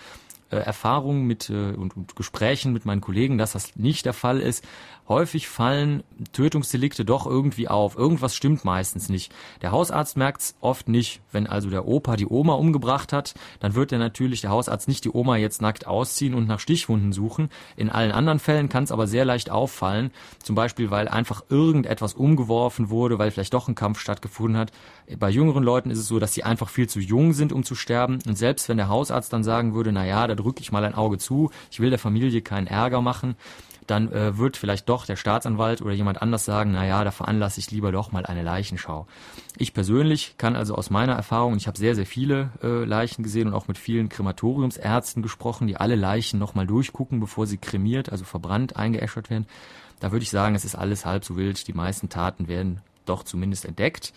äh, 0.51 0.57
Erfahrung 0.57 1.23
mit 1.23 1.49
äh, 1.49 1.71
und, 1.71 1.95
und 1.95 2.17
Gesprächen 2.17 2.73
mit 2.73 2.85
meinen 2.85 2.99
Kollegen, 2.99 3.37
dass 3.37 3.53
das 3.53 3.77
nicht 3.77 4.05
der 4.05 4.13
Fall 4.13 4.41
ist 4.41 4.65
häufig 5.07 5.47
fallen 5.47 6.03
Tötungsdelikte 6.31 7.05
doch 7.05 7.25
irgendwie 7.25 7.67
auf. 7.67 7.97
Irgendwas 7.97 8.35
stimmt 8.35 8.63
meistens 8.63 9.09
nicht. 9.09 9.33
Der 9.61 9.71
Hausarzt 9.71 10.17
merkt's 10.17 10.55
oft 10.61 10.87
nicht. 10.87 11.21
Wenn 11.31 11.47
also 11.47 11.69
der 11.69 11.87
Opa 11.87 12.15
die 12.15 12.27
Oma 12.27 12.53
umgebracht 12.53 13.11
hat, 13.11 13.33
dann 13.59 13.75
wird 13.75 13.91
er 13.91 13.99
natürlich, 13.99 14.41
der 14.41 14.51
Hausarzt, 14.51 14.87
nicht 14.87 15.03
die 15.05 15.11
Oma 15.11 15.37
jetzt 15.37 15.61
nackt 15.61 15.87
ausziehen 15.87 16.33
und 16.33 16.47
nach 16.47 16.59
Stichwunden 16.59 17.11
suchen. 17.11 17.49
In 17.75 17.89
allen 17.89 18.11
anderen 18.11 18.39
Fällen 18.39 18.69
kann 18.69 18.83
es 18.83 18.91
aber 18.91 19.07
sehr 19.07 19.25
leicht 19.25 19.49
auffallen. 19.49 20.11
Zum 20.41 20.55
Beispiel, 20.55 20.91
weil 20.91 21.07
einfach 21.07 21.43
irgendetwas 21.49 22.13
umgeworfen 22.13 22.89
wurde, 22.89 23.19
weil 23.19 23.31
vielleicht 23.31 23.53
doch 23.53 23.67
ein 23.67 23.75
Kampf 23.75 23.99
stattgefunden 23.99 24.57
hat. 24.57 24.71
Bei 25.19 25.29
jüngeren 25.29 25.63
Leuten 25.63 25.89
ist 25.89 25.99
es 25.99 26.07
so, 26.07 26.19
dass 26.19 26.33
sie 26.33 26.43
einfach 26.43 26.69
viel 26.69 26.87
zu 26.87 26.99
jung 26.99 27.33
sind, 27.33 27.51
um 27.51 27.63
zu 27.63 27.75
sterben. 27.75 28.19
Und 28.25 28.37
selbst 28.37 28.69
wenn 28.69 28.77
der 28.77 28.87
Hausarzt 28.87 29.33
dann 29.33 29.43
sagen 29.43 29.73
würde, 29.73 29.91
na 29.91 30.05
ja, 30.05 30.27
da 30.27 30.35
drücke 30.35 30.61
ich 30.61 30.71
mal 30.71 30.83
ein 30.85 30.95
Auge 30.95 31.17
zu, 31.17 31.51
ich 31.71 31.79
will 31.79 31.89
der 31.89 31.99
Familie 31.99 32.41
keinen 32.41 32.67
Ärger 32.67 33.01
machen, 33.01 33.35
dann 33.87 34.11
äh, 34.11 34.37
wird 34.37 34.57
vielleicht 34.57 34.89
doch 34.89 35.05
der 35.05 35.15
Staatsanwalt 35.15 35.81
oder 35.81 35.93
jemand 35.93 36.21
anders 36.21 36.45
sagen, 36.45 36.71
na 36.73 36.85
ja, 36.85 37.03
da 37.03 37.11
veranlasse 37.11 37.59
ich 37.59 37.71
lieber 37.71 37.91
doch 37.91 38.11
mal 38.11 38.25
eine 38.25 38.43
Leichenschau. 38.43 39.07
Ich 39.57 39.73
persönlich 39.73 40.35
kann 40.37 40.55
also 40.55 40.75
aus 40.75 40.89
meiner 40.89 41.13
Erfahrung, 41.13 41.55
ich 41.55 41.67
habe 41.67 41.77
sehr, 41.77 41.95
sehr 41.95 42.05
viele 42.05 42.49
äh, 42.61 42.85
Leichen 42.85 43.23
gesehen 43.23 43.47
und 43.47 43.53
auch 43.53 43.67
mit 43.67 43.77
vielen 43.77 44.09
Krematoriumsärzten 44.09 45.21
gesprochen, 45.21 45.67
die 45.67 45.77
alle 45.77 45.95
Leichen 45.95 46.39
nochmal 46.39 46.67
durchgucken, 46.67 47.19
bevor 47.19 47.47
sie 47.47 47.57
kremiert, 47.57 48.11
also 48.11 48.25
verbrannt, 48.25 48.75
eingeäschert 48.75 49.29
werden. 49.29 49.47
Da 49.99 50.11
würde 50.11 50.23
ich 50.23 50.31
sagen, 50.31 50.55
es 50.55 50.65
ist 50.65 50.75
alles 50.75 51.05
halb 51.05 51.23
so 51.23 51.37
wild. 51.37 51.67
Die 51.67 51.73
meisten 51.73 52.09
Taten 52.09 52.47
werden 52.47 52.81
doch 53.05 53.23
zumindest 53.23 53.65
entdeckt. 53.65 54.13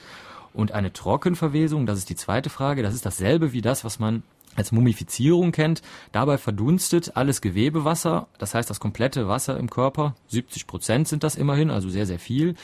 Und 0.52 0.73
eine 0.73 0.92
Trockenverwesung, 0.92 1.87
das 1.87 1.99
ist 1.99 2.08
die 2.08 2.16
zweite 2.16 2.50
Frage, 2.50 2.82
das 2.82 2.94
ist 2.94 3.04
dasselbe 3.04 3.52
wie 3.52 3.61
das, 3.61 3.85
was 3.85 3.99
man 3.99 4.23
als 4.56 4.72
Mumifizierung 4.72 5.52
kennt. 5.52 5.82
Dabei 6.12 6.38
verdunstet 6.38 7.16
alles 7.16 7.40
Gewebewasser, 7.40 8.26
das 8.38 8.54
heißt 8.54 8.68
das 8.68 8.80
komplette 8.80 9.28
Wasser 9.28 9.58
im 9.58 9.70
Körper, 9.70 10.14
70 10.28 10.66
Prozent 10.66 11.08
sind 11.08 11.22
das 11.22 11.36
immerhin, 11.36 11.70
also 11.70 11.88
sehr, 11.88 12.06
sehr 12.06 12.18
viel, 12.18 12.54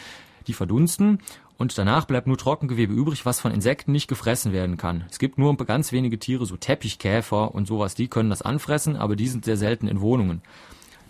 die 0.47 0.55
verdunsten 0.55 1.21
und 1.63 1.79
danach 1.79 2.07
bleibt 2.07 2.27
nur 2.27 2.37
Trockengewebe 2.37 2.93
übrig, 2.93 3.25
was 3.25 3.39
von 3.39 3.53
Insekten 3.53 3.93
nicht 3.93 4.09
gefressen 4.09 4.53
werden 4.53 4.77
kann. 4.77 5.05
Es 5.09 5.21
gibt 5.21 5.39
nur 5.39 5.57
ganz 5.57 5.93
wenige 5.93 6.19
Tiere, 6.19 6.45
so 6.45 6.57
Teppichkäfer 6.57 7.55
und 7.55 7.69
sowas, 7.69 7.95
die 7.95 8.09
können 8.09 8.31
das 8.31 8.43
anfressen, 8.43 8.97
aber 8.97 9.15
die 9.15 9.29
sind 9.29 9.45
sehr 9.45 9.57
selten 9.57 9.87
in 9.87 10.01
Wohnungen. 10.01 10.43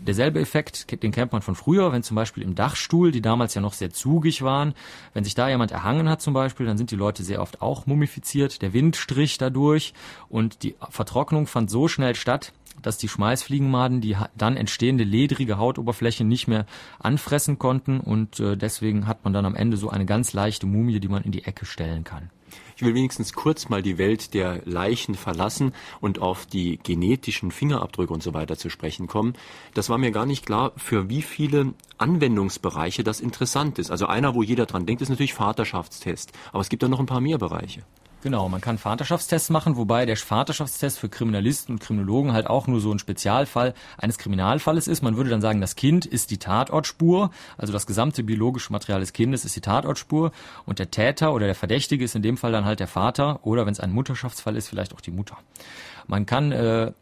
Derselbe 0.06 0.40
Effekt, 0.40 1.02
den 1.02 1.12
kennt 1.12 1.32
man 1.32 1.42
von 1.42 1.54
früher, 1.54 1.92
wenn 1.92 2.02
zum 2.02 2.16
Beispiel 2.16 2.42
im 2.42 2.54
Dachstuhl, 2.54 3.12
die 3.12 3.22
damals 3.22 3.54
ja 3.54 3.60
noch 3.60 3.72
sehr 3.72 3.90
zugig 3.90 4.42
waren, 4.42 4.74
wenn 5.14 5.24
sich 5.24 5.34
da 5.34 5.48
jemand 5.48 5.70
erhangen 5.70 6.08
hat 6.08 6.20
zum 6.20 6.34
Beispiel, 6.34 6.66
dann 6.66 6.76
sind 6.76 6.90
die 6.90 6.96
Leute 6.96 7.22
sehr 7.22 7.40
oft 7.40 7.62
auch 7.62 7.86
mumifiziert, 7.86 8.62
der 8.62 8.72
Wind 8.72 8.96
strich 8.96 9.38
dadurch 9.38 9.94
und 10.28 10.62
die 10.62 10.74
Vertrocknung 10.90 11.46
fand 11.46 11.70
so 11.70 11.86
schnell 11.88 12.14
statt, 12.14 12.52
dass 12.80 12.98
die 12.98 13.08
Schmeißfliegenmaden 13.08 14.00
die 14.00 14.16
dann 14.36 14.56
entstehende 14.56 15.04
ledrige 15.04 15.58
Hautoberfläche 15.58 16.24
nicht 16.24 16.48
mehr 16.48 16.66
anfressen 16.98 17.58
konnten 17.58 18.00
und 18.00 18.40
äh, 18.40 18.56
deswegen 18.56 19.06
hat 19.06 19.24
man 19.24 19.32
dann 19.32 19.46
am 19.46 19.54
Ende 19.54 19.76
so 19.76 19.90
eine 19.90 20.06
ganz 20.06 20.32
leichte 20.32 20.66
Mumie, 20.66 21.00
die 21.00 21.08
man 21.08 21.22
in 21.22 21.32
die 21.32 21.44
Ecke 21.44 21.66
stellen 21.66 22.04
kann. 22.04 22.30
Ich 22.76 22.82
will 22.82 22.94
wenigstens 22.94 23.32
kurz 23.32 23.68
mal 23.68 23.82
die 23.82 23.98
Welt 23.98 24.34
der 24.34 24.62
Leichen 24.64 25.14
verlassen 25.14 25.72
und 26.00 26.20
auf 26.20 26.46
die 26.46 26.78
genetischen 26.82 27.50
Fingerabdrücke 27.50 28.12
und 28.12 28.22
so 28.22 28.34
weiter 28.34 28.56
zu 28.56 28.70
sprechen 28.70 29.06
kommen. 29.06 29.34
Das 29.74 29.88
war 29.88 29.98
mir 29.98 30.10
gar 30.10 30.26
nicht 30.26 30.46
klar, 30.46 30.72
für 30.76 31.08
wie 31.08 31.22
viele 31.22 31.74
Anwendungsbereiche 31.98 33.04
das 33.04 33.20
interessant 33.20 33.78
ist. 33.78 33.90
Also 33.90 34.06
einer, 34.06 34.34
wo 34.34 34.42
jeder 34.42 34.66
dran 34.66 34.86
denkt, 34.86 35.02
ist 35.02 35.08
natürlich 35.08 35.34
Vaterschaftstest. 35.34 36.32
Aber 36.50 36.60
es 36.60 36.68
gibt 36.68 36.82
da 36.82 36.88
noch 36.88 37.00
ein 37.00 37.06
paar 37.06 37.20
mehr 37.20 37.38
Bereiche. 37.38 37.84
Genau, 38.22 38.48
man 38.48 38.60
kann 38.60 38.78
Vaterschaftstests 38.78 39.50
machen, 39.50 39.76
wobei 39.76 40.06
der 40.06 40.16
Vaterschaftstest 40.16 40.96
für 41.00 41.08
Kriminalisten 41.08 41.74
und 41.74 41.80
Kriminologen 41.80 42.32
halt 42.32 42.46
auch 42.46 42.68
nur 42.68 42.80
so 42.80 42.92
ein 42.92 43.00
Spezialfall 43.00 43.74
eines 43.98 44.16
Kriminalfalles 44.16 44.86
ist. 44.86 45.02
Man 45.02 45.16
würde 45.16 45.28
dann 45.28 45.40
sagen, 45.40 45.60
das 45.60 45.74
Kind 45.74 46.06
ist 46.06 46.30
die 46.30 46.38
Tatortspur, 46.38 47.32
also 47.58 47.72
das 47.72 47.84
gesamte 47.84 48.22
biologische 48.22 48.72
Material 48.72 49.00
des 49.00 49.12
Kindes 49.12 49.44
ist 49.44 49.56
die 49.56 49.60
Tatortspur 49.60 50.30
und 50.66 50.78
der 50.78 50.92
Täter 50.92 51.34
oder 51.34 51.46
der 51.46 51.56
Verdächtige 51.56 52.04
ist 52.04 52.14
in 52.14 52.22
dem 52.22 52.36
Fall 52.36 52.52
dann 52.52 52.64
halt 52.64 52.78
der 52.78 52.86
Vater 52.86 53.40
oder 53.42 53.66
wenn 53.66 53.72
es 53.72 53.80
ein 53.80 53.92
Mutterschaftsfall 53.92 54.54
ist, 54.54 54.68
vielleicht 54.68 54.94
auch 54.94 55.00
die 55.00 55.10
Mutter. 55.10 55.36
Man 56.06 56.24
kann 56.24 56.52
äh, 56.52 56.92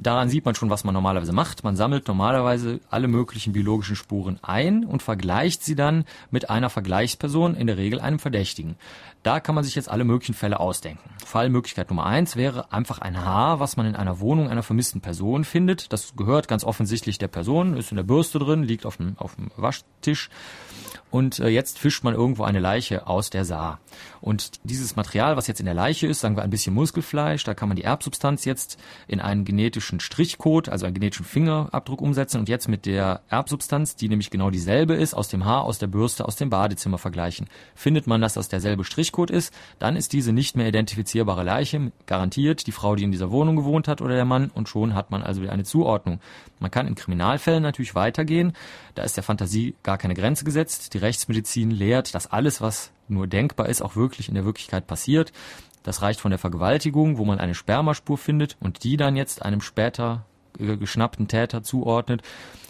Daran 0.00 0.28
sieht 0.28 0.44
man 0.44 0.54
schon, 0.54 0.70
was 0.70 0.84
man 0.84 0.94
normalerweise 0.94 1.32
macht. 1.32 1.64
Man 1.64 1.74
sammelt 1.74 2.06
normalerweise 2.06 2.78
alle 2.88 3.08
möglichen 3.08 3.52
biologischen 3.52 3.96
Spuren 3.96 4.38
ein 4.42 4.84
und 4.84 5.02
vergleicht 5.02 5.64
sie 5.64 5.74
dann 5.74 6.04
mit 6.30 6.50
einer 6.50 6.70
Vergleichsperson, 6.70 7.56
in 7.56 7.66
der 7.66 7.78
Regel 7.78 8.00
einem 8.00 8.20
Verdächtigen. 8.20 8.76
Da 9.24 9.40
kann 9.40 9.56
man 9.56 9.64
sich 9.64 9.74
jetzt 9.74 9.90
alle 9.90 10.04
möglichen 10.04 10.34
Fälle 10.34 10.60
ausdenken. 10.60 11.10
Fallmöglichkeit 11.24 11.90
Nummer 11.90 12.06
eins 12.06 12.36
wäre 12.36 12.72
einfach 12.72 13.00
ein 13.00 13.24
Haar, 13.24 13.58
was 13.58 13.76
man 13.76 13.86
in 13.86 13.96
einer 13.96 14.20
Wohnung 14.20 14.48
einer 14.48 14.62
vermissten 14.62 15.00
Person 15.00 15.44
findet. 15.44 15.92
Das 15.92 16.14
gehört 16.16 16.46
ganz 16.46 16.62
offensichtlich 16.62 17.18
der 17.18 17.28
Person, 17.28 17.76
ist 17.76 17.90
in 17.90 17.96
der 17.96 18.04
Bürste 18.04 18.38
drin, 18.38 18.62
liegt 18.62 18.86
auf 18.86 18.98
dem, 18.98 19.18
auf 19.18 19.34
dem 19.34 19.50
Waschtisch 19.56 20.30
und 21.10 21.38
äh, 21.38 21.48
jetzt 21.48 21.78
fischt 21.78 22.04
man 22.04 22.14
irgendwo 22.14 22.44
eine 22.44 22.60
Leiche 22.60 23.06
aus 23.06 23.30
der 23.30 23.44
Saar. 23.44 23.80
Und 24.20 24.60
dieses 24.64 24.96
Material, 24.96 25.36
was 25.36 25.46
jetzt 25.46 25.60
in 25.60 25.66
der 25.66 25.74
Leiche 25.74 26.06
ist, 26.06 26.20
sagen 26.20 26.36
wir 26.36 26.42
ein 26.42 26.50
bisschen 26.50 26.74
Muskelfleisch, 26.74 27.44
da 27.44 27.54
kann 27.54 27.68
man 27.68 27.76
die 27.76 27.84
Erbsubstanz 27.84 28.44
jetzt 28.44 28.78
in 29.06 29.20
einen 29.20 29.44
genetischen 29.44 30.00
Strichcode, 30.00 30.68
also 30.68 30.86
einen 30.86 30.94
genetischen 30.94 31.24
Fingerabdruck 31.24 32.00
umsetzen 32.00 32.38
und 32.38 32.48
jetzt 32.48 32.68
mit 32.68 32.86
der 32.86 33.22
Erbsubstanz, 33.28 33.96
die 33.96 34.08
nämlich 34.08 34.30
genau 34.30 34.50
dieselbe 34.50 34.94
ist, 34.94 35.14
aus 35.14 35.28
dem 35.28 35.44
Haar, 35.44 35.64
aus 35.64 35.78
der 35.78 35.86
Bürste, 35.86 36.24
aus 36.24 36.36
dem 36.36 36.50
Badezimmer 36.50 36.98
vergleichen. 36.98 37.48
Findet 37.74 38.06
man, 38.06 38.20
dass 38.20 38.34
das 38.34 38.48
derselbe 38.48 38.84
Strichcode 38.84 39.30
ist, 39.30 39.52
dann 39.78 39.96
ist 39.96 40.12
diese 40.12 40.32
nicht 40.32 40.56
mehr 40.56 40.68
identifizierbare 40.68 41.44
Leiche 41.44 41.92
garantiert 42.06 42.66
die 42.66 42.72
Frau, 42.72 42.96
die 42.96 43.04
in 43.04 43.12
dieser 43.12 43.30
Wohnung 43.30 43.56
gewohnt 43.56 43.88
hat 43.88 44.00
oder 44.00 44.14
der 44.14 44.24
Mann 44.24 44.50
und 44.54 44.68
schon 44.68 44.94
hat 44.94 45.10
man 45.10 45.22
also 45.22 45.42
wieder 45.42 45.52
eine 45.52 45.64
Zuordnung. 45.64 46.20
Man 46.60 46.70
kann 46.70 46.86
in 46.86 46.94
Kriminalfällen 46.94 47.62
natürlich 47.62 47.94
weitergehen, 47.94 48.52
da 48.94 49.02
ist 49.04 49.16
der 49.16 49.24
Fantasie 49.24 49.74
gar 49.82 49.98
keine 49.98 50.14
Grenze 50.14 50.44
gesetzt. 50.44 50.94
Die 50.94 50.98
Rechtsmedizin 50.98 51.70
lehrt, 51.70 52.14
dass 52.14 52.26
alles, 52.26 52.60
was 52.60 52.90
nur 53.10 53.26
denkbar 53.26 53.68
ist, 53.68 53.82
auch 53.82 53.96
wirklich 53.96 54.28
in 54.28 54.34
der 54.34 54.44
Wirklichkeit 54.44 54.86
passiert. 54.86 55.32
Das 55.82 56.02
reicht 56.02 56.20
von 56.20 56.30
der 56.30 56.38
Vergewaltigung, 56.38 57.18
wo 57.18 57.24
man 57.24 57.38
eine 57.38 57.54
Spermaspur 57.54 58.18
findet 58.18 58.56
und 58.60 58.84
die 58.84 58.96
dann 58.96 59.16
jetzt 59.16 59.42
einem 59.42 59.60
später 59.60 60.24
äh, 60.58 60.76
geschnappten 60.76 61.28
Täter 61.28 61.62
zuordnet, 61.62 62.22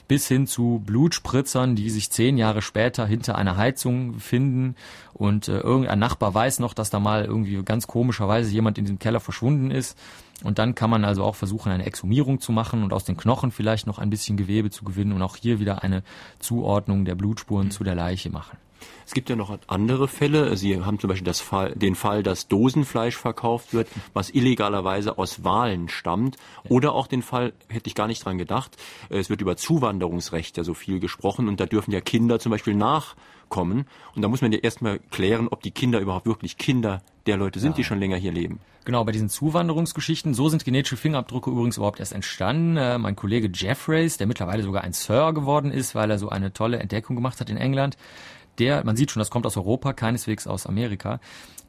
bis 0.08 0.26
hin 0.26 0.46
zu 0.46 0.82
Blutspritzern, 0.84 1.76
die 1.76 1.90
sich 1.90 2.10
zehn 2.10 2.38
Jahre 2.38 2.62
später 2.62 3.06
hinter 3.06 3.36
einer 3.36 3.56
Heizung 3.56 4.18
finden 4.18 4.74
und 5.12 5.48
äh, 5.48 5.58
irgendein 5.58 5.98
Nachbar 5.98 6.32
weiß 6.32 6.60
noch, 6.60 6.72
dass 6.72 6.90
da 6.90 6.98
mal 6.98 7.24
irgendwie 7.26 7.62
ganz 7.62 7.86
komischerweise 7.86 8.50
jemand 8.50 8.78
in 8.78 8.84
diesem 8.84 8.98
Keller 8.98 9.20
verschwunden 9.20 9.70
ist. 9.70 9.98
Und 10.44 10.58
dann 10.58 10.74
kann 10.74 10.88
man 10.88 11.04
also 11.04 11.24
auch 11.24 11.34
versuchen, 11.34 11.72
eine 11.72 11.84
Exhumierung 11.84 12.40
zu 12.40 12.52
machen 12.52 12.84
und 12.84 12.92
aus 12.92 13.04
den 13.04 13.16
Knochen 13.16 13.50
vielleicht 13.50 13.86
noch 13.86 13.98
ein 13.98 14.10
bisschen 14.10 14.36
Gewebe 14.36 14.70
zu 14.70 14.84
gewinnen 14.84 15.12
und 15.12 15.22
auch 15.22 15.36
hier 15.36 15.58
wieder 15.58 15.82
eine 15.82 16.02
Zuordnung 16.38 17.04
der 17.04 17.16
Blutspuren 17.16 17.66
mhm. 17.66 17.70
zu 17.72 17.84
der 17.84 17.96
Leiche 17.96 18.30
machen. 18.30 18.56
Es 19.06 19.14
gibt 19.14 19.30
ja 19.30 19.36
noch 19.36 19.56
andere 19.66 20.08
Fälle. 20.08 20.56
Sie 20.56 20.80
haben 20.80 20.98
zum 20.98 21.08
Beispiel 21.08 21.32
Fall, 21.34 21.72
den 21.74 21.94
Fall, 21.94 22.22
dass 22.22 22.48
Dosenfleisch 22.48 23.16
verkauft 23.16 23.72
wird, 23.72 23.88
was 24.12 24.30
illegalerweise 24.30 25.18
aus 25.18 25.44
Wahlen 25.44 25.88
stammt. 25.88 26.36
Oder 26.68 26.92
auch 26.92 27.06
den 27.06 27.22
Fall, 27.22 27.52
hätte 27.68 27.88
ich 27.88 27.94
gar 27.94 28.06
nicht 28.06 28.24
dran 28.24 28.38
gedacht, 28.38 28.76
es 29.08 29.30
wird 29.30 29.40
über 29.40 29.56
Zuwanderungsrecht 29.56 30.56
ja 30.56 30.64
so 30.64 30.74
viel 30.74 31.00
gesprochen 31.00 31.48
und 31.48 31.60
da 31.60 31.66
dürfen 31.66 31.92
ja 31.92 32.00
Kinder 32.00 32.38
zum 32.38 32.50
Beispiel 32.50 32.74
nachkommen. 32.74 33.86
Und 34.14 34.22
da 34.22 34.28
muss 34.28 34.42
man 34.42 34.52
ja 34.52 34.58
erstmal 34.58 34.98
klären, 35.10 35.48
ob 35.48 35.62
die 35.62 35.70
Kinder 35.70 36.00
überhaupt 36.00 36.26
wirklich 36.26 36.58
Kinder 36.58 37.02
der 37.26 37.36
Leute 37.36 37.60
sind, 37.60 37.72
ja. 37.72 37.76
die 37.76 37.84
schon 37.84 37.98
länger 37.98 38.16
hier 38.16 38.32
leben. 38.32 38.60
Genau, 38.88 39.04
bei 39.04 39.12
diesen 39.12 39.28
Zuwanderungsgeschichten, 39.28 40.32
so 40.32 40.48
sind 40.48 40.64
genetische 40.64 40.96
Fingerabdrücke 40.96 41.50
übrigens 41.50 41.76
überhaupt 41.76 42.00
erst 42.00 42.14
entstanden. 42.14 42.78
Äh, 42.78 42.96
mein 42.96 43.16
Kollege 43.16 43.50
Jeffreys, 43.52 44.16
der 44.16 44.26
mittlerweile 44.26 44.62
sogar 44.62 44.82
ein 44.82 44.94
Sir 44.94 45.34
geworden 45.34 45.70
ist, 45.70 45.94
weil 45.94 46.10
er 46.10 46.18
so 46.18 46.30
eine 46.30 46.54
tolle 46.54 46.78
Entdeckung 46.78 47.14
gemacht 47.14 47.38
hat 47.38 47.50
in 47.50 47.58
England, 47.58 47.98
der, 48.58 48.84
man 48.84 48.96
sieht 48.96 49.10
schon, 49.10 49.20
das 49.20 49.30
kommt 49.30 49.46
aus 49.46 49.56
Europa, 49.56 49.92
keineswegs 49.92 50.46
aus 50.46 50.66
Amerika, 50.66 51.20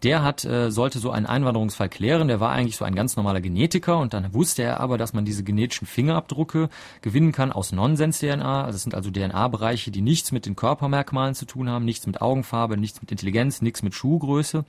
der 0.03 0.23
hat, 0.23 0.45
äh, 0.45 0.71
sollte 0.71 0.99
so 0.99 1.11
einen 1.11 1.25
Einwanderungsfall 1.25 1.89
klären. 1.89 2.27
Der 2.27 2.39
war 2.39 2.51
eigentlich 2.51 2.77
so 2.77 2.85
ein 2.85 2.95
ganz 2.95 3.15
normaler 3.17 3.41
Genetiker 3.41 3.97
und 3.97 4.13
dann 4.13 4.33
wusste 4.33 4.63
er 4.63 4.79
aber, 4.79 4.97
dass 4.97 5.13
man 5.13 5.25
diese 5.25 5.43
genetischen 5.43 5.87
Fingerabdrücke 5.87 6.69
gewinnen 7.01 7.31
kann 7.31 7.51
aus 7.51 7.71
Nonsens-DNA. 7.71 8.63
Also 8.63 8.75
das 8.75 8.83
sind 8.83 8.95
also 8.95 9.11
DNA-Bereiche, 9.11 9.91
die 9.91 10.01
nichts 10.01 10.31
mit 10.31 10.45
den 10.45 10.55
Körpermerkmalen 10.55 11.35
zu 11.35 11.45
tun 11.45 11.69
haben, 11.69 11.85
nichts 11.85 12.07
mit 12.07 12.21
Augenfarbe, 12.21 12.77
nichts 12.77 13.01
mit 13.01 13.11
Intelligenz, 13.11 13.61
nichts 13.61 13.83
mit 13.83 13.93
Schuhgröße. 13.93 14.63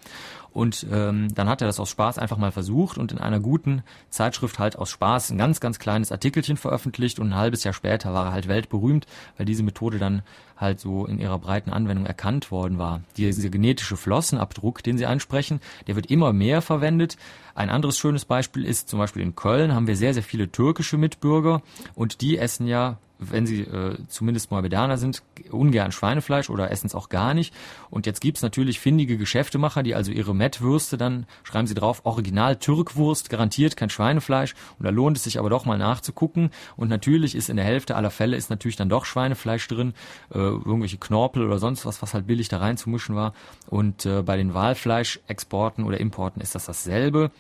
Und 0.52 0.84
ähm, 0.90 1.32
dann 1.32 1.48
hat 1.48 1.60
er 1.60 1.68
das 1.68 1.78
aus 1.78 1.90
Spaß 1.90 2.18
einfach 2.18 2.36
mal 2.36 2.50
versucht 2.50 2.98
und 2.98 3.12
in 3.12 3.18
einer 3.18 3.38
guten 3.38 3.84
Zeitschrift 4.08 4.58
halt 4.58 4.76
aus 4.76 4.90
Spaß 4.90 5.30
ein 5.30 5.38
ganz, 5.38 5.60
ganz 5.60 5.78
kleines 5.78 6.10
Artikelchen 6.10 6.56
veröffentlicht 6.56 7.20
und 7.20 7.28
ein 7.28 7.36
halbes 7.36 7.62
Jahr 7.62 7.72
später 7.72 8.12
war 8.12 8.26
er 8.26 8.32
halt 8.32 8.48
weltberühmt, 8.48 9.06
weil 9.36 9.46
diese 9.46 9.62
Methode 9.62 9.98
dann 9.98 10.22
halt 10.60 10.78
so 10.80 11.06
in 11.06 11.18
ihrer 11.18 11.38
breiten 11.38 11.70
Anwendung 11.70 12.06
erkannt 12.06 12.50
worden 12.50 12.78
war. 12.78 13.02
Dieser 13.16 13.48
genetische 13.48 13.96
Flossenabdruck, 13.96 14.82
den 14.82 14.98
sie 14.98 15.06
ansprechen, 15.06 15.60
der 15.86 15.96
wird 15.96 16.10
immer 16.10 16.32
mehr 16.32 16.62
verwendet. 16.62 17.16
Ein 17.54 17.70
anderes 17.70 17.98
schönes 17.98 18.24
Beispiel 18.24 18.64
ist 18.64 18.88
zum 18.88 18.98
Beispiel 18.98 19.22
in 19.22 19.34
Köln 19.34 19.74
haben 19.74 19.86
wir 19.86 19.96
sehr, 19.96 20.14
sehr 20.14 20.22
viele 20.22 20.50
türkische 20.50 20.98
Mitbürger 20.98 21.62
und 21.94 22.20
die 22.20 22.38
essen 22.38 22.66
ja 22.66 22.98
wenn 23.20 23.46
sie 23.46 23.62
äh, 23.62 23.96
zumindest 24.08 24.50
Mohammedaner 24.50 24.96
sind, 24.98 25.22
ungern 25.50 25.92
Schweinefleisch 25.92 26.50
oder 26.50 26.70
essen 26.70 26.86
es 26.86 26.94
auch 26.94 27.08
gar 27.08 27.34
nicht. 27.34 27.54
Und 27.90 28.06
jetzt 28.06 28.20
gibt's 28.20 28.42
natürlich 28.42 28.80
findige 28.80 29.18
Geschäftemacher, 29.18 29.82
die 29.82 29.94
also 29.94 30.10
ihre 30.10 30.34
Mettwürste 30.34 30.96
dann, 30.96 31.26
schreiben 31.42 31.66
sie 31.66 31.74
drauf, 31.74 32.00
Original 32.04 32.56
Türkwurst, 32.56 33.30
garantiert 33.30 33.76
kein 33.76 33.90
Schweinefleisch. 33.90 34.54
Und 34.78 34.84
da 34.86 34.90
lohnt 34.90 35.18
es 35.18 35.24
sich 35.24 35.38
aber 35.38 35.50
doch 35.50 35.66
mal 35.66 35.78
nachzugucken. 35.78 36.50
Und 36.76 36.88
natürlich 36.88 37.34
ist 37.34 37.50
in 37.50 37.56
der 37.56 37.64
Hälfte 37.64 37.94
aller 37.96 38.10
Fälle 38.10 38.36
ist 38.36 38.50
natürlich 38.50 38.76
dann 38.76 38.88
doch 38.88 39.04
Schweinefleisch 39.04 39.68
drin, 39.68 39.94
äh, 40.32 40.38
irgendwelche 40.38 40.98
Knorpel 40.98 41.44
oder 41.44 41.58
sonst 41.58 41.84
was, 41.86 42.02
was 42.02 42.14
halt 42.14 42.26
billig 42.26 42.48
da 42.48 42.58
reinzumischen 42.58 43.14
war. 43.14 43.34
Und 43.68 44.06
äh, 44.06 44.22
bei 44.22 44.36
den 44.36 44.54
Walfleischexporten 44.54 45.84
oder 45.84 46.00
Importen 46.00 46.40
ist 46.40 46.54
das 46.54 46.66
dasselbe. 46.66 47.30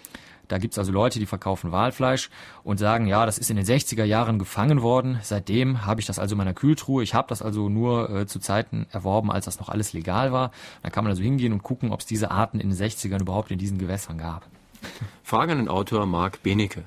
Da 0.50 0.58
gibt's 0.58 0.78
also 0.78 0.90
Leute, 0.92 1.20
die 1.20 1.26
verkaufen 1.26 1.70
Walfleisch 1.70 2.28
und 2.64 2.78
sagen, 2.78 3.06
ja, 3.06 3.24
das 3.24 3.38
ist 3.38 3.50
in 3.50 3.56
den 3.56 3.64
60er 3.64 4.04
Jahren 4.04 4.38
gefangen 4.38 4.82
worden. 4.82 5.18
Seitdem 5.22 5.86
habe 5.86 6.00
ich 6.00 6.06
das 6.06 6.18
also 6.18 6.34
in 6.34 6.38
meiner 6.38 6.54
Kühltruhe. 6.54 7.04
Ich 7.04 7.14
habe 7.14 7.28
das 7.28 7.40
also 7.40 7.68
nur 7.68 8.10
äh, 8.10 8.26
zu 8.26 8.40
Zeiten 8.40 8.86
erworben, 8.90 9.30
als 9.30 9.44
das 9.44 9.60
noch 9.60 9.68
alles 9.68 9.92
legal 9.92 10.32
war. 10.32 10.50
Da 10.82 10.90
kann 10.90 11.04
man 11.04 11.12
also 11.12 11.22
hingehen 11.22 11.52
und 11.52 11.62
gucken, 11.62 11.92
ob 11.92 12.00
es 12.00 12.06
diese 12.06 12.32
Arten 12.32 12.58
in 12.58 12.68
den 12.68 12.76
60ern 12.76 13.20
überhaupt 13.20 13.52
in 13.52 13.58
diesen 13.58 13.78
Gewässern 13.78 14.18
gab. 14.18 14.42
Frage 15.22 15.52
an 15.52 15.58
den 15.58 15.68
Autor 15.68 16.06
Marc 16.06 16.42
Benecke. 16.42 16.82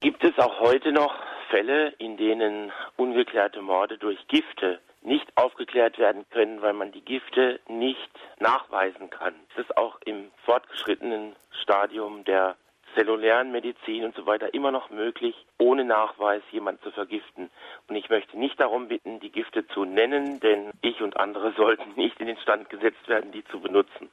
Gibt 0.00 0.24
es 0.24 0.38
auch 0.38 0.60
heute 0.60 0.92
noch 0.92 1.14
Fälle, 1.50 1.90
in 1.98 2.16
denen 2.16 2.72
ungeklärte 2.96 3.60
Morde 3.60 3.98
durch 3.98 4.18
Gifte 4.28 4.80
nicht 5.02 5.26
aufgeklärt 5.36 5.98
werden 5.98 6.24
können, 6.30 6.62
weil 6.62 6.72
man 6.72 6.92
die 6.92 7.04
Gifte 7.04 7.60
nicht 7.68 8.10
nachweisen 8.40 9.10
kann. 9.10 9.34
Es 9.52 9.64
ist 9.64 9.76
auch 9.76 9.98
im 10.04 10.30
fortgeschrittenen 10.44 11.36
Stadium 11.62 12.24
der 12.24 12.56
zellulären 12.96 13.52
Medizin 13.52 14.04
und 14.04 14.16
so 14.16 14.26
weiter 14.26 14.52
immer 14.54 14.72
noch 14.72 14.90
möglich, 14.90 15.34
ohne 15.58 15.84
Nachweis 15.84 16.42
jemanden 16.50 16.82
zu 16.82 16.90
vergiften. 16.90 17.50
Und 17.88 17.96
ich 17.96 18.08
möchte 18.08 18.36
nicht 18.38 18.58
darum 18.58 18.88
bitten, 18.88 19.20
die 19.20 19.30
Gifte 19.30 19.66
zu 19.68 19.84
nennen, 19.84 20.40
denn 20.40 20.72
ich 20.82 21.00
und 21.00 21.16
andere 21.16 21.52
sollten 21.56 21.94
nicht 21.94 22.18
in 22.18 22.26
den 22.26 22.38
Stand 22.38 22.68
gesetzt 22.70 23.06
werden, 23.06 23.30
die 23.30 23.44
zu 23.44 23.60
benutzen. 23.60 24.08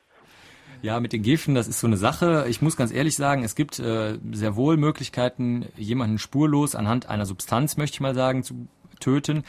Ja, 0.81 0.99
mit 0.99 1.13
den 1.13 1.23
Giften, 1.23 1.55
das 1.55 1.67
ist 1.67 1.79
so 1.79 1.87
eine 1.87 1.97
Sache. 1.97 2.45
Ich 2.49 2.61
muss 2.61 2.75
ganz 2.75 2.93
ehrlich 2.93 3.15
sagen, 3.15 3.43
es 3.43 3.55
gibt 3.55 3.79
äh, 3.79 4.17
sehr 4.31 4.55
wohl 4.57 4.75
Möglichkeiten, 4.75 5.69
jemanden 5.77 6.17
spurlos 6.17 6.75
anhand 6.75 7.07
einer 7.09 7.25
Substanz, 7.25 7.77
möchte 7.77 7.95
ich 7.95 8.01
mal 8.01 8.13
sagen, 8.13 8.43
zu 8.43 8.67
töten. 8.99 9.45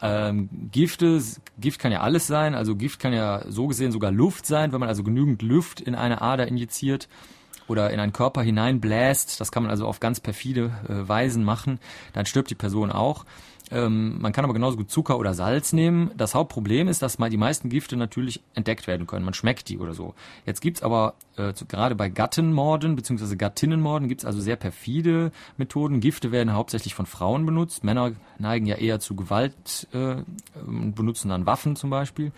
Ähm, 0.00 0.48
Gifte, 0.72 1.20
Gift 1.58 1.80
kann 1.80 1.92
ja 1.92 2.00
alles 2.00 2.26
sein, 2.26 2.54
also 2.54 2.74
Gift 2.76 3.00
kann 3.00 3.12
ja 3.12 3.42
so 3.48 3.66
gesehen 3.66 3.92
sogar 3.92 4.12
Luft 4.12 4.46
sein, 4.46 4.72
wenn 4.72 4.80
man 4.80 4.88
also 4.88 5.02
genügend 5.02 5.42
Luft 5.42 5.80
in 5.80 5.94
eine 5.94 6.22
Ader 6.22 6.46
injiziert 6.46 7.08
oder 7.68 7.90
in 7.90 8.00
einen 8.00 8.12
Körper 8.12 8.42
hineinbläst, 8.42 9.40
das 9.40 9.52
kann 9.52 9.62
man 9.62 9.70
also 9.70 9.86
auf 9.86 10.00
ganz 10.00 10.20
perfide 10.20 10.72
äh, 10.88 11.08
Weisen 11.08 11.44
machen, 11.44 11.78
dann 12.12 12.26
stirbt 12.26 12.50
die 12.50 12.54
Person 12.54 12.90
auch. 12.90 13.24
Ähm, 13.70 14.20
man 14.20 14.32
kann 14.32 14.44
aber 14.44 14.54
genauso 14.54 14.76
gut 14.76 14.90
Zucker 14.90 15.18
oder 15.18 15.34
Salz 15.34 15.72
nehmen. 15.72 16.10
Das 16.16 16.34
Hauptproblem 16.34 16.88
ist, 16.88 17.02
dass 17.02 17.18
mal 17.18 17.30
die 17.30 17.36
meisten 17.36 17.68
Gifte 17.68 17.96
natürlich 17.96 18.42
entdeckt 18.54 18.86
werden 18.86 19.06
können. 19.06 19.24
Man 19.24 19.34
schmeckt 19.34 19.68
die 19.68 19.78
oder 19.78 19.94
so. 19.94 20.14
Jetzt 20.46 20.60
gibt's 20.60 20.82
aber 20.82 21.14
äh, 21.36 21.52
zu, 21.52 21.66
gerade 21.66 21.94
bei 21.94 22.08
Gattenmorden 22.08 22.96
bzw. 22.96 23.36
Gattinnenmorden 23.36 24.08
gibt's 24.08 24.24
also 24.24 24.40
sehr 24.40 24.56
perfide 24.56 25.32
Methoden. 25.56 26.00
Gifte 26.00 26.32
werden 26.32 26.54
hauptsächlich 26.54 26.94
von 26.94 27.06
Frauen 27.06 27.44
benutzt. 27.44 27.84
Männer 27.84 28.12
neigen 28.38 28.66
ja 28.66 28.76
eher 28.76 29.00
zu 29.00 29.14
Gewalt 29.14 29.86
äh, 29.92 30.16
und 30.66 30.94
benutzen 30.94 31.28
dann 31.28 31.46
Waffen 31.46 31.76
zum 31.76 31.90
Beispiel. 31.90 32.32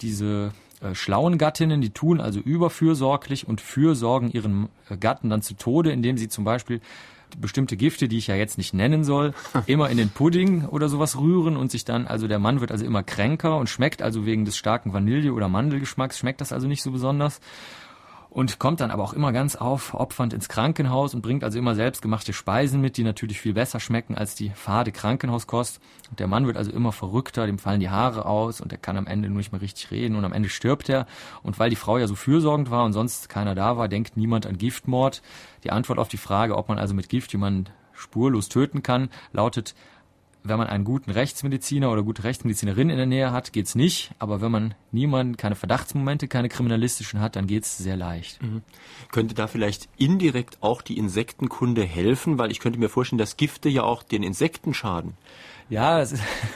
Diese 0.00 0.52
äh, 0.80 0.94
schlauen 0.94 1.38
Gattinnen, 1.38 1.80
die 1.80 1.90
tun 1.90 2.20
also 2.20 2.40
überfürsorglich 2.40 3.46
und 3.48 3.60
fürsorgen 3.60 4.30
ihren 4.30 4.68
äh, 4.88 4.96
Gatten 4.96 5.30
dann 5.30 5.42
zu 5.42 5.54
Tode, 5.54 5.90
indem 5.90 6.16
sie 6.16 6.28
zum 6.28 6.44
Beispiel 6.44 6.80
bestimmte 7.36 7.76
Gifte, 7.76 8.08
die 8.08 8.18
ich 8.18 8.28
ja 8.28 8.36
jetzt 8.36 8.58
nicht 8.58 8.74
nennen 8.74 9.04
soll, 9.04 9.34
immer 9.66 9.90
in 9.90 9.96
den 9.96 10.08
Pudding 10.08 10.64
oder 10.66 10.88
sowas 10.88 11.18
rühren 11.18 11.56
und 11.56 11.70
sich 11.70 11.84
dann, 11.84 12.06
also 12.06 12.28
der 12.28 12.38
Mann 12.38 12.60
wird 12.60 12.72
also 12.72 12.84
immer 12.84 13.02
kränker 13.02 13.56
und 13.56 13.68
schmeckt 13.68 14.02
also 14.02 14.24
wegen 14.24 14.44
des 14.44 14.56
starken 14.56 14.92
Vanille- 14.92 15.32
oder 15.32 15.48
Mandelgeschmacks, 15.48 16.18
schmeckt 16.18 16.40
das 16.40 16.52
also 16.52 16.66
nicht 16.66 16.82
so 16.82 16.90
besonders 16.90 17.40
und 18.30 18.58
kommt 18.58 18.80
dann 18.80 18.90
aber 18.90 19.02
auch 19.02 19.12
immer 19.12 19.32
ganz 19.32 19.56
aufopfernd 19.56 20.32
ins 20.32 20.48
Krankenhaus 20.48 21.14
und 21.14 21.22
bringt 21.22 21.44
also 21.44 21.58
immer 21.58 21.74
selbstgemachte 21.74 22.32
Speisen 22.32 22.80
mit, 22.80 22.96
die 22.96 23.04
natürlich 23.04 23.40
viel 23.40 23.54
besser 23.54 23.80
schmecken 23.80 24.14
als 24.14 24.34
die 24.34 24.50
fade 24.50 24.92
Krankenhauskost. 24.92 25.80
Und 26.10 26.20
der 26.20 26.26
Mann 26.26 26.46
wird 26.46 26.56
also 26.56 26.70
immer 26.70 26.92
verrückter, 26.92 27.46
dem 27.46 27.58
fallen 27.58 27.80
die 27.80 27.90
Haare 27.90 28.26
aus 28.26 28.60
und 28.60 28.72
er 28.72 28.78
kann 28.78 28.96
am 28.96 29.06
Ende 29.06 29.28
nur 29.28 29.38
nicht 29.38 29.52
mehr 29.52 29.62
richtig 29.62 29.90
reden 29.90 30.16
und 30.16 30.24
am 30.24 30.32
Ende 30.32 30.48
stirbt 30.48 30.88
er. 30.88 31.06
Und 31.42 31.58
weil 31.58 31.70
die 31.70 31.76
Frau 31.76 31.98
ja 31.98 32.06
so 32.06 32.14
fürsorgend 32.14 32.70
war 32.70 32.84
und 32.84 32.92
sonst 32.92 33.28
keiner 33.28 33.54
da 33.54 33.76
war, 33.76 33.88
denkt 33.88 34.16
niemand 34.16 34.46
an 34.46 34.58
Giftmord. 34.58 35.22
Die 35.64 35.70
Antwort 35.70 35.98
auf 35.98 36.08
die 36.08 36.16
Frage, 36.16 36.56
ob 36.56 36.68
man 36.68 36.78
also 36.78 36.94
mit 36.94 37.08
Gift 37.08 37.32
jemanden 37.32 37.66
spurlos 37.92 38.48
töten 38.48 38.82
kann, 38.82 39.08
lautet 39.32 39.74
wenn 40.48 40.58
man 40.58 40.66
einen 40.66 40.84
guten 40.84 41.10
Rechtsmediziner 41.10 41.90
oder 41.90 42.02
gute 42.02 42.24
Rechtsmedizinerin 42.24 42.90
in 42.90 42.96
der 42.96 43.06
Nähe 43.06 43.32
hat, 43.32 43.52
geht's 43.52 43.74
nicht. 43.74 44.12
Aber 44.18 44.40
wenn 44.40 44.50
man 44.50 44.74
niemanden, 44.92 45.36
keine 45.36 45.54
Verdachtsmomente, 45.54 46.28
keine 46.28 46.48
kriminalistischen 46.48 47.20
hat, 47.20 47.36
dann 47.36 47.46
geht's 47.46 47.78
sehr 47.78 47.96
leicht. 47.96 48.42
Mhm. 48.42 48.62
Könnte 49.12 49.34
da 49.34 49.46
vielleicht 49.46 49.88
indirekt 49.96 50.58
auch 50.60 50.82
die 50.82 50.98
Insektenkunde 50.98 51.82
helfen? 51.82 52.38
Weil 52.38 52.50
ich 52.50 52.60
könnte 52.60 52.78
mir 52.78 52.88
vorstellen, 52.88 53.18
dass 53.18 53.36
Gifte 53.36 53.68
ja 53.68 53.82
auch 53.82 54.02
den 54.02 54.22
Insekten 54.22 54.74
schaden. 54.74 55.14
Ja, 55.70 56.00
ist, 56.00 56.14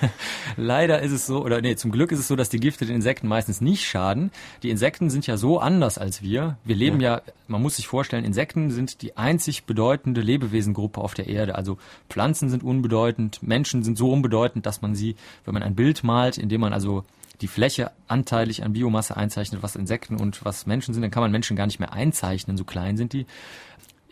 leider 0.56 1.02
ist 1.02 1.12
es 1.12 1.26
so, 1.26 1.44
oder 1.44 1.60
nee, 1.60 1.76
zum 1.76 1.92
Glück 1.92 2.12
ist 2.12 2.18
es 2.18 2.28
so, 2.28 2.36
dass 2.36 2.48
die 2.48 2.60
Gifte 2.60 2.86
den 2.86 2.96
Insekten 2.96 3.28
meistens 3.28 3.60
nicht 3.60 3.86
schaden. 3.86 4.30
Die 4.62 4.70
Insekten 4.70 5.10
sind 5.10 5.26
ja 5.26 5.36
so 5.36 5.58
anders 5.58 5.98
als 5.98 6.22
wir. 6.22 6.56
Wir 6.64 6.76
leben 6.76 7.00
ja. 7.00 7.16
ja, 7.16 7.22
man 7.46 7.60
muss 7.60 7.76
sich 7.76 7.86
vorstellen, 7.86 8.24
Insekten 8.24 8.70
sind 8.70 9.02
die 9.02 9.16
einzig 9.16 9.64
bedeutende 9.64 10.22
Lebewesengruppe 10.22 11.00
auf 11.00 11.12
der 11.12 11.26
Erde. 11.26 11.56
Also 11.56 11.76
Pflanzen 12.08 12.48
sind 12.48 12.62
unbedeutend, 12.62 13.42
Menschen 13.42 13.82
sind 13.82 13.98
so 13.98 14.10
unbedeutend, 14.10 14.64
dass 14.64 14.80
man 14.80 14.94
sie, 14.94 15.16
wenn 15.44 15.52
man 15.52 15.62
ein 15.62 15.74
Bild 15.74 16.04
malt, 16.04 16.38
indem 16.38 16.62
man 16.62 16.72
also 16.72 17.04
die 17.42 17.48
Fläche 17.48 17.90
anteilig 18.06 18.62
an 18.62 18.72
Biomasse 18.72 19.16
einzeichnet, 19.16 19.62
was 19.62 19.76
Insekten 19.76 20.16
und 20.16 20.44
was 20.44 20.66
Menschen 20.66 20.94
sind, 20.94 21.02
dann 21.02 21.10
kann 21.10 21.22
man 21.22 21.32
Menschen 21.32 21.56
gar 21.56 21.66
nicht 21.66 21.80
mehr 21.80 21.92
einzeichnen, 21.92 22.56
so 22.56 22.64
klein 22.64 22.96
sind 22.96 23.12
die 23.12 23.26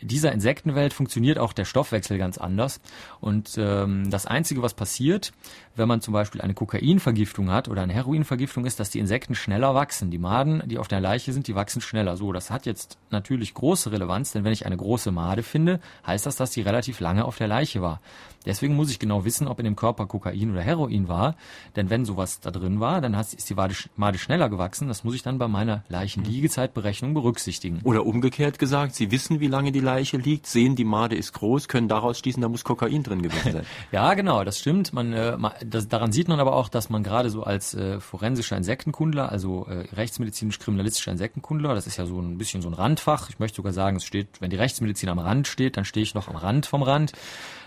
dieser 0.01 0.31
Insektenwelt 0.31 0.93
funktioniert 0.93 1.37
auch 1.37 1.53
der 1.53 1.65
Stoffwechsel 1.65 2.17
ganz 2.17 2.37
anders. 2.37 2.81
Und 3.19 3.55
ähm, 3.57 4.09
das 4.09 4.25
Einzige, 4.25 4.61
was 4.61 4.73
passiert, 4.73 5.31
wenn 5.75 5.87
man 5.87 6.01
zum 6.01 6.13
Beispiel 6.13 6.41
eine 6.41 6.53
Kokainvergiftung 6.53 7.51
hat 7.51 7.67
oder 7.67 7.81
eine 7.81 7.93
Heroinvergiftung, 7.93 8.65
ist, 8.65 8.79
dass 8.79 8.89
die 8.89 8.99
Insekten 8.99 9.35
schneller 9.35 9.73
wachsen. 9.75 10.11
Die 10.11 10.17
Maden, 10.17 10.63
die 10.65 10.77
auf 10.77 10.87
der 10.87 10.99
Leiche 10.99 11.33
sind, 11.33 11.47
die 11.47 11.55
wachsen 11.55 11.81
schneller. 11.81 12.17
So, 12.17 12.31
das 12.31 12.51
hat 12.51 12.65
jetzt 12.65 12.97
natürlich 13.09 13.53
große 13.53 13.91
Relevanz, 13.91 14.31
denn 14.31 14.43
wenn 14.43 14.53
ich 14.53 14.65
eine 14.65 14.77
große 14.77 15.11
Made 15.11 15.43
finde, 15.43 15.79
heißt 16.05 16.25
das, 16.25 16.35
dass 16.35 16.51
die 16.51 16.61
relativ 16.61 16.99
lange 16.99 17.25
auf 17.25 17.37
der 17.37 17.47
Leiche 17.47 17.81
war. 17.81 18.01
Deswegen 18.45 18.75
muss 18.75 18.89
ich 18.89 18.97
genau 18.97 19.23
wissen, 19.23 19.47
ob 19.47 19.59
in 19.59 19.65
dem 19.65 19.75
Körper 19.75 20.07
Kokain 20.07 20.51
oder 20.51 20.61
Heroin 20.61 21.07
war. 21.07 21.35
Denn 21.75 21.89
wenn 21.89 22.05
sowas 22.05 22.39
da 22.39 22.49
drin 22.49 22.79
war, 22.79 22.99
dann 23.01 23.13
ist 23.13 23.49
die 23.49 23.55
Made 23.95 24.17
schneller 24.17 24.49
gewachsen. 24.49 24.87
Das 24.87 25.03
muss 25.03 25.13
ich 25.13 25.21
dann 25.21 25.37
bei 25.37 25.47
meiner 25.47 25.83
Leichenliegezeitberechnung 25.89 27.13
berücksichtigen. 27.13 27.81
Oder 27.83 28.05
umgekehrt 28.05 28.57
gesagt, 28.57 28.95
Sie 28.95 29.11
wissen, 29.11 29.39
wie 29.39 29.47
lange 29.47 29.71
die 29.71 29.79
Leiche 29.79 30.17
liegt, 30.17 30.47
sehen, 30.47 30.75
die 30.75 30.85
Made 30.85 31.15
ist 31.15 31.33
groß, 31.33 31.67
können 31.67 31.87
daraus 31.87 32.17
schließen, 32.17 32.41
da 32.41 32.49
muss 32.49 32.63
Kokain 32.63 33.03
drin 33.03 33.21
gewesen 33.21 33.51
sein. 33.51 33.65
ja, 33.91 34.13
genau, 34.15 34.43
das 34.43 34.59
stimmt. 34.59 34.91
Man, 34.93 35.13
äh, 35.13 35.37
das, 35.65 35.87
daran 35.87 36.11
sieht 36.11 36.27
man 36.27 36.39
aber 36.39 36.55
auch, 36.55 36.69
dass 36.69 36.89
man 36.89 37.03
gerade 37.03 37.29
so 37.29 37.43
als 37.43 37.73
äh, 37.73 37.99
forensischer 37.99 38.57
Insektenkundler, 38.57 39.31
also 39.31 39.65
äh, 39.67 39.87
rechtsmedizinisch-kriminalistischer 39.95 41.11
Insektenkundler, 41.11 41.73
das 41.75 41.87
ist 41.87 41.97
ja 41.97 42.05
so 42.05 42.19
ein 42.19 42.37
bisschen 42.37 42.61
so 42.61 42.69
ein 42.69 42.73
Randfach. 42.73 43.29
Ich 43.29 43.39
möchte 43.39 43.57
sogar 43.57 43.73
sagen, 43.73 43.97
es 43.97 44.05
steht, 44.05 44.41
wenn 44.41 44.49
die 44.49 44.57
Rechtsmedizin 44.57 45.09
am 45.09 45.19
Rand 45.19 45.47
steht, 45.47 45.77
dann 45.77 45.85
stehe 45.85 46.03
ich 46.03 46.13
noch 46.13 46.27
am 46.27 46.35
Rand 46.35 46.65
vom 46.65 46.83
Rand. 46.83 47.13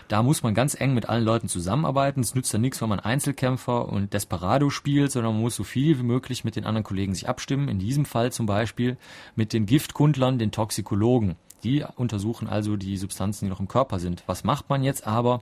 Da 0.07 0.21
muss 0.21 0.43
man 0.43 0.53
ganz 0.53 0.79
eng 0.79 0.93
mit 0.93 1.09
allen 1.09 1.23
Leuten 1.23 1.47
zusammenarbeiten. 1.47 2.21
Es 2.21 2.35
nützt 2.35 2.53
dann 2.53 2.61
nichts, 2.61 2.79
wenn 2.81 2.89
man 2.89 2.99
Einzelkämpfer 2.99 3.89
und 3.89 4.13
Desperado 4.13 4.69
spielt, 4.69 5.11
sondern 5.11 5.33
man 5.33 5.41
muss 5.41 5.55
so 5.55 5.63
viel 5.63 5.97
wie 5.97 6.03
möglich 6.03 6.43
mit 6.43 6.55
den 6.55 6.65
anderen 6.65 6.83
Kollegen 6.83 7.15
sich 7.15 7.27
abstimmen. 7.27 7.69
In 7.69 7.79
diesem 7.79 8.05
Fall 8.05 8.31
zum 8.31 8.45
Beispiel 8.45 8.97
mit 9.35 9.51
den 9.51 9.65
Giftkundlern, 9.65 10.37
den 10.37 10.51
Toxikologen. 10.51 11.35
Die 11.63 11.83
untersuchen 11.95 12.47
also 12.47 12.75
die 12.75 12.97
Substanzen, 12.97 13.45
die 13.45 13.49
noch 13.49 13.59
im 13.59 13.67
Körper 13.67 13.97
sind. 13.97 14.23
Was 14.27 14.43
macht 14.43 14.69
man 14.69 14.83
jetzt 14.83 15.07
aber, 15.07 15.41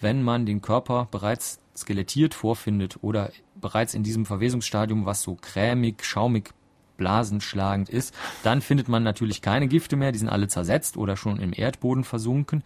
wenn 0.00 0.22
man 0.24 0.44
den 0.44 0.60
Körper 0.60 1.06
bereits 1.12 1.60
skelettiert 1.80 2.34
vorfindet 2.34 2.98
oder 3.02 3.30
bereits 3.54 3.94
in 3.94 4.02
diesem 4.02 4.26
Verwesungsstadium, 4.26 5.06
was 5.06 5.22
so 5.22 5.36
cremig, 5.36 6.04
schaumig, 6.04 6.52
blasenschlagend 6.96 7.88
ist, 7.88 8.14
dann 8.42 8.60
findet 8.60 8.88
man 8.88 9.02
natürlich 9.02 9.40
keine 9.40 9.68
Gifte 9.68 9.96
mehr, 9.96 10.12
die 10.12 10.18
sind 10.18 10.28
alle 10.28 10.48
zersetzt 10.48 10.98
oder 10.98 11.16
schon 11.16 11.40
im 11.40 11.52
Erdboden 11.56 12.04
versunken. 12.04 12.62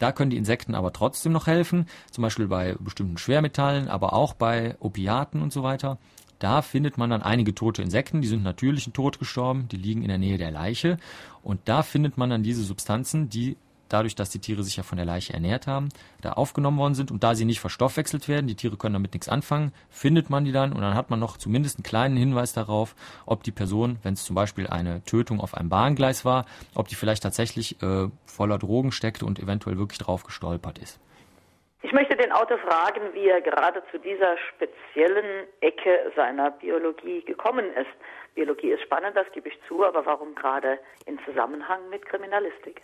Da 0.00 0.12
können 0.12 0.30
die 0.30 0.36
Insekten 0.36 0.74
aber 0.74 0.92
trotzdem 0.92 1.32
noch 1.32 1.46
helfen, 1.46 1.86
zum 2.10 2.22
Beispiel 2.22 2.48
bei 2.48 2.74
bestimmten 2.80 3.16
Schwermetallen, 3.16 3.88
aber 3.88 4.12
auch 4.12 4.34
bei 4.34 4.76
Opiaten 4.80 5.40
und 5.40 5.52
so 5.52 5.62
weiter. 5.62 5.98
Da 6.38 6.60
findet 6.60 6.98
man 6.98 7.08
dann 7.08 7.22
einige 7.22 7.54
tote 7.54 7.80
Insekten, 7.80 8.20
die 8.20 8.28
sind 8.28 8.42
natürlichen 8.42 8.92
Tod 8.92 9.18
gestorben, 9.18 9.68
die 9.68 9.76
liegen 9.76 10.02
in 10.02 10.08
der 10.08 10.18
Nähe 10.18 10.36
der 10.36 10.50
Leiche. 10.50 10.98
Und 11.42 11.60
da 11.64 11.82
findet 11.82 12.18
man 12.18 12.28
dann 12.28 12.42
diese 12.42 12.62
Substanzen, 12.62 13.30
die 13.30 13.56
dadurch, 13.88 14.14
dass 14.14 14.30
die 14.30 14.38
Tiere 14.38 14.62
sich 14.62 14.76
ja 14.76 14.82
von 14.82 14.96
der 14.96 15.06
Leiche 15.06 15.32
ernährt 15.32 15.66
haben, 15.66 15.88
da 16.22 16.32
aufgenommen 16.32 16.78
worden 16.78 16.94
sind 16.94 17.10
und 17.10 17.22
da 17.22 17.34
sie 17.34 17.44
nicht 17.44 17.60
verstoffwechselt 17.60 18.28
werden, 18.28 18.46
die 18.46 18.54
Tiere 18.54 18.76
können 18.76 18.94
damit 18.94 19.12
nichts 19.14 19.28
anfangen, 19.28 19.72
findet 19.90 20.30
man 20.30 20.44
die 20.44 20.52
dann 20.52 20.72
und 20.72 20.80
dann 20.80 20.94
hat 20.94 21.10
man 21.10 21.20
noch 21.20 21.36
zumindest 21.36 21.78
einen 21.78 21.84
kleinen 21.84 22.16
Hinweis 22.16 22.52
darauf, 22.52 22.94
ob 23.26 23.42
die 23.42 23.52
Person, 23.52 23.98
wenn 24.02 24.14
es 24.14 24.24
zum 24.24 24.34
Beispiel 24.36 24.66
eine 24.66 25.02
Tötung 25.04 25.40
auf 25.40 25.54
einem 25.54 25.68
Bahngleis 25.68 26.24
war, 26.24 26.46
ob 26.74 26.88
die 26.88 26.94
vielleicht 26.94 27.22
tatsächlich 27.22 27.82
äh, 27.82 28.08
voller 28.26 28.58
Drogen 28.58 28.92
steckte 28.92 29.26
und 29.26 29.38
eventuell 29.38 29.78
wirklich 29.78 29.98
drauf 29.98 30.24
gestolpert 30.24 30.78
ist. 30.78 31.00
Ich 31.82 31.92
möchte 31.92 32.16
den 32.16 32.32
Autor 32.32 32.58
fragen, 32.58 33.14
wie 33.14 33.28
er 33.28 33.40
gerade 33.40 33.80
zu 33.92 33.98
dieser 33.98 34.36
speziellen 34.38 35.46
Ecke 35.60 36.10
seiner 36.16 36.50
Biologie 36.50 37.22
gekommen 37.22 37.66
ist. 37.74 37.86
Biologie 38.34 38.72
ist 38.72 38.82
spannend, 38.82 39.16
das 39.16 39.30
gebe 39.32 39.48
ich 39.48 39.58
zu, 39.68 39.84
aber 39.84 40.04
warum 40.04 40.34
gerade 40.34 40.80
in 41.06 41.18
Zusammenhang 41.24 41.88
mit 41.88 42.04
Kriminalistik? 42.04 42.82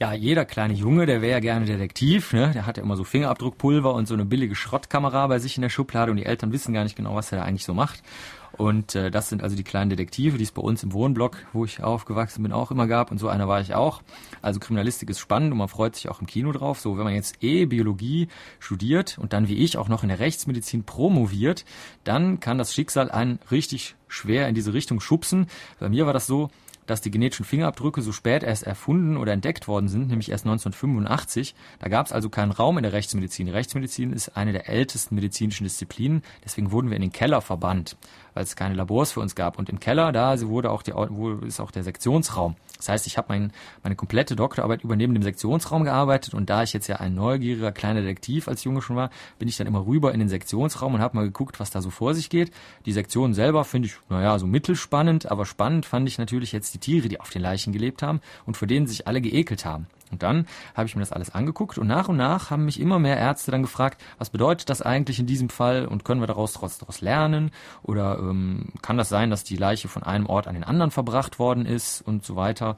Ja, 0.00 0.12
jeder 0.12 0.44
kleine 0.44 0.74
Junge, 0.74 1.06
der 1.06 1.22
wäre 1.22 1.32
ja 1.32 1.40
gerne 1.40 1.66
Detektiv, 1.66 2.32
ne? 2.32 2.52
Der 2.54 2.66
hat 2.66 2.76
ja 2.76 2.84
immer 2.84 2.96
so 2.96 3.02
Fingerabdruckpulver 3.02 3.92
und 3.92 4.06
so 4.06 4.14
eine 4.14 4.24
billige 4.24 4.54
Schrottkamera 4.54 5.26
bei 5.26 5.40
sich 5.40 5.56
in 5.56 5.62
der 5.62 5.70
Schublade 5.70 6.12
und 6.12 6.18
die 6.18 6.24
Eltern 6.24 6.52
wissen 6.52 6.72
gar 6.72 6.84
nicht 6.84 6.94
genau, 6.94 7.16
was 7.16 7.32
er 7.32 7.38
da 7.38 7.44
eigentlich 7.44 7.64
so 7.64 7.74
macht. 7.74 8.04
Und 8.52 8.94
äh, 8.94 9.10
das 9.10 9.28
sind 9.28 9.42
also 9.42 9.56
die 9.56 9.64
kleinen 9.64 9.90
Detektive, 9.90 10.38
die 10.38 10.44
es 10.44 10.52
bei 10.52 10.62
uns 10.62 10.84
im 10.84 10.92
Wohnblock, 10.92 11.38
wo 11.52 11.64
ich 11.64 11.82
aufgewachsen 11.82 12.44
bin, 12.44 12.52
auch 12.52 12.70
immer 12.70 12.86
gab. 12.86 13.10
Und 13.10 13.18
so 13.18 13.26
einer 13.26 13.48
war 13.48 13.60
ich 13.60 13.74
auch. 13.74 14.02
Also 14.40 14.60
Kriminalistik 14.60 15.10
ist 15.10 15.18
spannend 15.18 15.50
und 15.50 15.58
man 15.58 15.66
freut 15.66 15.96
sich 15.96 16.08
auch 16.08 16.20
im 16.20 16.28
Kino 16.28 16.52
drauf. 16.52 16.78
So, 16.78 16.96
wenn 16.96 17.02
man 17.02 17.14
jetzt 17.14 17.42
eh 17.42 17.66
Biologie 17.66 18.28
studiert 18.60 19.18
und 19.18 19.32
dann 19.32 19.48
wie 19.48 19.58
ich 19.58 19.78
auch 19.78 19.88
noch 19.88 20.04
in 20.04 20.10
der 20.10 20.20
Rechtsmedizin 20.20 20.84
promoviert, 20.84 21.64
dann 22.04 22.38
kann 22.38 22.56
das 22.56 22.72
Schicksal 22.72 23.10
einen 23.10 23.40
richtig 23.50 23.96
schwer 24.06 24.48
in 24.48 24.54
diese 24.54 24.74
Richtung 24.74 25.00
schubsen. 25.00 25.48
Bei 25.80 25.88
mir 25.88 26.06
war 26.06 26.12
das 26.12 26.28
so, 26.28 26.50
dass 26.90 27.00
die 27.00 27.10
genetischen 27.10 27.44
Fingerabdrücke 27.44 28.02
so 28.02 28.12
spät 28.12 28.42
erst 28.42 28.64
erfunden 28.64 29.16
oder 29.16 29.32
entdeckt 29.32 29.68
worden 29.68 29.88
sind, 29.88 30.08
nämlich 30.08 30.30
erst 30.30 30.46
1985. 30.46 31.54
Da 31.78 31.88
gab 31.88 32.06
es 32.06 32.12
also 32.12 32.30
keinen 32.30 32.52
Raum 32.52 32.78
in 32.78 32.82
der 32.82 32.92
Rechtsmedizin. 32.92 33.46
Die 33.46 33.52
Rechtsmedizin 33.52 34.12
ist 34.12 34.36
eine 34.36 34.52
der 34.52 34.68
ältesten 34.68 35.14
medizinischen 35.14 35.64
Disziplinen, 35.64 36.22
deswegen 36.44 36.72
wurden 36.72 36.90
wir 36.90 36.96
in 36.96 37.02
den 37.02 37.12
Keller 37.12 37.40
verbannt, 37.40 37.96
weil 38.38 38.44
es 38.44 38.54
keine 38.54 38.74
Labors 38.74 39.10
für 39.10 39.18
uns 39.18 39.34
gab. 39.34 39.58
Und 39.58 39.68
im 39.68 39.80
Keller, 39.80 40.12
da 40.12 40.40
wurde 40.42 40.70
auch 40.70 40.82
die, 40.84 40.92
wo 40.94 41.32
ist 41.44 41.58
auch 41.58 41.72
der 41.72 41.82
Sektionsraum. 41.82 42.54
Das 42.76 42.88
heißt, 42.88 43.08
ich 43.08 43.18
habe 43.18 43.26
mein, 43.30 43.52
meine 43.82 43.96
komplette 43.96 44.36
Doktorarbeit 44.36 44.84
über 44.84 44.94
neben 44.94 45.12
dem 45.12 45.24
Sektionsraum 45.24 45.82
gearbeitet 45.82 46.34
und 46.34 46.48
da 46.48 46.62
ich 46.62 46.72
jetzt 46.72 46.86
ja 46.86 46.96
ein 46.96 47.16
neugieriger 47.16 47.72
kleiner 47.72 48.00
Detektiv 48.00 48.46
als 48.46 48.62
Junge 48.62 48.80
schon 48.80 48.94
war, 48.94 49.10
bin 49.40 49.48
ich 49.48 49.56
dann 49.56 49.66
immer 49.66 49.84
rüber 49.84 50.14
in 50.14 50.20
den 50.20 50.28
Sektionsraum 50.28 50.94
und 50.94 51.00
habe 51.00 51.16
mal 51.16 51.24
geguckt, 51.24 51.58
was 51.58 51.72
da 51.72 51.82
so 51.82 51.90
vor 51.90 52.14
sich 52.14 52.30
geht. 52.30 52.52
Die 52.86 52.92
Sektion 52.92 53.34
selber 53.34 53.64
finde 53.64 53.88
ich, 53.88 53.96
naja, 54.08 54.38
so 54.38 54.46
mittelspannend, 54.46 55.28
aber 55.28 55.44
spannend 55.44 55.84
fand 55.84 56.06
ich 56.06 56.18
natürlich 56.18 56.52
jetzt 56.52 56.72
die 56.74 56.78
Tiere, 56.78 57.08
die 57.08 57.18
auf 57.18 57.30
den 57.30 57.42
Leichen 57.42 57.72
gelebt 57.72 58.02
haben 58.02 58.20
und 58.46 58.56
vor 58.56 58.68
denen 58.68 58.86
sich 58.86 59.08
alle 59.08 59.20
geekelt 59.20 59.64
haben. 59.64 59.88
Und 60.10 60.22
dann 60.22 60.46
habe 60.74 60.86
ich 60.86 60.94
mir 60.94 61.02
das 61.02 61.12
alles 61.12 61.34
angeguckt 61.34 61.78
und 61.78 61.86
nach 61.86 62.08
und 62.08 62.16
nach 62.16 62.50
haben 62.50 62.64
mich 62.64 62.80
immer 62.80 62.98
mehr 62.98 63.16
Ärzte 63.16 63.50
dann 63.50 63.62
gefragt, 63.62 64.02
was 64.18 64.30
bedeutet 64.30 64.70
das 64.70 64.82
eigentlich 64.82 65.18
in 65.18 65.26
diesem 65.26 65.48
Fall 65.48 65.86
und 65.86 66.04
können 66.04 66.20
wir 66.20 66.26
daraus, 66.26 66.54
daraus 66.54 67.00
lernen 67.00 67.50
oder 67.82 68.18
ähm, 68.18 68.66
kann 68.82 68.96
das 68.96 69.08
sein, 69.08 69.30
dass 69.30 69.44
die 69.44 69.56
Leiche 69.56 69.88
von 69.88 70.02
einem 70.02 70.26
Ort 70.26 70.46
an 70.46 70.54
den 70.54 70.64
anderen 70.64 70.90
verbracht 70.90 71.38
worden 71.38 71.66
ist 71.66 72.00
und 72.02 72.24
so 72.24 72.36
weiter. 72.36 72.76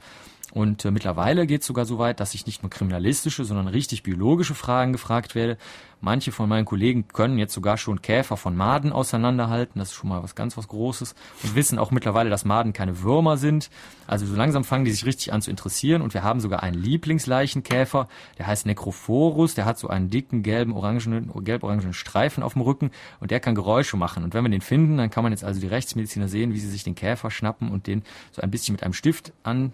Und 0.51 0.83
äh, 0.83 0.91
mittlerweile 0.91 1.47
geht 1.47 1.61
es 1.61 1.67
sogar 1.67 1.85
so 1.85 1.97
weit, 1.97 2.19
dass 2.19 2.33
ich 2.33 2.45
nicht 2.45 2.61
nur 2.61 2.69
kriminalistische, 2.69 3.45
sondern 3.45 3.67
richtig 3.67 4.03
biologische 4.03 4.53
Fragen 4.53 4.91
gefragt 4.91 5.33
werde. 5.33 5.57
Manche 6.03 6.31
von 6.31 6.49
meinen 6.49 6.65
Kollegen 6.65 7.07
können 7.07 7.37
jetzt 7.37 7.53
sogar 7.53 7.77
schon 7.77 8.01
Käfer 8.01 8.35
von 8.35 8.57
Maden 8.57 8.91
auseinanderhalten. 8.91 9.77
Das 9.79 9.89
ist 9.89 9.95
schon 9.95 10.09
mal 10.09 10.23
was 10.23 10.33
ganz 10.33 10.57
was 10.57 10.67
Großes. 10.67 11.13
Und 11.43 11.55
wissen 11.55 11.77
auch 11.77 11.91
mittlerweile, 11.91 12.31
dass 12.31 12.43
Maden 12.43 12.73
keine 12.73 13.03
Würmer 13.03 13.37
sind. 13.37 13.69
Also 14.07 14.25
so 14.25 14.35
langsam 14.35 14.63
fangen 14.63 14.83
die 14.83 14.91
sich 14.91 15.05
richtig 15.05 15.31
an 15.31 15.43
zu 15.43 15.51
interessieren. 15.51 16.01
Und 16.01 16.15
wir 16.15 16.23
haben 16.23 16.39
sogar 16.39 16.63
einen 16.63 16.81
Lieblingsleichenkäfer, 16.81 18.09
der 18.39 18.47
heißt 18.47 18.65
Necrophorus. 18.65 19.53
Der 19.53 19.65
hat 19.65 19.77
so 19.77 19.89
einen 19.89 20.09
dicken 20.09 20.41
gelben, 20.41 20.73
orangenen, 20.73 21.31
gelb-orangenen 21.43 21.93
Streifen 21.93 22.41
auf 22.41 22.53
dem 22.53 22.63
Rücken 22.63 22.89
und 23.19 23.29
der 23.29 23.39
kann 23.39 23.53
Geräusche 23.53 23.95
machen. 23.95 24.23
Und 24.23 24.33
wenn 24.33 24.43
wir 24.43 24.49
den 24.49 24.61
finden, 24.61 24.97
dann 24.97 25.11
kann 25.11 25.23
man 25.23 25.31
jetzt 25.31 25.43
also 25.43 25.61
die 25.61 25.67
Rechtsmediziner 25.67 26.27
sehen, 26.27 26.51
wie 26.53 26.59
sie 26.59 26.69
sich 26.69 26.83
den 26.83 26.95
Käfer 26.95 27.29
schnappen 27.29 27.69
und 27.69 27.85
den 27.85 28.01
so 28.31 28.41
ein 28.41 28.49
bisschen 28.49 28.73
mit 28.73 28.81
einem 28.81 28.93
Stift 28.93 29.33
an 29.43 29.71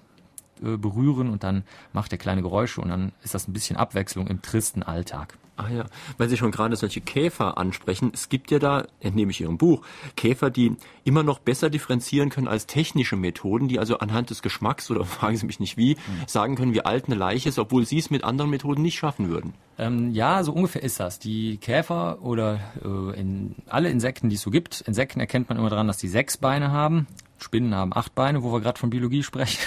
äh, 0.64 0.78
berühren 0.78 1.30
und 1.30 1.44
dann 1.44 1.64
macht 1.94 2.12
er 2.12 2.18
kleine 2.18 2.42
Geräusche 2.42 2.82
und 2.82 2.90
dann 2.90 3.12
ist 3.24 3.34
das 3.34 3.48
ein 3.48 3.54
bisschen 3.54 3.78
Abwechslung 3.78 4.28
im 4.28 4.42
tristen 4.42 4.84
Alltag. 4.84 5.38
Ah 5.58 5.70
ja, 5.70 5.86
weil 6.20 6.30
Sie 6.30 6.38
schon 6.38 6.52
gerade 6.52 6.76
solche 6.76 7.02
Käfer 7.02 7.58
ansprechen. 7.58 8.12
Es 8.14 8.30
gibt 8.30 8.52
ja 8.52 8.60
da, 8.60 8.86
entnehme 9.00 9.32
ich 9.32 9.42
Ihrem 9.42 9.58
Buch, 9.58 9.84
Käfer, 10.16 10.52
die 10.52 10.78
immer 11.04 11.24
noch 11.24 11.40
besser 11.40 11.72
differenzieren 11.72 12.30
können 12.30 12.48
als 12.48 12.68
technische 12.68 13.16
Methoden, 13.16 13.68
die 13.68 13.80
also 13.80 13.98
anhand 13.98 14.30
des 14.30 14.44
Geschmacks 14.44 14.92
oder 14.92 15.04
fragen 15.06 15.36
Sie 15.36 15.48
mich 15.48 15.60
nicht 15.60 15.76
wie, 15.76 15.96
mhm. 15.96 16.28
sagen 16.28 16.56
können, 16.56 16.76
wie 16.76 16.86
alt 16.86 17.06
eine 17.06 17.16
Leiche 17.16 17.50
ist, 17.50 17.58
obwohl 17.58 17.88
Sie 17.88 17.98
es 17.98 18.12
mit 18.12 18.24
anderen 18.24 18.52
Methoden 18.52 18.84
nicht 18.84 19.00
schaffen 19.00 19.30
würden. 19.30 19.56
Ähm, 19.80 20.12
ja, 20.12 20.44
so 20.44 20.54
ungefähr 20.54 20.82
ist 20.82 21.00
das. 21.00 21.20
Die 21.20 21.58
Käfer 21.58 22.22
oder 22.22 22.60
äh, 22.84 23.20
in, 23.20 23.56
alle 23.68 23.90
Insekten, 23.90 24.30
die 24.30 24.36
es 24.36 24.42
so 24.42 24.50
gibt, 24.50 24.82
Insekten 24.82 25.20
erkennt 25.20 25.50
man 25.50 25.58
immer 25.58 25.70
daran, 25.70 25.88
dass 25.88 25.98
die 25.98 26.08
sechs 26.08 26.38
Beine 26.38 26.72
haben. 26.72 27.08
Spinnen 27.38 27.76
haben 27.76 27.94
acht 27.94 28.16
Beine, 28.16 28.42
wo 28.42 28.52
wir 28.52 28.62
gerade 28.62 28.80
von 28.80 28.90
Biologie 28.90 29.22
sprechen. 29.22 29.60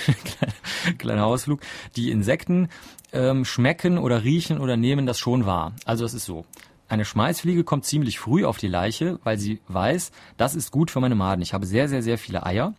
Kleiner 0.98 1.26
Ausflug. 1.26 1.60
Die 1.94 2.10
Insekten 2.10 2.68
ähm, 3.12 3.44
schmecken 3.44 3.98
oder 3.98 4.24
riechen 4.24 4.58
oder 4.58 4.76
nehmen 4.76 5.06
das 5.06 5.20
schon 5.20 5.46
wahr. 5.46 5.74
Also 5.84 6.04
es 6.04 6.14
ist 6.14 6.24
so. 6.24 6.44
Eine 6.88 7.04
Schmeißfliege 7.04 7.62
kommt 7.62 7.84
ziemlich 7.84 8.18
früh 8.18 8.44
auf 8.44 8.58
die 8.58 8.66
Leiche, 8.66 9.20
weil 9.22 9.38
sie 9.38 9.60
weiß, 9.68 10.10
das 10.36 10.56
ist 10.56 10.72
gut 10.72 10.90
für 10.90 10.98
meine 10.98 11.14
Maden. 11.14 11.40
Ich 11.40 11.54
habe 11.54 11.64
sehr, 11.64 11.88
sehr, 11.88 12.02
sehr 12.02 12.18
viele 12.18 12.44
Eier 12.44 12.74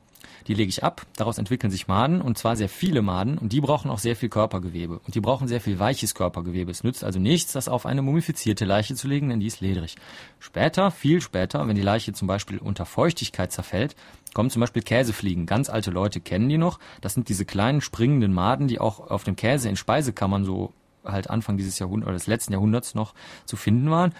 die 0.47 0.53
lege 0.53 0.69
ich 0.69 0.83
ab, 0.83 1.05
daraus 1.15 1.37
entwickeln 1.37 1.71
sich 1.71 1.87
Maden 1.87 2.21
und 2.21 2.37
zwar 2.37 2.55
sehr 2.55 2.69
viele 2.69 3.01
Maden 3.01 3.37
und 3.37 3.53
die 3.53 3.61
brauchen 3.61 3.91
auch 3.91 3.99
sehr 3.99 4.15
viel 4.15 4.29
Körpergewebe 4.29 4.99
und 5.05 5.15
die 5.15 5.21
brauchen 5.21 5.47
sehr 5.47 5.61
viel 5.61 5.79
weiches 5.79 6.15
Körpergewebe. 6.15 6.71
Es 6.71 6.83
nützt 6.83 7.03
also 7.03 7.19
nichts, 7.19 7.53
das 7.53 7.67
auf 7.67 7.85
eine 7.85 8.01
mumifizierte 8.01 8.65
Leiche 8.65 8.95
zu 8.95 9.07
legen, 9.07 9.29
denn 9.29 9.39
die 9.39 9.47
ist 9.47 9.61
ledrig. 9.61 9.95
Später, 10.39 10.91
viel 10.91 11.21
später, 11.21 11.67
wenn 11.67 11.75
die 11.75 11.81
Leiche 11.81 12.13
zum 12.13 12.27
Beispiel 12.27 12.57
unter 12.57 12.85
Feuchtigkeit 12.85 13.51
zerfällt, 13.51 13.95
kommen 14.33 14.49
zum 14.49 14.61
Beispiel 14.61 14.81
Käsefliegen. 14.81 15.45
Ganz 15.45 15.69
alte 15.69 15.91
Leute 15.91 16.21
kennen 16.21 16.49
die 16.49 16.57
noch. 16.57 16.79
Das 17.01 17.13
sind 17.13 17.29
diese 17.29 17.45
kleinen 17.45 17.81
springenden 17.81 18.33
Maden, 18.33 18.67
die 18.67 18.79
auch 18.79 19.11
auf 19.11 19.23
dem 19.23 19.35
Käse 19.35 19.69
in 19.69 19.75
Speisekammern 19.75 20.45
so 20.45 20.73
halt 21.03 21.29
Anfang 21.29 21.57
dieses 21.57 21.79
Jahrhunderts 21.79 22.07
oder 22.07 22.17
des 22.17 22.27
letzten 22.27 22.53
Jahrhunderts 22.53 22.95
noch 22.95 23.13
zu 23.45 23.55
finden 23.57 23.89
waren. 23.89 24.13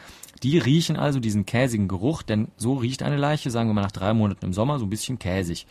Die 0.44 0.58
riechen 0.58 0.98
also 0.98 1.20
diesen 1.20 1.46
käsigen 1.46 1.88
Geruch, 1.88 2.24
denn 2.24 2.48
so 2.58 2.74
riecht 2.74 3.04
eine 3.04 3.18
Leiche, 3.18 3.52
sagen 3.52 3.70
wir 3.70 3.74
mal 3.74 3.84
nach 3.84 3.92
drei 3.92 4.14
Monaten 4.14 4.46
im 4.46 4.54
Sommer, 4.54 4.80
so 4.80 4.86
ein 4.86 4.90
bisschen 4.90 5.20
käsig. 5.20 5.68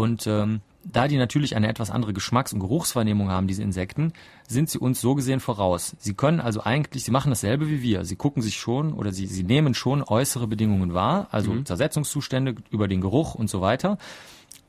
Und 0.00 0.26
ähm, 0.26 0.62
da 0.82 1.08
die 1.08 1.18
natürlich 1.18 1.54
eine 1.56 1.68
etwas 1.68 1.90
andere 1.90 2.14
Geschmacks- 2.14 2.54
und 2.54 2.60
Geruchsvernehmung 2.60 3.30
haben, 3.30 3.46
diese 3.46 3.62
Insekten, 3.62 4.14
sind 4.48 4.70
sie 4.70 4.78
uns 4.78 4.98
so 4.98 5.14
gesehen 5.14 5.40
voraus. 5.40 5.94
Sie 5.98 6.14
können 6.14 6.40
also 6.40 6.62
eigentlich, 6.62 7.04
sie 7.04 7.10
machen 7.10 7.30
dasselbe 7.30 7.68
wie 7.68 7.82
wir. 7.82 8.04
Sie 8.06 8.16
gucken 8.16 8.42
sich 8.42 8.56
schon 8.56 8.94
oder 8.94 9.12
sie, 9.12 9.26
sie 9.26 9.42
nehmen 9.42 9.74
schon 9.74 10.02
äußere 10.02 10.46
Bedingungen 10.46 10.94
wahr, 10.94 11.28
also 11.32 11.52
mhm. 11.52 11.66
Zersetzungszustände 11.66 12.54
über 12.70 12.88
den 12.88 13.02
Geruch 13.02 13.34
und 13.34 13.50
so 13.50 13.60
weiter. 13.60 13.98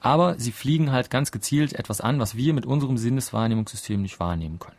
Aber 0.01 0.35
sie 0.35 0.51
fliegen 0.51 0.91
halt 0.91 1.09
ganz 1.09 1.31
gezielt 1.31 1.73
etwas 1.79 2.01
an, 2.01 2.19
was 2.19 2.35
wir 2.35 2.53
mit 2.53 2.65
unserem 2.65 2.97
Sinneswahrnehmungssystem 2.97 4.01
nicht 4.01 4.19
wahrnehmen 4.19 4.59
können. 4.59 4.75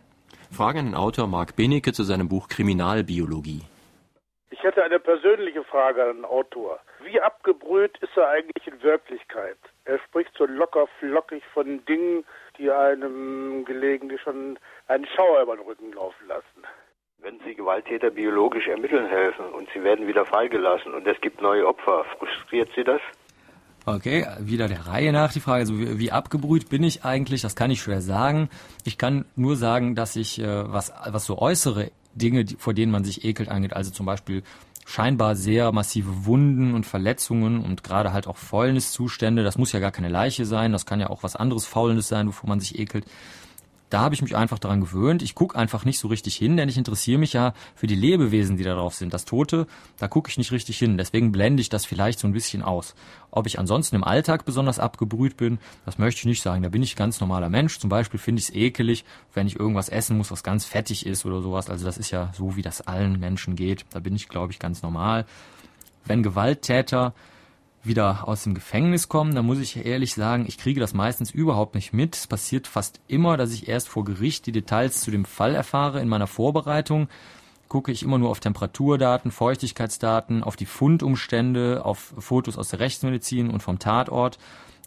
Frage 0.50 0.80
an 0.80 0.84
den 0.84 0.94
Autor 0.94 1.28
Marc 1.28 1.56
Benecke 1.56 1.94
zu 1.94 2.02
seinem 2.02 2.28
Buch 2.28 2.48
Kriminalbiologie. 2.48 3.62
Ich 4.50 4.62
hätte 4.62 4.84
eine 4.84 5.00
persönliche 5.00 5.64
Frage 5.64 6.02
an 6.04 6.16
den 6.16 6.24
Autor. 6.26 6.78
Wie 7.04 7.18
abgebrüht 7.22 7.96
ist 8.02 8.14
er 8.16 8.28
eigentlich 8.28 8.66
in 8.66 8.82
Wirklichkeit? 8.82 9.56
Er 9.85 9.99
spricht 10.07 10.31
so 10.38 10.47
locker 10.47 10.87
flockig 11.01 11.42
von 11.53 11.85
Dingen, 11.87 12.25
die 12.59 12.71
einem 12.71 13.64
gelegentlich 13.64 14.21
schon 14.21 14.59
einen 14.87 15.07
Schauer 15.07 15.42
über 15.42 15.57
den 15.57 15.66
Rücken 15.66 15.92
laufen 15.92 16.29
lassen. 16.29 16.66
Wenn 17.18 17.40
Sie 17.45 17.55
Gewalttäter 17.55 18.11
biologisch 18.11 18.68
ermitteln 18.68 19.07
helfen 19.07 19.47
und 19.47 19.68
sie 19.73 19.83
werden 19.83 20.07
wieder 20.07 20.25
freigelassen 20.25 20.92
und 20.95 21.07
es 21.07 21.21
gibt 21.21 21.40
neue 21.40 21.66
Opfer, 21.66 22.05
frustriert 22.18 22.68
Sie 22.75 22.85
das? 22.85 23.01
Okay, 23.85 24.27
wieder 24.38 24.68
der 24.68 24.87
Reihe 24.87 25.12
nach 25.12 25.33
die 25.33 25.40
Frage, 25.40 25.61
also 25.61 25.79
wie, 25.79 25.99
wie, 25.99 26.12
abgebrüht 26.12 26.68
bin 26.68 26.85
ich 26.85 27.05
eigentlich, 27.05 27.42
das 27.42 27.57
kann 27.57 27.71
ich 27.71 27.81
schwer 27.81 28.01
sagen. 28.01 28.49
Ich 28.85 28.97
kann 28.97 29.25
nur 29.35 29.57
sagen, 29.57 29.97
dass 29.97 30.14
ich, 30.14 30.40
äh, 30.40 30.73
was, 30.73 30.92
was 31.09 31.27
so 31.27 31.38
äußere 31.38 31.90
Dinge, 32.14 32.45
die, 32.45 32.57
vor 32.57 32.75
denen 32.75 32.92
man 32.92 33.03
sich 33.03 33.25
ekelt, 33.25 33.49
angeht, 33.49 33.73
also 33.73 33.90
zum 33.90 34.07
Beispiel 34.07 34.45
scheinbar 34.85 35.37
sehr 35.37 35.73
massive 35.73 36.27
Wunden 36.27 36.75
und 36.75 36.87
Verletzungen 36.87 37.64
und 37.64 37.83
gerade 37.85 38.12
halt 38.12 38.27
auch 38.27 38.37
Fäulniszustände, 38.37 39.42
das 39.45 39.59
muss 39.59 39.73
ja 39.73 39.81
gar 39.81 39.92
keine 39.92 40.09
Leiche 40.09 40.45
sein, 40.45 40.73
das 40.73 40.87
kann 40.87 41.01
ja 41.01 41.11
auch 41.11 41.23
was 41.23 41.37
anderes 41.37 41.66
Faulendes 41.66 42.09
sein, 42.09 42.27
wovor 42.29 42.49
man 42.49 42.61
sich 42.61 42.79
ekelt 42.79 43.07
da 43.92 44.00
habe 44.00 44.14
ich 44.14 44.22
mich 44.22 44.35
einfach 44.35 44.59
daran 44.59 44.81
gewöhnt. 44.81 45.22
Ich 45.22 45.35
gucke 45.35 45.59
einfach 45.59 45.85
nicht 45.85 45.98
so 45.98 46.09
richtig 46.09 46.35
hin, 46.37 46.57
denn 46.57 46.68
ich 46.68 46.78
interessiere 46.78 47.18
mich 47.18 47.35
ja 47.35 47.52
für 47.74 47.87
die 47.87 47.94
Lebewesen, 47.94 48.57
die 48.57 48.64
da 48.64 48.74
drauf 48.74 48.94
sind. 48.94 49.12
Das 49.12 49.26
Tote, 49.26 49.66
da 49.98 50.09
gucke 50.09 50.31
ich 50.31 50.38
nicht 50.38 50.50
richtig 50.50 50.78
hin. 50.78 50.96
Deswegen 50.96 51.31
blende 51.31 51.61
ich 51.61 51.68
das 51.68 51.85
vielleicht 51.85 52.18
so 52.18 52.26
ein 52.26 52.33
bisschen 52.33 52.62
aus. 52.62 52.94
Ob 53.31 53.46
ich 53.46 53.59
ansonsten 53.59 53.96
im 53.96 54.05
Alltag 54.05 54.46
besonders 54.46 54.78
abgebrüht 54.78 55.37
bin, 55.37 55.59
das 55.85 55.98
möchte 55.98 56.20
ich 56.20 56.24
nicht 56.24 56.42
sagen. 56.42 56.62
Da 56.62 56.70
bin 56.70 56.83
ich 56.83 56.96
ganz 56.96 57.20
normaler 57.20 57.50
Mensch. 57.50 57.78
Zum 57.78 57.90
Beispiel 57.90 58.18
finde 58.18 58.40
ich 58.40 58.48
es 58.48 58.55
ekelig, 58.55 59.05
wenn 59.35 59.46
ich 59.46 59.61
irgendwas 59.61 59.90
essen 59.90 60.16
muss, 60.16 60.31
was 60.31 60.42
ganz 60.42 60.64
fettig 60.64 61.05
ist 61.05 61.26
oder 61.26 61.42
sowas. 61.42 61.68
Also 61.68 61.85
das 61.85 61.98
ist 61.98 62.11
ja 62.11 62.33
so, 62.35 62.57
wie 62.57 62.62
das 62.62 62.81
allen 62.81 63.20
Menschen 63.20 63.57
geht. 63.57 63.85
Da 63.90 64.00
bin 64.00 64.16
ich, 64.16 64.31
glaube 64.31 64.52
ich, 64.52 64.59
ganz 64.59 64.83
normal. 64.83 65.26
Wenn 66.07 66.22
Gewalttäter 66.22 67.12
wieder 67.85 68.29
aus 68.29 68.45
dem 68.45 68.55
Gefängnis 68.55 69.09
kommen, 69.09 69.35
dann 69.35 69.47
muss 69.47 69.59
ich 69.59 69.85
ehrlich 69.85 70.14
sagen, 70.14 70.45
ich 70.47 70.59
kriege 70.59 70.81
das 70.81 70.95
meistens 70.95 71.31
überhaupt 71.31 71.75
nicht 71.75 71.92
mit. 71.92 72.14
Es 72.14 72.27
passiert 72.27 72.66
fast 72.66 73.01
immer, 73.09 73.37
dass 73.37 73.53
ich 73.53 73.68
erst 73.68 73.88
vor 73.88 74.05
Gericht 74.05 74.47
die 74.47 74.53
Details 74.53 75.01
zu 75.01 75.11
dem 75.11 75.25
Fall 75.25 75.55
erfahre. 75.55 76.01
In 76.01 76.09
meiner 76.09 76.27
Vorbereitung 76.27 77.09
gucke 77.68 77.90
ich 77.90 78.03
immer 78.03 78.18
nur 78.18 78.31
auf 78.31 78.40
Temperaturdaten, 78.40 79.31
Feuchtigkeitsdaten, 79.31 80.42
auf 80.42 80.57
die 80.57 80.66
Fundumstände, 80.66 81.85
auf 81.85 82.14
Fotos 82.18 82.59
aus 82.59 82.68
der 82.68 82.81
Rechtsmedizin 82.81 83.51
und 83.51 83.62
vom 83.62 83.79
Tatort 83.79 84.38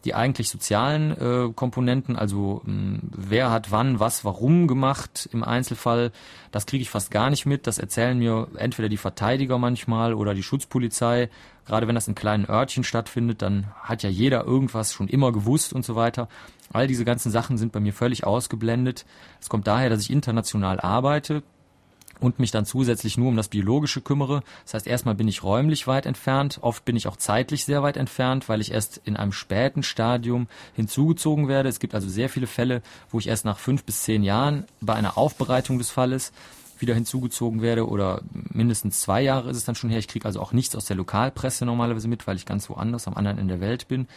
die 0.06 0.14
eigentlich 0.14 0.50
sozialen 0.50 1.12
äh, 1.12 1.52
Komponenten, 1.54 2.16
also 2.16 2.62
mh, 2.64 2.72
hm, 2.72 3.00
wer 3.12 3.52
hat 3.52 3.72
wann, 3.72 4.00
was, 4.00 4.24
warum 4.24 4.68
gemacht 4.68 5.28
im 5.34 5.44
Einzelfall, 5.44 6.12
das 6.52 6.66
kriege 6.66 6.84
ich 6.84 6.90
fast 6.90 7.12
gar 7.12 7.30
nicht 7.30 7.46
mit. 7.46 7.68
Das 7.68 7.80
erzählen 7.80 8.18
mir 8.18 8.48
entweder 8.56 8.88
die 8.88 8.98
Verteidiger 8.98 9.58
manchmal 9.58 10.14
oder 10.14 10.34
die 10.34 10.44
Schutzpolizei. 10.44 11.30
Gerade 11.66 11.88
wenn 11.88 11.96
das 11.96 12.08
in 12.08 12.16
kleinen 12.16 12.48
Örtchen 12.48 12.84
stattfindet, 12.84 13.42
dann 13.42 13.68
hat 13.82 14.04
ja 14.04 14.10
jeder 14.10 14.46
irgendwas 14.46 14.94
schon 14.94 15.08
immer 15.08 15.32
gewusst 15.32 15.74
und 15.74 15.84
so 15.84 15.96
weiter. 15.96 16.30
All 16.72 16.88
diese 16.88 17.06
ganzen 17.06 17.32
Sachen 17.32 17.58
sind 17.58 17.72
bei 17.72 17.80
mir 17.80 17.94
völlig 17.94 18.24
ausgeblendet. 18.24 19.06
Es 19.42 19.50
kommt 19.50 19.68
daher, 19.68 19.90
dass 19.90 20.02
ich 20.02 20.12
international 20.12 20.80
arbeite, 20.80 21.44
und 22.20 22.40
mich 22.40 22.52
dann 22.52 22.66
zusätzlich 22.66 23.18
nur 23.18 23.30
um 23.30 23.36
das 23.36 23.50
Biologische 23.50 24.02
kümmere. 24.02 24.44
Das 24.64 24.74
heißt, 24.76 24.88
erstmal 24.88 25.16
bin 25.16 25.28
ich 25.28 25.44
räumlich 25.44 25.88
weit 25.88 26.06
entfernt, 26.06 26.60
oft 26.62 26.86
bin 26.86 26.96
ich 26.96 27.08
auch 27.08 27.18
zeitlich 27.18 27.66
sehr 27.66 27.84
weit 27.84 27.98
entfernt, 27.98 28.50
weil 28.50 28.62
ich 28.62 28.72
erst 28.72 29.02
in 29.06 29.16
einem 29.16 29.32
späten 29.32 29.84
Stadium 29.84 30.48
hinzugezogen 30.76 31.48
werde. 31.48 31.70
Es 31.70 31.80
gibt 31.80 31.96
also 31.96 32.10
sehr 32.10 32.30
viele 32.30 32.48
Fälle, 32.48 32.82
wo 33.12 33.20
ich 33.20 33.28
erst 33.28 33.46
nach 33.46 33.60
fünf 33.60 33.84
bis 33.84 34.04
zehn 34.04 34.24
Jahren 34.24 34.66
bei 34.82 34.94
einer 34.94 35.18
Aufbereitung 35.18 35.78
des 35.78 35.90
Falles 35.90 36.32
wieder 36.80 36.94
hinzugezogen 36.94 37.62
werde 37.62 37.88
oder 37.88 38.22
mindestens 38.34 39.00
zwei 39.00 39.22
Jahre 39.22 39.50
ist 39.50 39.58
es 39.58 39.66
dann 39.66 39.76
schon 39.76 39.90
her. 39.90 40.00
Ich 40.00 40.08
kriege 40.08 40.26
also 40.26 40.42
auch 40.42 40.52
nichts 40.52 40.76
aus 40.76 40.86
der 40.86 40.98
Lokalpresse 40.98 41.66
normalerweise 41.66 42.08
mit, 42.08 42.28
weil 42.28 42.36
ich 42.36 42.46
ganz 42.46 42.70
woanders 42.70 43.08
am 43.08 43.16
anderen 43.16 43.38
Ende 43.38 43.56
der 43.56 43.62
Welt 43.62 43.88
bin. 43.88 44.08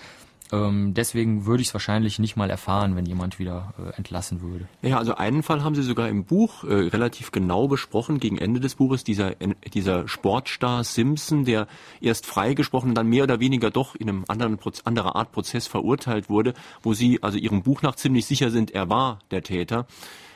Ähm, 0.52 0.94
deswegen 0.94 1.46
würde 1.46 1.60
ich 1.60 1.68
es 1.68 1.74
wahrscheinlich 1.74 2.18
nicht 2.18 2.36
mal 2.36 2.50
erfahren, 2.50 2.96
wenn 2.96 3.06
jemand 3.06 3.38
wieder 3.38 3.74
äh, 3.78 3.96
entlassen 3.96 4.40
würde. 4.40 4.66
Ja, 4.82 4.98
also 4.98 5.14
einen 5.14 5.42
Fall 5.42 5.62
haben 5.62 5.74
Sie 5.74 5.82
sogar 5.82 6.08
im 6.08 6.24
Buch 6.24 6.64
äh, 6.64 6.72
relativ 6.72 7.32
genau 7.32 7.68
besprochen, 7.68 8.18
gegen 8.18 8.38
Ende 8.38 8.60
des 8.60 8.74
Buches, 8.74 9.04
dieser, 9.04 9.34
dieser 9.74 10.08
Sportstar 10.08 10.84
Simpson, 10.84 11.44
der 11.44 11.66
erst 12.00 12.26
freigesprochen 12.26 12.94
dann 12.94 13.08
mehr 13.08 13.24
oder 13.24 13.40
weniger 13.40 13.70
doch 13.70 13.94
in 13.94 14.08
einem 14.08 14.24
anderen 14.28 14.58
anderer 14.84 15.16
Art 15.16 15.32
Prozess 15.32 15.66
verurteilt 15.66 16.30
wurde, 16.30 16.54
wo 16.82 16.94
Sie 16.94 17.22
also 17.22 17.38
Ihrem 17.38 17.62
Buch 17.62 17.82
nach 17.82 17.96
ziemlich 17.96 18.26
sicher 18.26 18.50
sind, 18.50 18.70
er 18.70 18.88
war 18.88 19.18
der 19.30 19.42
Täter. 19.42 19.86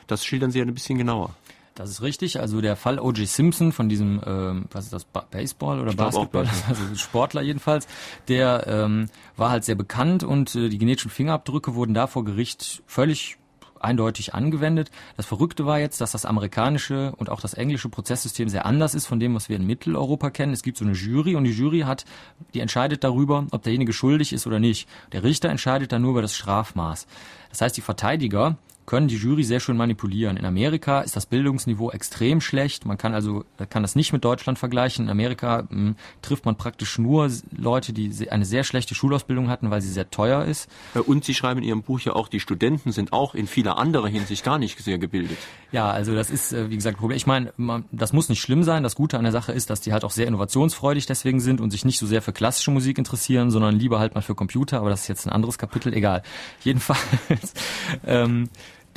Das 0.07 0.25
schildern 0.25 0.51
Sie 0.51 0.59
ja 0.59 0.65
ein 0.65 0.73
bisschen 0.73 0.97
genauer. 0.97 1.35
Das 1.75 1.89
ist 1.89 2.01
richtig. 2.01 2.39
Also 2.39 2.61
der 2.61 2.75
Fall 2.75 2.99
O.J. 2.99 3.27
Simpson 3.27 3.71
von 3.71 3.89
diesem, 3.89 4.21
ähm, 4.25 4.65
was 4.71 4.85
ist 4.85 4.93
das, 4.93 5.05
ba 5.05 5.25
Baseball 5.29 5.79
oder 5.79 5.93
Basketball, 5.93 6.47
also 6.67 6.95
Sportler 6.95 7.41
jedenfalls, 7.41 7.87
der 8.27 8.67
ähm, 8.67 9.09
war 9.37 9.49
halt 9.49 9.63
sehr 9.63 9.75
bekannt 9.75 10.23
und 10.23 10.53
äh, 10.55 10.69
die 10.69 10.77
genetischen 10.77 11.09
Fingerabdrücke 11.09 11.73
wurden 11.73 11.93
da 11.93 12.07
vor 12.07 12.25
Gericht 12.25 12.83
völlig 12.85 13.37
eindeutig 13.83 14.33
angewendet. 14.33 14.91
Das 15.17 15.25
Verrückte 15.25 15.65
war 15.65 15.79
jetzt, 15.79 16.01
dass 16.01 16.11
das 16.11 16.25
amerikanische 16.25 17.13
und 17.17 17.29
auch 17.29 17.41
das 17.41 17.53
englische 17.53 17.89
Prozesssystem 17.89 18.49
sehr 18.49 18.65
anders 18.65 18.95
ist 18.95 19.07
von 19.07 19.19
dem, 19.19 19.35
was 19.35 19.49
wir 19.49 19.57
in 19.57 19.67
Mitteleuropa 19.67 20.29
kennen. 20.29 20.53
Es 20.53 20.63
gibt 20.63 20.77
so 20.77 20.85
eine 20.85 20.93
Jury 20.93 21.35
und 21.35 21.43
die 21.43 21.51
Jury 21.51 21.81
hat, 21.81 22.05
die 22.53 22.61
entscheidet 22.61 23.03
darüber, 23.03 23.45
ob 23.51 23.63
derjenige 23.63 23.93
schuldig 23.93 24.33
ist 24.33 24.47
oder 24.47 24.59
nicht. 24.59 24.87
Der 25.11 25.23
Richter 25.23 25.49
entscheidet 25.49 25.91
dann 25.91 26.01
nur 26.01 26.11
über 26.11 26.21
das 26.21 26.35
Strafmaß. 26.35 27.07
Das 27.49 27.61
heißt, 27.61 27.77
die 27.77 27.81
Verteidiger 27.81 28.57
können 28.85 29.07
die 29.07 29.17
Jury 29.17 29.43
sehr 29.43 29.59
schön 29.59 29.77
manipulieren. 29.77 30.37
In 30.37 30.45
Amerika 30.45 31.01
ist 31.01 31.15
das 31.15 31.25
Bildungsniveau 31.25 31.91
extrem 31.91 32.41
schlecht. 32.41 32.85
Man 32.85 32.97
kann 32.97 33.13
also 33.13 33.45
kann 33.69 33.83
das 33.83 33.95
nicht 33.95 34.13
mit 34.13 34.23
Deutschland 34.23 34.59
vergleichen. 34.59 35.05
In 35.05 35.11
Amerika 35.11 35.63
mh, 35.63 35.69
hm, 35.69 35.95
trifft 36.21 36.45
man 36.45 36.55
praktisch 36.55 36.97
nur 36.97 37.29
Leute, 37.55 37.93
die 37.93 38.29
eine 38.29 38.45
sehr 38.45 38.63
schlechte 38.63 38.95
Schulausbildung 38.95 39.49
hatten, 39.49 39.71
weil 39.71 39.81
sie 39.81 39.89
sehr 39.89 40.09
teuer 40.09 40.45
ist. 40.45 40.69
Und 41.05 41.23
Sie 41.25 41.33
schreiben 41.33 41.61
in 41.61 41.67
Ihrem 41.67 41.83
Buch 41.83 41.99
ja 42.01 42.13
auch, 42.13 42.27
die 42.27 42.39
Studenten 42.39 42.91
sind 42.91 43.13
auch 43.13 43.35
in 43.35 43.47
vieler 43.47 43.77
anderer 43.77 44.07
Hinsicht 44.07 44.43
gar 44.43 44.57
nicht 44.57 44.77
sehr 44.79 44.97
gebildet. 44.97 45.37
Ja, 45.71 45.89
also 45.89 46.13
das 46.13 46.29
ist 46.29 46.53
äh, 46.53 46.69
wie 46.69 46.75
gesagt 46.75 46.97
Problem. 46.97 47.17
Ich 47.17 47.25
meine, 47.25 47.51
das 47.91 48.13
muss 48.13 48.29
nicht 48.29 48.41
schlimm 48.41 48.63
sein. 48.63 48.83
Das 48.83 48.95
Gute 48.95 49.17
an 49.17 49.23
der 49.23 49.31
Sache 49.31 49.51
ist, 49.51 49.69
dass 49.69 49.81
die 49.81 49.91
halt 49.91 50.03
auch 50.03 50.11
sehr 50.11 50.27
innovationsfreudig 50.27 51.05
deswegen 51.05 51.39
sind 51.39 51.61
und 51.61 51.71
sich 51.71 51.83
nicht 51.83 51.99
so 51.99 52.05
sehr 52.05 52.21
für 52.21 52.33
klassische 52.33 52.71
Musik 52.71 52.97
interessieren, 52.97 53.49
sondern 53.49 53.75
lieber 53.75 53.99
halt 53.99 54.13
mal 54.13 54.21
für 54.21 54.35
Computer. 54.35 54.79
Aber 54.79 54.89
das 54.89 55.01
ist 55.01 55.07
jetzt 55.07 55.25
ein 55.25 55.31
anderes 55.31 55.57
Kapitel. 55.57 55.93
Egal. 55.93 56.21
Jedenfalls. 56.63 57.53
ähm, 58.05 58.49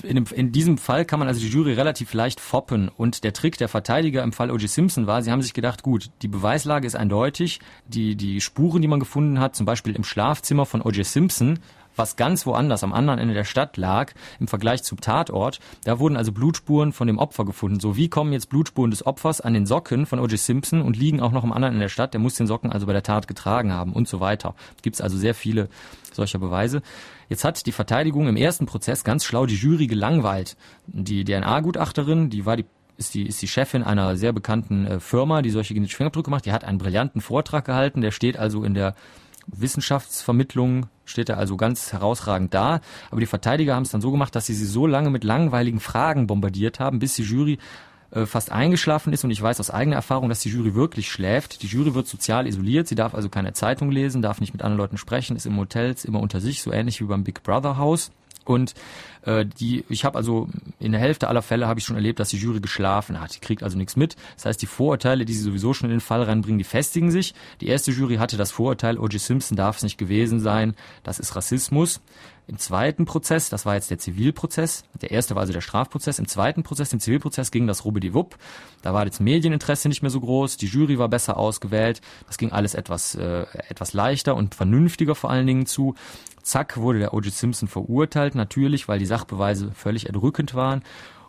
in, 0.03 0.17
dem, 0.17 0.27
in 0.35 0.53
diesem 0.53 0.79
Fall 0.79 1.05
kann 1.05 1.19
man 1.19 1.29
also 1.29 1.41
die 1.41 1.49
Jury 1.49 1.73
relativ 1.73 2.13
leicht 2.13 2.41
foppen. 2.41 2.89
Und 2.89 3.25
der 3.25 3.33
Trick 3.33 3.59
der 3.59 3.69
Verteidiger 3.69 4.23
im 4.23 4.33
Fall 4.33 4.51
O.J. 4.51 4.69
Simpson 4.69 5.07
war, 5.07 5.23
sie 5.23 5.31
haben 5.31 5.43
sich 5.43 5.55
gedacht, 5.55 5.83
gut, 5.83 6.11
die 6.23 6.29
Beweislage 6.29 6.87
ist 6.87 6.97
eindeutig. 6.97 7.61
Die, 7.89 8.17
die 8.17 8.41
Spuren, 8.41 8.83
die 8.83 8.89
man 8.89 9.01
gefunden 9.01 9.41
hat, 9.41 9.57
zum 9.57 9.67
Beispiel 9.67 9.95
im 9.95 10.05
Schlafzimmer 10.05 10.67
von 10.67 10.83
O.J. 10.83 11.05
Simpson, 11.05 11.59
was 11.97 12.17
ganz 12.17 12.47
woanders 12.47 12.85
am 12.85 12.93
anderen 12.93 13.19
Ende 13.19 13.35
der 13.35 13.45
Stadt 13.45 13.77
lag, 13.77 14.13
im 14.39 14.49
Vergleich 14.49 14.83
zum 14.83 15.01
Tatort. 15.01 15.61
Da 15.85 15.99
wurden 15.99 16.17
also 16.17 16.33
Blutspuren 16.33 16.93
von 16.93 17.07
dem 17.07 17.19
Opfer 17.19 17.45
gefunden. 17.45 17.81
So, 17.81 17.97
wie 17.97 18.09
kommen 18.09 18.33
jetzt 18.33 18.51
Blutspuren 18.51 18.91
des 18.91 19.07
Opfers 19.07 19.41
an 19.41 19.55
den 19.55 19.67
Socken 19.67 20.07
von 20.07 20.19
O.J. 20.19 20.39
Simpson 20.39 20.83
und 20.83 20.97
liegen 20.97 21.21
auch 21.21 21.33
noch 21.33 21.45
am 21.45 21.53
anderen 21.53 21.75
Ende 21.75 21.85
der 21.85 21.91
Stadt? 21.91 22.13
Der 22.13 22.21
muss 22.21 22.35
den 22.35 22.47
Socken 22.47 22.73
also 22.73 22.87
bei 22.87 22.93
der 22.93 23.03
Tat 23.03 23.29
getragen 23.29 23.73
haben 23.73 23.93
und 23.93 24.09
so 24.09 24.21
weiter. 24.21 24.55
Gibt 24.83 24.97
es 24.97 25.01
also 25.01 25.17
sehr 25.17 25.35
viele 25.35 25.69
solcher 26.13 26.39
Beweise. 26.39 26.83
Jetzt 27.29 27.45
hat 27.45 27.67
die 27.67 27.73
Verteidigung 27.73 28.29
im 28.29 28.37
ersten 28.37 28.67
Prozess 28.67 29.05
ganz 29.05 29.25
schlau 29.25 29.47
die 29.47 29.57
Jury 29.57 29.87
gelangweilt. 29.87 30.57
Die 30.87 31.25
DNA-Gutachterin, 31.25 32.31
die 32.31 32.47
war 32.47 32.57
die 32.57 32.67
ist 32.99 33.15
die, 33.15 33.27
ist 33.27 33.43
die 33.43 33.49
Chefin 33.49 33.83
einer 33.83 34.17
sehr 34.17 34.33
bekannten 34.33 34.87
äh, 34.87 35.01
Firma, 35.01 35.43
die 35.43 35.51
solche 35.51 35.75
genetischen 35.75 35.99
Fingerabdrücke 35.99 36.31
macht. 36.31 36.47
Die 36.47 36.53
hat 36.53 36.65
einen 36.65 36.79
brillanten 36.79 37.21
Vortrag 37.21 37.67
gehalten. 37.67 38.01
Der 38.01 38.11
steht 38.11 38.39
also 38.39 38.65
in 38.65 38.73
der 38.73 38.95
Wissenschaftsvermittlung, 39.47 40.87
steht 41.05 41.29
er 41.29 41.39
also 41.39 41.57
ganz 41.57 41.93
herausragend 41.93 42.55
da. 42.55 42.81
Aber 43.11 43.21
die 43.21 43.27
Verteidiger 43.27 43.75
haben 43.75 43.83
es 43.83 43.91
dann 43.91 44.01
so 44.01 44.11
gemacht, 44.11 44.35
dass 44.35 44.47
sie 44.47 44.55
sie 44.55 44.67
so 44.67 44.87
lange 44.87 45.11
mit 45.11 45.25
langweiligen 45.25 45.81
Fragen 45.81 46.27
bombardiert 46.27 46.81
haben, 46.81 46.99
bis 46.99 47.15
die 47.15 47.23
Jury 47.23 47.59
äh, 48.16 48.24
fast 48.24 48.50
eingeschlafen 48.50 49.12
ist 49.12 49.24
und 49.24 49.31
ich 49.31 49.42
weiß 49.42 49.61
aus 49.61 49.70
eigener 49.70 49.96
Erfahrung, 49.96 50.31
dass 50.31 50.40
die 50.40 50.48
Jury 50.48 50.74
wirklich 50.74 51.11
schläft. 51.11 51.62
Die 51.62 51.66
Jury 51.66 51.94
wird 51.94 52.07
sozial 52.07 52.46
isoliert, 52.46 52.88
sie 52.88 52.94
darf 52.94 53.14
also 53.14 53.29
keine 53.29 53.52
Zeitung 53.52 53.90
lesen, 53.90 54.22
darf 54.22 54.40
nicht 54.40 54.55
mit 54.55 54.62
anderen 54.62 54.79
Leuten 54.79 54.96
sprechen, 54.96 55.37
ist 55.37 55.44
im 55.44 55.59
Hotels 55.59 56.05
immer 56.05 56.20
unter 56.20 56.40
sich, 56.40 56.62
so 56.62 56.72
ähnlich 56.72 57.00
wie 57.00 57.05
beim 57.05 57.24
Big 57.24 57.42
Brother 57.42 57.76
Haus. 57.76 58.11
Und 58.46 58.74
äh, 59.22 59.44
die, 59.44 59.85
ich 59.88 60.05
habe 60.05 60.16
also 60.16 60.48
in 60.79 60.92
der 60.92 61.00
Hälfte 61.00 61.29
aller 61.29 61.42
Fälle 61.42 61.66
habe 61.66 61.81
ich 61.81 61.85
schon 61.85 61.96
erlebt, 61.96 62.20
dass 62.20 62.29
die 62.31 62.37
Jury 62.37 62.61
geschlafen 62.61 63.20
hat. 63.20 63.35
Die 63.35 63.40
kriegt 63.40 63.62
also 63.62 63.76
nichts 63.76 63.96
mit. 63.96 64.16
Das 64.37 64.46
heißt, 64.46 64.62
die 64.62 64.66
Vorurteile, 64.66 65.24
die 65.24 65.35
sie 65.35 65.42
sowieso 65.42 65.74
schon 65.74 65.90
in 65.90 65.96
den 65.96 66.00
Fall 66.00 66.22
reinbringen, 66.22 66.59
die 66.59 66.64
festigen 66.64 67.11
sich. 67.11 67.35
Die 67.61 67.66
erste 67.66 67.90
Jury 67.90 68.16
hatte 68.16 68.37
das 68.37 68.52
Vorurteil, 68.52 68.98
O.J. 68.98 69.20
Simpson 69.20 69.57
darf 69.57 69.79
es 69.79 69.83
nicht 69.83 69.98
gewesen 69.98 70.40
sein. 70.40 70.74
Das 71.02 71.18
ist 71.18 71.35
Rassismus. 71.35 72.00
Im 72.49 72.59
zweiten 72.59 73.07
Prozess, 73.07 73.49
das 73.49 73.67
war 73.67 73.75
jetzt 73.75 73.91
der 73.91 73.99
Zivilprozess, 73.99 74.85
der 75.03 75.11
erste 75.11 75.35
war 75.35 75.41
also 75.41 75.53
der 75.53 75.61
Strafprozess, 75.61 76.21
im 76.21 76.29
zweiten 76.29 76.63
Prozess, 76.63 76.93
im 76.93 77.01
Zivilprozess 77.01 77.51
ging 77.51 77.67
das 77.67 77.85
Rubbidi-Wupp. 77.85 78.37
Da 78.83 78.95
war 78.95 79.05
das 79.05 79.19
Medieninteresse 79.19 79.89
nicht 79.89 80.03
mehr 80.03 80.13
so 80.13 80.21
groß, 80.21 80.57
die 80.57 80.67
Jury 80.67 80.97
war 80.97 81.09
besser 81.09 81.39
ausgewählt, 81.39 82.01
das 82.29 82.39
ging 82.39 82.53
alles 82.53 82.75
etwas, 82.75 83.17
äh, 83.17 83.47
etwas 83.69 83.95
leichter 83.95 84.37
und 84.37 84.55
vernünftiger 84.55 85.17
vor 85.17 85.31
allen 85.31 85.47
Dingen 85.49 85.67
zu. 85.67 85.97
Zack 86.43 86.77
wurde 86.77 87.01
der 87.01 87.15
O.J. 87.15 87.33
Simpson 87.33 87.67
verurteilt, 87.67 88.37
natürlich, 88.37 88.87
weil 88.87 89.01
die 89.01 89.07
Sachbeweise 89.07 89.73
völlig 89.73 90.07
erdrückend 90.07 90.55
waren. 90.55 90.85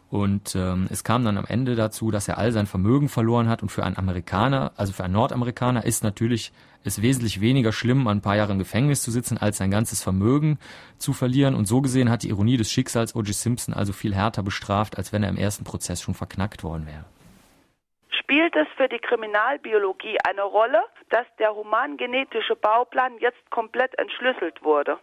Und 0.09 0.55
ähm, 0.55 0.87
es 0.89 1.03
kam 1.03 1.25
dann 1.25 1.37
am 1.37 1.45
Ende 1.45 1.75
dazu, 1.75 2.11
dass 2.11 2.27
er 2.27 2.37
all 2.37 2.51
sein 2.51 2.65
Vermögen 2.65 3.09
verloren 3.09 3.49
hat. 3.49 3.61
Und 3.61 3.69
für 3.69 3.83
einen 3.83 3.97
Amerikaner, 3.97 4.71
also 4.77 4.93
für 4.93 5.03
einen 5.03 5.13
Nordamerikaner, 5.13 5.83
ist 5.83 6.03
natürlich 6.03 6.53
es 6.83 7.01
wesentlich 7.01 7.41
weniger 7.41 7.73
schlimm, 7.73 8.07
ein 8.07 8.21
paar 8.21 8.37
Jahre 8.37 8.53
im 8.53 8.59
Gefängnis 8.59 9.03
zu 9.03 9.11
sitzen, 9.11 9.37
als 9.37 9.57
sein 9.57 9.69
ganzes 9.69 10.01
Vermögen 10.01 10.59
zu 10.97 11.11
verlieren. 11.11 11.55
Und 11.55 11.65
so 11.65 11.81
gesehen 11.81 12.09
hat 12.09 12.23
die 12.23 12.29
Ironie 12.29 12.55
des 12.55 12.71
Schicksals 12.71 13.15
O.J. 13.15 13.33
Simpson 13.33 13.73
also 13.73 13.91
viel 13.91 14.15
härter 14.15 14.43
bestraft, 14.43 14.97
als 14.97 15.11
wenn 15.11 15.23
er 15.23 15.29
im 15.29 15.37
ersten 15.37 15.65
Prozess 15.65 16.01
schon 16.01 16.13
verknackt 16.13 16.63
worden 16.63 16.87
wäre. 16.87 17.03
Spielt 18.09 18.55
es 18.55 18.67
für 18.77 18.87
die 18.87 18.99
Kriminalbiologie 18.99 20.17
eine 20.25 20.43
Rolle, 20.43 20.81
dass 21.09 21.25
der 21.39 21.53
humangenetische 21.53 22.55
Bauplan 22.55 23.17
jetzt 23.19 23.49
komplett 23.51 23.97
entschlüsselt 23.99 24.63
wurde? 24.63 24.97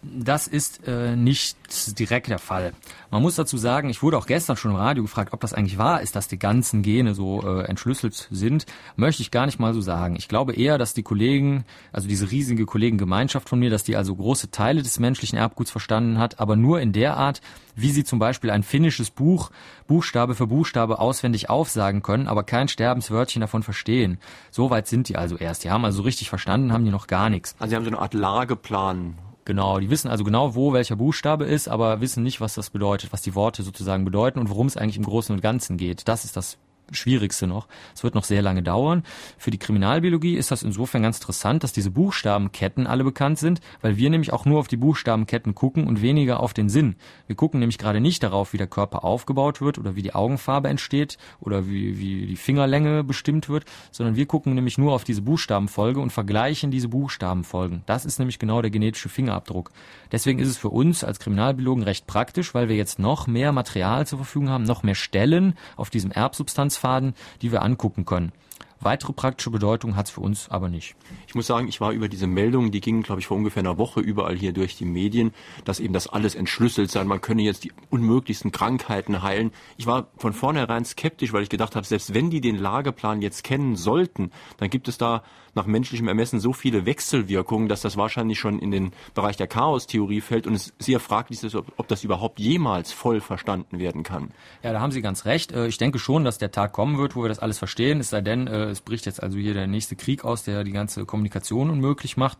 Das 0.00 0.46
ist 0.46 0.86
äh, 0.86 1.16
nicht 1.16 1.56
direkt 1.98 2.28
der 2.28 2.38
Fall. 2.38 2.72
Man 3.10 3.20
muss 3.20 3.34
dazu 3.34 3.56
sagen, 3.56 3.90
ich 3.90 4.00
wurde 4.00 4.16
auch 4.16 4.26
gestern 4.26 4.56
schon 4.56 4.70
im 4.70 4.76
Radio 4.76 5.02
gefragt, 5.02 5.32
ob 5.32 5.40
das 5.40 5.52
eigentlich 5.52 5.76
wahr 5.76 6.02
ist, 6.02 6.14
dass 6.14 6.28
die 6.28 6.38
ganzen 6.38 6.82
Gene 6.82 7.14
so 7.14 7.42
äh, 7.42 7.64
entschlüsselt 7.64 8.28
sind. 8.30 8.66
Möchte 8.94 9.22
ich 9.22 9.32
gar 9.32 9.46
nicht 9.46 9.58
mal 9.58 9.74
so 9.74 9.80
sagen. 9.80 10.14
Ich 10.14 10.28
glaube 10.28 10.54
eher, 10.54 10.78
dass 10.78 10.94
die 10.94 11.02
Kollegen, 11.02 11.64
also 11.92 12.06
diese 12.06 12.30
riesige 12.30 12.64
Kollegengemeinschaft 12.64 13.48
von 13.48 13.58
mir, 13.58 13.70
dass 13.70 13.82
die 13.82 13.96
also 13.96 14.14
große 14.14 14.52
Teile 14.52 14.82
des 14.82 15.00
menschlichen 15.00 15.36
Erbguts 15.36 15.72
verstanden 15.72 16.18
hat, 16.18 16.38
aber 16.38 16.54
nur 16.54 16.80
in 16.80 16.92
der 16.92 17.16
Art, 17.16 17.40
wie 17.74 17.90
sie 17.90 18.04
zum 18.04 18.20
Beispiel 18.20 18.50
ein 18.50 18.62
finnisches 18.62 19.10
Buch 19.10 19.50
Buchstabe 19.88 20.36
für 20.36 20.46
Buchstabe 20.46 21.00
auswendig 21.00 21.50
aufsagen 21.50 22.02
können, 22.02 22.28
aber 22.28 22.44
kein 22.44 22.68
Sterbenswörtchen 22.68 23.40
davon 23.40 23.64
verstehen. 23.64 24.18
So 24.52 24.70
weit 24.70 24.86
sind 24.86 25.08
die 25.08 25.16
also 25.16 25.36
erst. 25.36 25.64
Die 25.64 25.70
haben 25.70 25.84
also 25.84 26.02
richtig 26.02 26.28
verstanden, 26.28 26.72
haben 26.72 26.84
die 26.84 26.92
noch 26.92 27.08
gar 27.08 27.30
nichts. 27.30 27.56
Also 27.58 27.70
sie 27.70 27.76
haben 27.76 27.84
so 27.84 27.90
eine 27.90 27.98
Art 27.98 28.14
Lageplan 28.14 29.14
Genau, 29.48 29.80
die 29.80 29.88
wissen 29.88 30.10
also 30.10 30.24
genau, 30.24 30.54
wo 30.54 30.74
welcher 30.74 30.94
Buchstabe 30.94 31.46
ist, 31.46 31.68
aber 31.68 32.02
wissen 32.02 32.22
nicht, 32.22 32.38
was 32.38 32.52
das 32.52 32.68
bedeutet, 32.68 33.14
was 33.14 33.22
die 33.22 33.34
Worte 33.34 33.62
sozusagen 33.62 34.04
bedeuten 34.04 34.40
und 34.40 34.50
worum 34.50 34.66
es 34.66 34.76
eigentlich 34.76 34.98
im 34.98 35.06
Großen 35.06 35.34
und 35.34 35.40
Ganzen 35.40 35.78
geht. 35.78 36.06
Das 36.06 36.26
ist 36.26 36.36
das 36.36 36.58
Schwierigste 36.92 37.46
noch. 37.46 37.68
Es 37.94 38.02
wird 38.02 38.14
noch 38.14 38.24
sehr 38.24 38.42
lange 38.42 38.62
dauern. 38.62 39.02
Für 39.36 39.50
die 39.50 39.58
Kriminalbiologie 39.58 40.36
ist 40.36 40.50
das 40.50 40.62
insofern 40.62 41.02
ganz 41.02 41.18
interessant, 41.18 41.64
dass 41.64 41.72
diese 41.72 41.90
Buchstabenketten 41.90 42.86
alle 42.86 43.04
bekannt 43.04 43.38
sind, 43.38 43.60
weil 43.80 43.96
wir 43.96 44.10
nämlich 44.10 44.32
auch 44.32 44.44
nur 44.44 44.58
auf 44.58 44.68
die 44.68 44.76
Buchstabenketten 44.76 45.54
gucken 45.54 45.86
und 45.86 46.02
weniger 46.02 46.40
auf 46.40 46.54
den 46.54 46.68
Sinn. 46.68 46.96
Wir 47.26 47.36
gucken 47.36 47.60
nämlich 47.60 47.78
gerade 47.78 48.00
nicht 48.00 48.22
darauf, 48.22 48.52
wie 48.52 48.58
der 48.58 48.66
Körper 48.66 49.04
aufgebaut 49.04 49.60
wird 49.60 49.78
oder 49.78 49.96
wie 49.96 50.02
die 50.02 50.14
Augenfarbe 50.14 50.68
entsteht 50.68 51.18
oder 51.40 51.68
wie, 51.68 51.98
wie 51.98 52.26
die 52.26 52.36
Fingerlänge 52.36 53.04
bestimmt 53.04 53.48
wird, 53.48 53.64
sondern 53.90 54.16
wir 54.16 54.26
gucken 54.26 54.54
nämlich 54.54 54.78
nur 54.78 54.92
auf 54.92 55.04
diese 55.04 55.22
Buchstabenfolge 55.22 56.00
und 56.00 56.12
vergleichen 56.12 56.70
diese 56.70 56.88
Buchstabenfolgen. 56.88 57.82
Das 57.86 58.04
ist 58.04 58.18
nämlich 58.18 58.38
genau 58.38 58.62
der 58.62 58.70
genetische 58.70 59.08
Fingerabdruck. 59.08 59.70
Deswegen 60.12 60.38
ist 60.38 60.48
es 60.48 60.56
für 60.56 60.70
uns 60.70 61.04
als 61.04 61.18
Kriminalbiologen 61.18 61.84
recht 61.84 62.06
praktisch, 62.06 62.54
weil 62.54 62.68
wir 62.68 62.76
jetzt 62.76 62.98
noch 62.98 63.26
mehr 63.26 63.52
Material 63.52 64.06
zur 64.06 64.18
Verfügung 64.18 64.48
haben, 64.48 64.64
noch 64.64 64.82
mehr 64.82 64.94
Stellen 64.94 65.54
auf 65.76 65.90
diesem 65.90 66.10
Erbsubstanz 66.10 66.76
Leitfaden, 66.78 67.14
die 67.42 67.52
wir 67.52 67.62
angucken 67.62 68.04
können. 68.04 68.32
Weitere 68.80 69.12
praktische 69.12 69.50
Bedeutung 69.50 69.96
hat 69.96 70.06
es 70.06 70.12
für 70.12 70.20
uns 70.20 70.48
aber 70.50 70.68
nicht. 70.68 70.94
Ich 71.26 71.34
muss 71.34 71.46
sagen, 71.46 71.68
ich 71.68 71.80
war 71.80 71.92
über 71.92 72.08
diese 72.08 72.26
Meldungen, 72.26 72.70
die 72.70 72.80
gingen, 72.80 73.02
glaube 73.02 73.20
ich, 73.20 73.26
vor 73.26 73.36
ungefähr 73.36 73.60
einer 73.60 73.78
Woche 73.78 74.00
überall 74.00 74.36
hier 74.36 74.52
durch 74.52 74.76
die 74.76 74.84
Medien, 74.84 75.32
dass 75.64 75.80
eben 75.80 75.92
das 75.92 76.06
alles 76.06 76.34
entschlüsselt 76.34 76.90
sei. 76.90 77.02
Man 77.04 77.20
könne 77.20 77.42
jetzt 77.42 77.64
die 77.64 77.72
unmöglichsten 77.90 78.52
Krankheiten 78.52 79.22
heilen. 79.22 79.52
Ich 79.76 79.86
war 79.86 80.08
von 80.16 80.32
vornherein 80.32 80.84
skeptisch, 80.84 81.32
weil 81.32 81.42
ich 81.42 81.48
gedacht 81.48 81.74
habe, 81.76 81.86
selbst 81.86 82.14
wenn 82.14 82.30
die 82.30 82.40
den 82.40 82.56
Lageplan 82.56 83.20
jetzt 83.20 83.42
kennen 83.44 83.76
sollten, 83.76 84.30
dann 84.58 84.70
gibt 84.70 84.88
es 84.88 84.98
da 84.98 85.22
nach 85.54 85.66
menschlichem 85.66 86.08
Ermessen 86.08 86.40
so 86.40 86.52
viele 86.52 86.86
Wechselwirkungen, 86.86 87.68
dass 87.68 87.80
das 87.80 87.96
wahrscheinlich 87.96 88.38
schon 88.38 88.58
in 88.58 88.70
den 88.70 88.92
Bereich 89.14 89.36
der 89.36 89.48
Chaostheorie 89.48 90.20
fällt 90.20 90.46
und 90.46 90.54
es 90.54 90.72
sehr 90.78 91.00
fraglich 91.00 91.42
ist, 91.42 91.54
ob 91.54 91.88
das 91.88 92.04
überhaupt 92.04 92.38
jemals 92.38 92.92
voll 92.92 93.20
verstanden 93.20 93.78
werden 93.78 94.04
kann. 94.04 94.30
Ja, 94.62 94.72
da 94.72 94.80
haben 94.80 94.92
Sie 94.92 95.02
ganz 95.02 95.24
recht. 95.24 95.52
Äh, 95.52 95.66
ich 95.66 95.78
denke 95.78 95.98
schon, 95.98 96.24
dass 96.24 96.38
der 96.38 96.52
Tag 96.52 96.72
kommen 96.72 96.98
wird, 96.98 97.16
wo 97.16 97.22
wir 97.22 97.28
das 97.28 97.40
alles 97.40 97.58
verstehen, 97.58 98.00
es 98.00 98.10
sei 98.10 98.20
denn, 98.20 98.46
äh, 98.46 98.67
es 98.70 98.80
bricht 98.80 99.06
jetzt 99.06 99.22
also 99.22 99.38
hier 99.38 99.54
der 99.54 99.66
nächste 99.66 99.96
Krieg 99.96 100.24
aus, 100.24 100.44
der 100.44 100.64
die 100.64 100.72
ganze 100.72 101.04
Kommunikation 101.04 101.70
unmöglich 101.70 102.16
macht. 102.16 102.38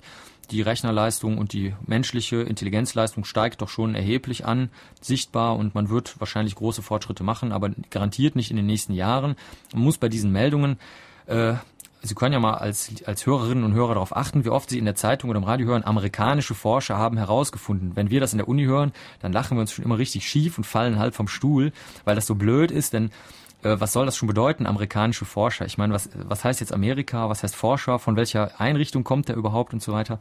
Die 0.51 0.63
Rechnerleistung 0.63 1.37
und 1.37 1.53
die 1.53 1.75
menschliche 1.87 2.37
Intelligenzleistung 2.37 3.25
steigt 3.25 3.61
doch 3.61 3.69
schon 3.69 3.95
erheblich 3.95 4.47
an, 4.47 4.71
sichtbar 5.01 5.57
und 5.57 5.75
man 5.75 5.91
wird 5.91 6.19
wahrscheinlich 6.21 6.55
große 6.55 6.81
Fortschritte 6.81 7.23
machen, 7.23 7.53
aber 7.53 7.71
garantiert 7.91 8.35
nicht 8.35 8.51
in 8.51 8.57
den 8.57 8.67
nächsten 8.67 8.95
Jahren. 8.95 9.37
Man 9.75 9.83
muss 9.83 9.99
bei 9.99 10.09
diesen 10.09 10.33
Meldungen 10.33 10.79
äh, 11.27 11.55
Sie 12.01 12.15
können 12.15 12.33
ja 12.33 12.39
mal 12.39 12.55
als, 12.55 12.93
als 13.07 13.27
Hörerinnen 13.27 13.65
und 13.65 13.75
Hörer 13.75 13.95
darauf 13.95 14.17
achten, 14.17 14.45
wie 14.45 14.51
oft 14.51 14.71
Sie 14.71 14.79
in 14.79 14.85
der 14.85 14.95
Zeitung 14.95 15.31
oder 15.31 15.39
im 15.39 15.45
Radio 15.45 15.67
hören, 15.67 15.85
amerikanische 15.85 16.55
Forscher 16.55 16.97
haben 16.97 17.17
herausgefunden. 17.17 17.97
Wenn 17.97 18.09
wir 18.09 18.21
das 18.21 18.33
in 18.33 18.39
der 18.39 18.49
Uni 18.49 18.65
hören, 18.65 18.93
dann 19.21 19.33
lachen 19.33 19.57
wir 19.57 19.63
uns 19.63 19.73
schon 19.73 19.85
immer 19.85 19.99
richtig 19.99 20.29
schief 20.29 20.59
und 20.59 20.65
fallen 20.65 20.99
halb 20.99 21.15
vom 21.15 21.27
Stuhl, 21.27 21.73
weil 22.05 22.15
das 22.15 22.27
so 22.27 22.37
blöd 22.37 22.71
ist, 22.71 22.93
denn 22.93 23.11
äh, 23.63 23.77
was 23.79 23.93
soll 23.93 24.07
das 24.07 24.17
schon 24.17 24.29
bedeuten, 24.29 24.67
amerikanische 24.67 25.25
Forscher? 25.25 25.67
Ich 25.67 25.79
meine, 25.79 25.93
was, 25.93 26.11
was 26.15 26.45
heißt 26.45 26.61
jetzt 26.61 26.73
Amerika, 26.73 27.29
was 27.29 27.43
heißt 27.43 27.57
Forscher, 27.57 27.99
von 27.99 28.17
welcher 28.17 28.61
Einrichtung 28.61 29.05
kommt 29.05 29.29
der 29.29 29.37
überhaupt 29.37 29.73
und 29.73 29.83
so 29.83 29.93
weiter? 29.93 30.19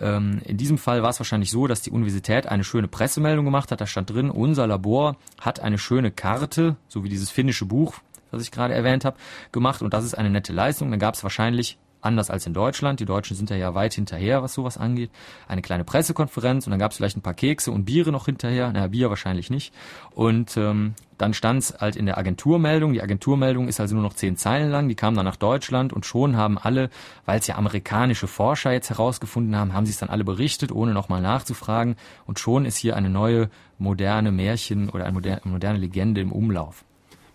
Ähm, 0.00 0.40
in 0.44 0.56
diesem 0.56 0.78
Fall 0.78 1.02
war 1.02 1.10
es 1.10 1.20
wahrscheinlich 1.20 1.50
so, 1.50 1.66
dass 1.66 1.82
die 1.82 1.90
Universität 1.90 2.46
eine 2.46 2.64
schöne 2.64 2.88
Pressemeldung 2.88 3.44
gemacht 3.44 3.70
hat, 3.70 3.80
da 3.80 3.86
stand 3.86 4.10
drin, 4.10 4.30
unser 4.30 4.66
Labor 4.66 5.16
hat 5.40 5.60
eine 5.60 5.78
schöne 5.78 6.10
Karte, 6.10 6.76
so 6.88 7.04
wie 7.04 7.08
dieses 7.08 7.30
finnische 7.30 7.66
Buch, 7.66 7.94
das 8.30 8.42
ich 8.42 8.50
gerade 8.50 8.74
erwähnt 8.74 9.04
habe, 9.04 9.16
gemacht 9.52 9.82
und 9.82 9.94
das 9.94 10.04
ist 10.04 10.14
eine 10.14 10.30
nette 10.30 10.52
Leistung. 10.52 10.90
Dann 10.90 11.00
gab 11.00 11.14
es 11.14 11.22
wahrscheinlich 11.22 11.78
anders 12.02 12.30
als 12.30 12.46
in 12.46 12.54
Deutschland. 12.54 13.00
Die 13.00 13.04
Deutschen 13.04 13.36
sind 13.36 13.50
ja, 13.50 13.56
ja 13.56 13.74
weit 13.74 13.94
hinterher, 13.94 14.42
was 14.42 14.54
sowas 14.54 14.78
angeht. 14.78 15.10
Eine 15.48 15.62
kleine 15.62 15.84
Pressekonferenz 15.84 16.66
und 16.66 16.70
dann 16.70 16.80
gab 16.80 16.92
es 16.92 16.96
vielleicht 16.96 17.16
ein 17.16 17.22
paar 17.22 17.34
Kekse 17.34 17.70
und 17.72 17.84
Biere 17.84 18.12
noch 18.12 18.26
hinterher. 18.26 18.72
Naja, 18.72 18.86
Bier 18.88 19.10
wahrscheinlich 19.10 19.50
nicht. 19.50 19.74
Und 20.12 20.56
ähm, 20.56 20.94
dann 21.20 21.34
stand 21.34 21.62
es 21.62 21.80
halt 21.80 21.96
in 21.96 22.06
der 22.06 22.16
Agenturmeldung. 22.16 22.92
Die 22.94 23.02
Agenturmeldung 23.02 23.68
ist 23.68 23.78
also 23.78 23.94
nur 23.94 24.02
noch 24.02 24.14
zehn 24.14 24.36
Zeilen 24.36 24.70
lang. 24.70 24.88
Die 24.88 24.94
kam 24.94 25.14
dann 25.14 25.26
nach 25.26 25.36
Deutschland 25.36 25.92
und 25.92 26.06
schon 26.06 26.36
haben 26.36 26.58
alle, 26.58 26.88
weil 27.26 27.38
es 27.38 27.46
ja 27.46 27.56
amerikanische 27.56 28.26
Forscher 28.26 28.72
jetzt 28.72 28.90
herausgefunden 28.90 29.54
haben, 29.56 29.74
haben 29.74 29.84
sie 29.84 29.92
es 29.92 29.98
dann 29.98 30.08
alle 30.08 30.24
berichtet, 30.24 30.72
ohne 30.72 30.92
nochmal 30.92 31.20
nachzufragen. 31.20 31.96
Und 32.26 32.38
schon 32.38 32.64
ist 32.64 32.78
hier 32.78 32.96
eine 32.96 33.10
neue 33.10 33.50
moderne 33.78 34.32
Märchen 34.32 34.88
oder 34.88 35.04
eine 35.04 35.12
moderne, 35.12 35.40
moderne 35.44 35.78
Legende 35.78 36.20
im 36.20 36.32
Umlauf. 36.32 36.84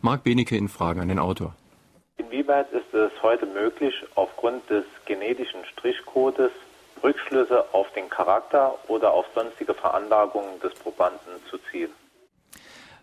Marc 0.01 0.23
Benecke 0.23 0.57
in 0.57 0.67
Fragen 0.67 1.01
an 1.01 1.07
den 1.07 1.19
Autor. 1.19 1.55
Inwieweit 2.17 2.71
ist 2.71 2.93
es 2.93 3.11
heute 3.21 3.45
möglich, 3.45 3.93
aufgrund 4.15 4.67
des 4.69 4.85
genetischen 5.05 5.63
Strichcodes 5.73 6.51
Rückschlüsse 7.03 7.65
auf 7.71 7.91
den 7.93 8.09
Charakter 8.09 8.73
oder 8.87 9.11
auf 9.13 9.25
sonstige 9.35 9.73
Veranlagungen 9.73 10.59
des 10.61 10.73
Probanden 10.73 11.33
zu 11.49 11.57
ziehen? 11.69 11.91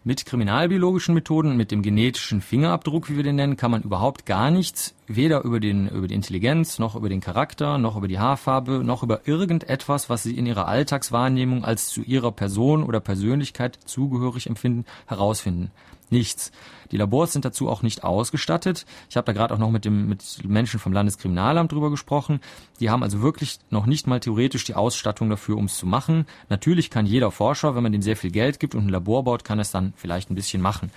Mit 0.05 0.27
kriminalbiologischen 0.27 1.15
Methoden, 1.15 1.57
mit 1.57 1.71
dem 1.71 1.81
genetischen 1.81 2.41
Fingerabdruck, 2.41 3.09
wie 3.09 3.15
wir 3.15 3.23
den 3.23 3.37
nennen, 3.37 3.57
kann 3.57 3.71
man 3.71 3.83
überhaupt 3.83 4.27
gar 4.27 4.51
nichts, 4.51 4.97
weder 5.07 5.45
über, 5.45 5.61
den, 5.61 5.87
über 5.87 6.09
die 6.09 6.17
Intelligenz, 6.17 6.81
noch 6.81 6.97
über 6.97 7.09
den 7.09 7.21
Charakter, 7.21 7.79
noch 7.79 7.97
über 7.97 8.09
die 8.09 8.19
Haarfarbe, 8.19 8.83
noch 8.83 9.05
über 9.05 9.29
irgendetwas, 9.29 10.11
was 10.11 10.25
Sie 10.25 10.37
in 10.37 10.47
Ihrer 10.47 10.67
Alltagswahrnehmung 10.67 11.65
als 11.65 11.87
zu 11.91 12.03
Ihrer 12.03 12.33
Person 12.33 12.83
oder 12.83 12.99
Persönlichkeit 12.99 13.79
zugehörig 13.85 14.49
empfinden, 14.49 14.87
herausfinden 15.07 15.71
nichts. 16.13 16.53
Die 16.93 16.99
Labors 16.99 17.33
sind 17.33 17.45
dazu 17.45 17.69
auch 17.69 17.83
nicht 17.83 18.05
ausgestattet. 18.05 18.85
Ich 19.11 19.17
habe 19.17 19.25
da 19.25 19.33
gerade 19.33 19.55
auch 19.55 19.59
noch 19.59 19.71
mit 19.71 19.85
dem 19.85 20.09
mit 20.09 20.23
Menschen 20.47 20.79
vom 20.79 20.93
Landeskriminalamt 20.93 21.73
drüber 21.73 21.91
gesprochen. 21.91 22.41
Die 22.81 22.91
haben 22.91 23.03
also 23.03 23.23
wirklich 23.23 23.59
noch 23.71 23.87
nicht 23.87 24.07
mal 24.07 24.21
theoretisch 24.21 24.65
die 24.65 24.75
Ausstattung 24.75 25.31
dafür, 25.31 25.57
um 25.57 25.65
es 25.65 25.77
zu 25.77 25.87
machen. 25.87 26.27
Natürlich 26.49 26.91
kann 26.91 27.07
jeder 27.07 27.31
Forscher, 27.31 27.75
wenn 27.75 27.83
man 27.83 27.93
dem 27.93 28.03
sehr 28.03 28.17
viel 28.17 28.31
Geld 28.31 28.61
gibt 28.61 28.75
und 28.75 28.87
ein 28.87 28.91
Labor 28.91 29.25
baut, 29.25 29.43
kann 29.43 29.59
es 29.59 29.71
dann 29.71 29.95
vielleicht 29.97 30.31
ein 30.31 30.35
bisschen 30.35 30.63
machen. 30.63 30.91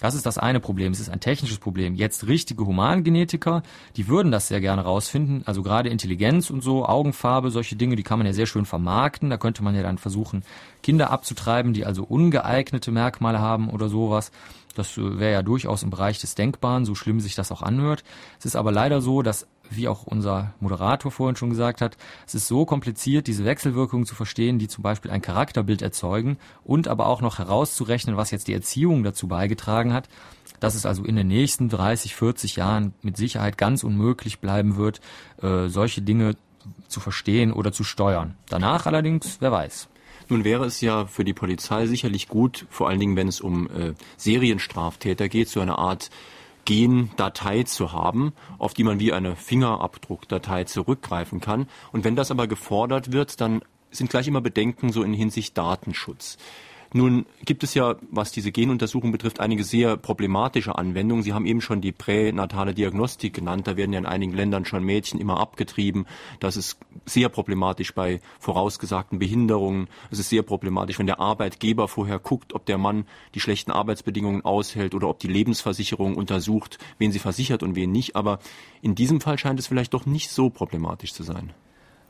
Das 0.00 0.14
ist 0.14 0.24
das 0.24 0.38
eine 0.38 0.60
Problem. 0.60 0.92
Es 0.92 1.00
ist 1.00 1.10
ein 1.10 1.20
technisches 1.20 1.58
Problem. 1.58 1.94
Jetzt 1.94 2.26
richtige 2.26 2.64
Humangenetiker, 2.64 3.62
die 3.96 4.08
würden 4.08 4.32
das 4.32 4.48
sehr 4.48 4.60
gerne 4.60 4.82
rausfinden. 4.82 5.42
Also 5.44 5.62
gerade 5.62 5.90
Intelligenz 5.90 6.48
und 6.48 6.62
so, 6.62 6.86
Augenfarbe, 6.86 7.50
solche 7.50 7.76
Dinge, 7.76 7.96
die 7.96 8.02
kann 8.02 8.18
man 8.18 8.26
ja 8.26 8.32
sehr 8.32 8.46
schön 8.46 8.64
vermarkten. 8.64 9.28
Da 9.28 9.36
könnte 9.36 9.62
man 9.62 9.74
ja 9.74 9.82
dann 9.82 9.98
versuchen, 9.98 10.42
Kinder 10.82 11.10
abzutreiben, 11.10 11.74
die 11.74 11.84
also 11.84 12.04
ungeeignete 12.04 12.90
Merkmale 12.90 13.40
haben 13.40 13.68
oder 13.68 13.90
sowas. 13.90 14.32
Das 14.74 14.96
äh, 14.96 15.18
wäre 15.18 15.32
ja 15.32 15.42
durchaus 15.42 15.82
im 15.82 15.90
Bereich 15.90 16.18
des 16.18 16.34
Denkbaren, 16.34 16.84
so 16.84 16.94
schlimm 16.94 17.20
sich 17.20 17.34
das 17.34 17.52
auch 17.52 17.62
anhört. 17.62 18.04
Es 18.38 18.44
ist 18.46 18.56
aber 18.56 18.72
leider 18.72 19.00
so, 19.00 19.22
dass, 19.22 19.46
wie 19.70 19.88
auch 19.88 20.04
unser 20.04 20.54
Moderator 20.60 21.10
vorhin 21.10 21.36
schon 21.36 21.50
gesagt 21.50 21.80
hat, 21.80 21.96
es 22.26 22.34
ist 22.34 22.46
so 22.46 22.64
kompliziert, 22.64 23.26
diese 23.26 23.44
Wechselwirkungen 23.44 24.06
zu 24.06 24.14
verstehen, 24.14 24.58
die 24.58 24.68
zum 24.68 24.82
Beispiel 24.82 25.10
ein 25.10 25.22
Charakterbild 25.22 25.82
erzeugen 25.82 26.38
und 26.64 26.88
aber 26.88 27.06
auch 27.06 27.20
noch 27.20 27.38
herauszurechnen, 27.38 28.16
was 28.16 28.30
jetzt 28.30 28.48
die 28.48 28.54
Erziehung 28.54 29.02
dazu 29.02 29.28
beigetragen 29.28 29.92
hat, 29.92 30.08
dass 30.60 30.74
es 30.74 30.86
also 30.86 31.04
in 31.04 31.16
den 31.16 31.28
nächsten 31.28 31.68
30, 31.68 32.14
40 32.14 32.56
Jahren 32.56 32.94
mit 33.02 33.16
Sicherheit 33.16 33.58
ganz 33.58 33.82
unmöglich 33.82 34.40
bleiben 34.40 34.76
wird, 34.76 35.00
äh, 35.42 35.68
solche 35.68 36.02
Dinge 36.02 36.36
zu 36.88 37.00
verstehen 37.00 37.52
oder 37.52 37.72
zu 37.72 37.84
steuern. 37.84 38.36
Danach 38.48 38.86
allerdings, 38.86 39.38
wer 39.40 39.52
weiß. 39.52 39.88
Nun 40.30 40.44
wäre 40.44 40.64
es 40.64 40.80
ja 40.80 41.06
für 41.06 41.24
die 41.24 41.34
Polizei 41.34 41.86
sicherlich 41.86 42.28
gut, 42.28 42.66
vor 42.70 42.88
allen 42.88 43.00
Dingen 43.00 43.16
wenn 43.16 43.28
es 43.28 43.40
um 43.40 43.68
äh, 43.68 43.94
Serienstraftäter 44.16 45.28
geht, 45.28 45.48
so 45.48 45.60
eine 45.60 45.78
Art 45.78 46.10
Gendatei 46.64 47.64
zu 47.64 47.92
haben, 47.92 48.32
auf 48.58 48.74
die 48.74 48.84
man 48.84 49.00
wie 49.00 49.12
eine 49.12 49.34
Fingerabdruckdatei 49.34 50.64
zurückgreifen 50.64 51.40
kann. 51.40 51.66
Und 51.90 52.04
wenn 52.04 52.16
das 52.16 52.30
aber 52.30 52.46
gefordert 52.46 53.12
wird, 53.12 53.40
dann 53.40 53.62
sind 53.90 54.10
gleich 54.10 54.28
immer 54.28 54.40
Bedenken 54.40 54.92
so 54.92 55.02
in 55.02 55.12
Hinsicht 55.12 55.58
Datenschutz. 55.58 56.38
Nun 56.92 57.26
gibt 57.44 57.62
es 57.62 57.74
ja, 57.74 57.94
was 58.10 58.32
diese 58.32 58.50
Genuntersuchung 58.50 59.12
betrifft, 59.12 59.38
einige 59.38 59.62
sehr 59.62 59.96
problematische 59.96 60.76
Anwendungen. 60.76 61.22
Sie 61.22 61.32
haben 61.32 61.46
eben 61.46 61.60
schon 61.60 61.80
die 61.80 61.92
pränatale 61.92 62.74
Diagnostik 62.74 63.32
genannt. 63.32 63.68
Da 63.68 63.76
werden 63.76 63.92
ja 63.92 64.00
in 64.00 64.06
einigen 64.06 64.32
Ländern 64.32 64.64
schon 64.64 64.82
Mädchen 64.82 65.20
immer 65.20 65.38
abgetrieben. 65.38 66.06
Das 66.40 66.56
ist 66.56 66.78
sehr 67.06 67.28
problematisch 67.28 67.94
bei 67.94 68.20
vorausgesagten 68.40 69.20
Behinderungen. 69.20 69.86
Es 70.10 70.18
ist 70.18 70.30
sehr 70.30 70.42
problematisch, 70.42 70.98
wenn 70.98 71.06
der 71.06 71.20
Arbeitgeber 71.20 71.86
vorher 71.86 72.18
guckt, 72.18 72.54
ob 72.54 72.66
der 72.66 72.78
Mann 72.78 73.04
die 73.36 73.40
schlechten 73.40 73.70
Arbeitsbedingungen 73.70 74.44
aushält 74.44 74.92
oder 74.94 75.08
ob 75.08 75.20
die 75.20 75.28
Lebensversicherung 75.28 76.16
untersucht, 76.16 76.78
wen 76.98 77.12
sie 77.12 77.20
versichert 77.20 77.62
und 77.62 77.76
wen 77.76 77.92
nicht. 77.92 78.16
Aber 78.16 78.40
in 78.82 78.96
diesem 78.96 79.20
Fall 79.20 79.38
scheint 79.38 79.60
es 79.60 79.68
vielleicht 79.68 79.94
doch 79.94 80.06
nicht 80.06 80.30
so 80.30 80.50
problematisch 80.50 81.12
zu 81.12 81.22
sein. 81.22 81.52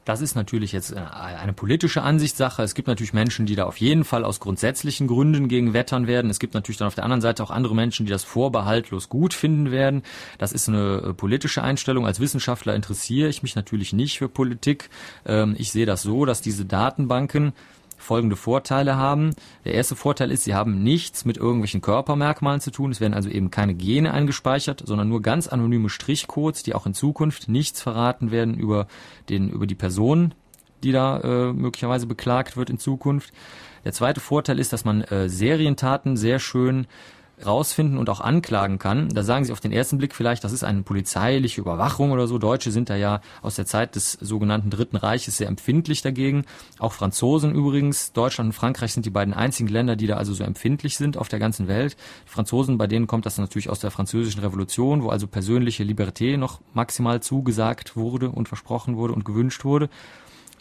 Das 0.05 0.21
ist 0.21 0.35
natürlich 0.35 0.73
jetzt 0.73 0.93
äh, 0.93 0.97
eine 0.99 1.53
politische 1.53 2.03
Ansichtssache. 2.03 2.63
Es 2.63 2.75
gibt 2.75 2.89
natürlich 2.89 3.13
Menschen, 3.13 3.47
die 3.47 3.55
da 3.55 3.65
auf 3.65 3.77
jeden 3.77 4.05
Fall 4.05 4.25
aus 4.25 4.41
grundsätzlichen 4.41 5.07
Gründen 5.07 5.49
gegen 5.49 5.73
wettern 5.73 6.07
werden. 6.07 6.31
Es 6.31 6.39
gibt 6.39 6.55
natürlich 6.55 6.79
dann 6.79 6.89
auf 6.89 6.95
der 6.95 7.05
anderen 7.05 7.21
Seite 7.21 7.43
auch 7.43 7.51
andere 7.51 7.75
Menschen, 7.75 8.07
die 8.07 8.13
das 8.13 8.25
vorbehaltlos 8.25 9.09
gut 9.09 9.35
finden 9.35 9.71
werden. 9.71 10.03
Das 10.39 10.53
ist 10.53 10.69
eine 10.69 11.03
äh, 11.09 11.15
politische 11.15 11.63
Einstellung. 11.63 12.07
Als 12.07 12.21
Wissenschaftler 12.21 12.75
interessiere 12.75 13.29
ich 13.29 13.43
mich 13.43 13.57
natürlich 13.57 13.93
nicht 13.93 14.19
für 14.19 14.29
Politik. 14.29 14.89
Ähm, 15.27 15.55
ich 15.59 15.71
sehe 15.71 15.87
das 15.87 16.03
so, 16.03 16.25
dass 16.25 16.41
diese 16.41 16.65
Datenbanken 16.65 17.53
folgende 18.01 18.37
Vorteile 18.37 18.97
haben. 18.97 19.35
Der 19.65 19.75
erste 19.75 19.95
Vorteil 19.95 20.31
ist, 20.31 20.45
sie 20.45 20.55
haben 20.55 20.83
nichts 20.83 21.25
mit 21.25 21.37
irgendwelchen 21.37 21.81
Körpermerkmalen 21.81 22.61
zu 22.61 22.71
tun. 22.71 22.91
Es 22.91 23.01
werden 23.01 23.15
also 23.15 23.29
eben 23.29 23.51
keine 23.51 23.75
Gene 23.75 24.13
eingespeichert, 24.13 24.83
sondern 24.85 25.09
nur 25.09 25.23
ganz 25.23 25.47
anonyme 25.47 25.89
Strichcodes, 25.89 26.63
die 26.63 26.75
auch 26.75 26.87
in 26.87 26.95
Zukunft 26.95 27.49
nichts 27.49 27.81
verraten 27.81 28.31
werden 28.31 28.55
über 28.55 28.87
den, 29.29 29.51
über 29.51 29.67
die 29.67 29.75
Person, 29.75 30.35
die 30.83 30.93
da 30.93 31.21
äh, 31.21 31.53
möglicherweise 31.53 32.07
beklagt 32.07 32.57
wird 32.57 32.71
in 32.71 32.79
Zukunft. 32.79 33.33
Der 33.85 33.93
zweite 33.93 34.21
Vorteil 34.21 34.59
ist, 34.59 34.73
dass 34.73 34.85
man 34.85 35.03
äh, 35.03 35.29
Serientaten 35.29 36.17
sehr 36.17 36.39
schön 36.39 36.87
rausfinden 37.45 37.99
und 37.99 38.09
auch 38.11 38.21
anklagen 38.21 38.79
kann. 38.79 39.09
Da 39.09 39.23
sagen 39.23 39.45
Sie 39.45 39.53
auf 39.53 39.61
den 39.61 39.73
ersten 39.73 39.99
Blick 39.99 40.15
vielleicht, 40.15 40.45
das 40.45 40.53
ist 40.53 40.65
eine 40.65 40.83
polizeiliche 40.83 41.61
Überwachung 41.61 42.13
oder 42.13 42.27
so. 42.27 42.39
Deutsche 42.39 42.71
sind 42.71 42.91
da 42.91 42.97
ja 42.97 43.21
aus 43.43 43.57
der 43.57 43.67
Zeit 43.67 43.97
des 43.97 44.13
sogenannten 44.13 44.71
Dritten 44.71 44.97
Reiches 44.97 45.37
sehr 45.37 45.49
empfindlich 45.49 46.03
dagegen. 46.03 46.45
Auch 46.79 46.93
Franzosen 46.93 47.55
übrigens. 47.55 48.13
Deutschland 48.13 48.49
und 48.49 48.53
Frankreich 48.53 48.93
sind 48.93 49.07
die 49.07 49.11
beiden 49.11 49.35
einzigen 49.35 49.69
Länder, 49.69 49.97
die 49.97 50.07
da 50.07 50.17
also 50.17 50.35
so 50.35 50.45
empfindlich 50.45 50.97
sind 50.97 51.17
auf 51.17 51.29
der 51.29 51.39
ganzen 51.39 51.69
Welt. 51.69 51.97
Die 52.27 52.31
Franzosen, 52.31 52.79
bei 52.79 52.87
denen 52.87 53.07
kommt 53.07 53.27
das 53.27 53.39
natürlich 53.39 53.71
aus 53.71 53.81
der 53.81 53.91
französischen 53.91 54.41
Revolution, 54.41 55.03
wo 55.03 55.09
also 55.09 55.27
persönliche 55.27 55.85
Liberté 55.85 56.37
noch 56.37 56.61
maximal 56.75 57.21
zugesagt 57.21 57.97
wurde 57.97 58.31
und 58.31 58.49
versprochen 58.49 58.97
wurde 58.97 59.15
und 59.15 59.25
gewünscht 59.25 59.65
wurde. 59.65 59.89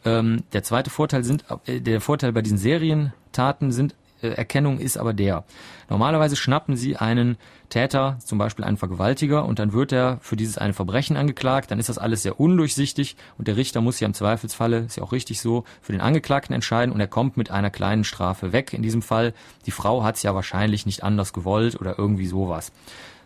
Ähm, 0.05 0.43
der 0.53 0.63
zweite 0.63 0.89
Vorteil 0.89 1.23
sind, 1.23 1.45
äh, 1.65 1.81
der 1.81 2.01
Vorteil 2.01 2.31
bei 2.31 2.41
diesen 2.41 2.57
Serientaten 2.57 3.71
sind 3.71 3.95
Erkennung 4.21 4.79
ist 4.79 4.97
aber 4.97 5.13
der. 5.13 5.43
Normalerweise 5.89 6.35
schnappen 6.35 6.75
sie 6.75 6.97
einen 6.97 7.37
Täter, 7.69 8.17
zum 8.23 8.37
Beispiel 8.37 8.65
einen 8.65 8.77
Vergewaltiger, 8.77 9.45
und 9.45 9.59
dann 9.59 9.73
wird 9.73 9.91
er 9.91 10.17
für 10.21 10.35
dieses 10.35 10.57
eine 10.57 10.73
Verbrechen 10.73 11.17
angeklagt. 11.17 11.71
Dann 11.71 11.79
ist 11.79 11.89
das 11.89 11.97
alles 11.97 12.23
sehr 12.23 12.39
undurchsichtig 12.39 13.15
und 13.37 13.47
der 13.47 13.57
Richter 13.57 13.81
muss 13.81 13.99
ja 13.99 14.07
im 14.07 14.13
Zweifelsfalle, 14.13 14.79
ist 14.79 14.97
ja 14.97 15.03
auch 15.03 15.11
richtig 15.11 15.41
so, 15.41 15.63
für 15.81 15.91
den 15.91 16.01
Angeklagten 16.01 16.53
entscheiden 16.53 16.93
und 16.93 16.99
er 16.99 17.07
kommt 17.07 17.37
mit 17.37 17.51
einer 17.51 17.69
kleinen 17.69 18.03
Strafe 18.03 18.51
weg. 18.53 18.73
In 18.73 18.81
diesem 18.81 19.01
Fall, 19.01 19.33
die 19.65 19.71
Frau 19.71 20.03
hat 20.03 20.15
es 20.15 20.23
ja 20.23 20.35
wahrscheinlich 20.35 20.85
nicht 20.85 21.03
anders 21.03 21.33
gewollt 21.33 21.79
oder 21.79 21.97
irgendwie 21.97 22.27
sowas. 22.27 22.71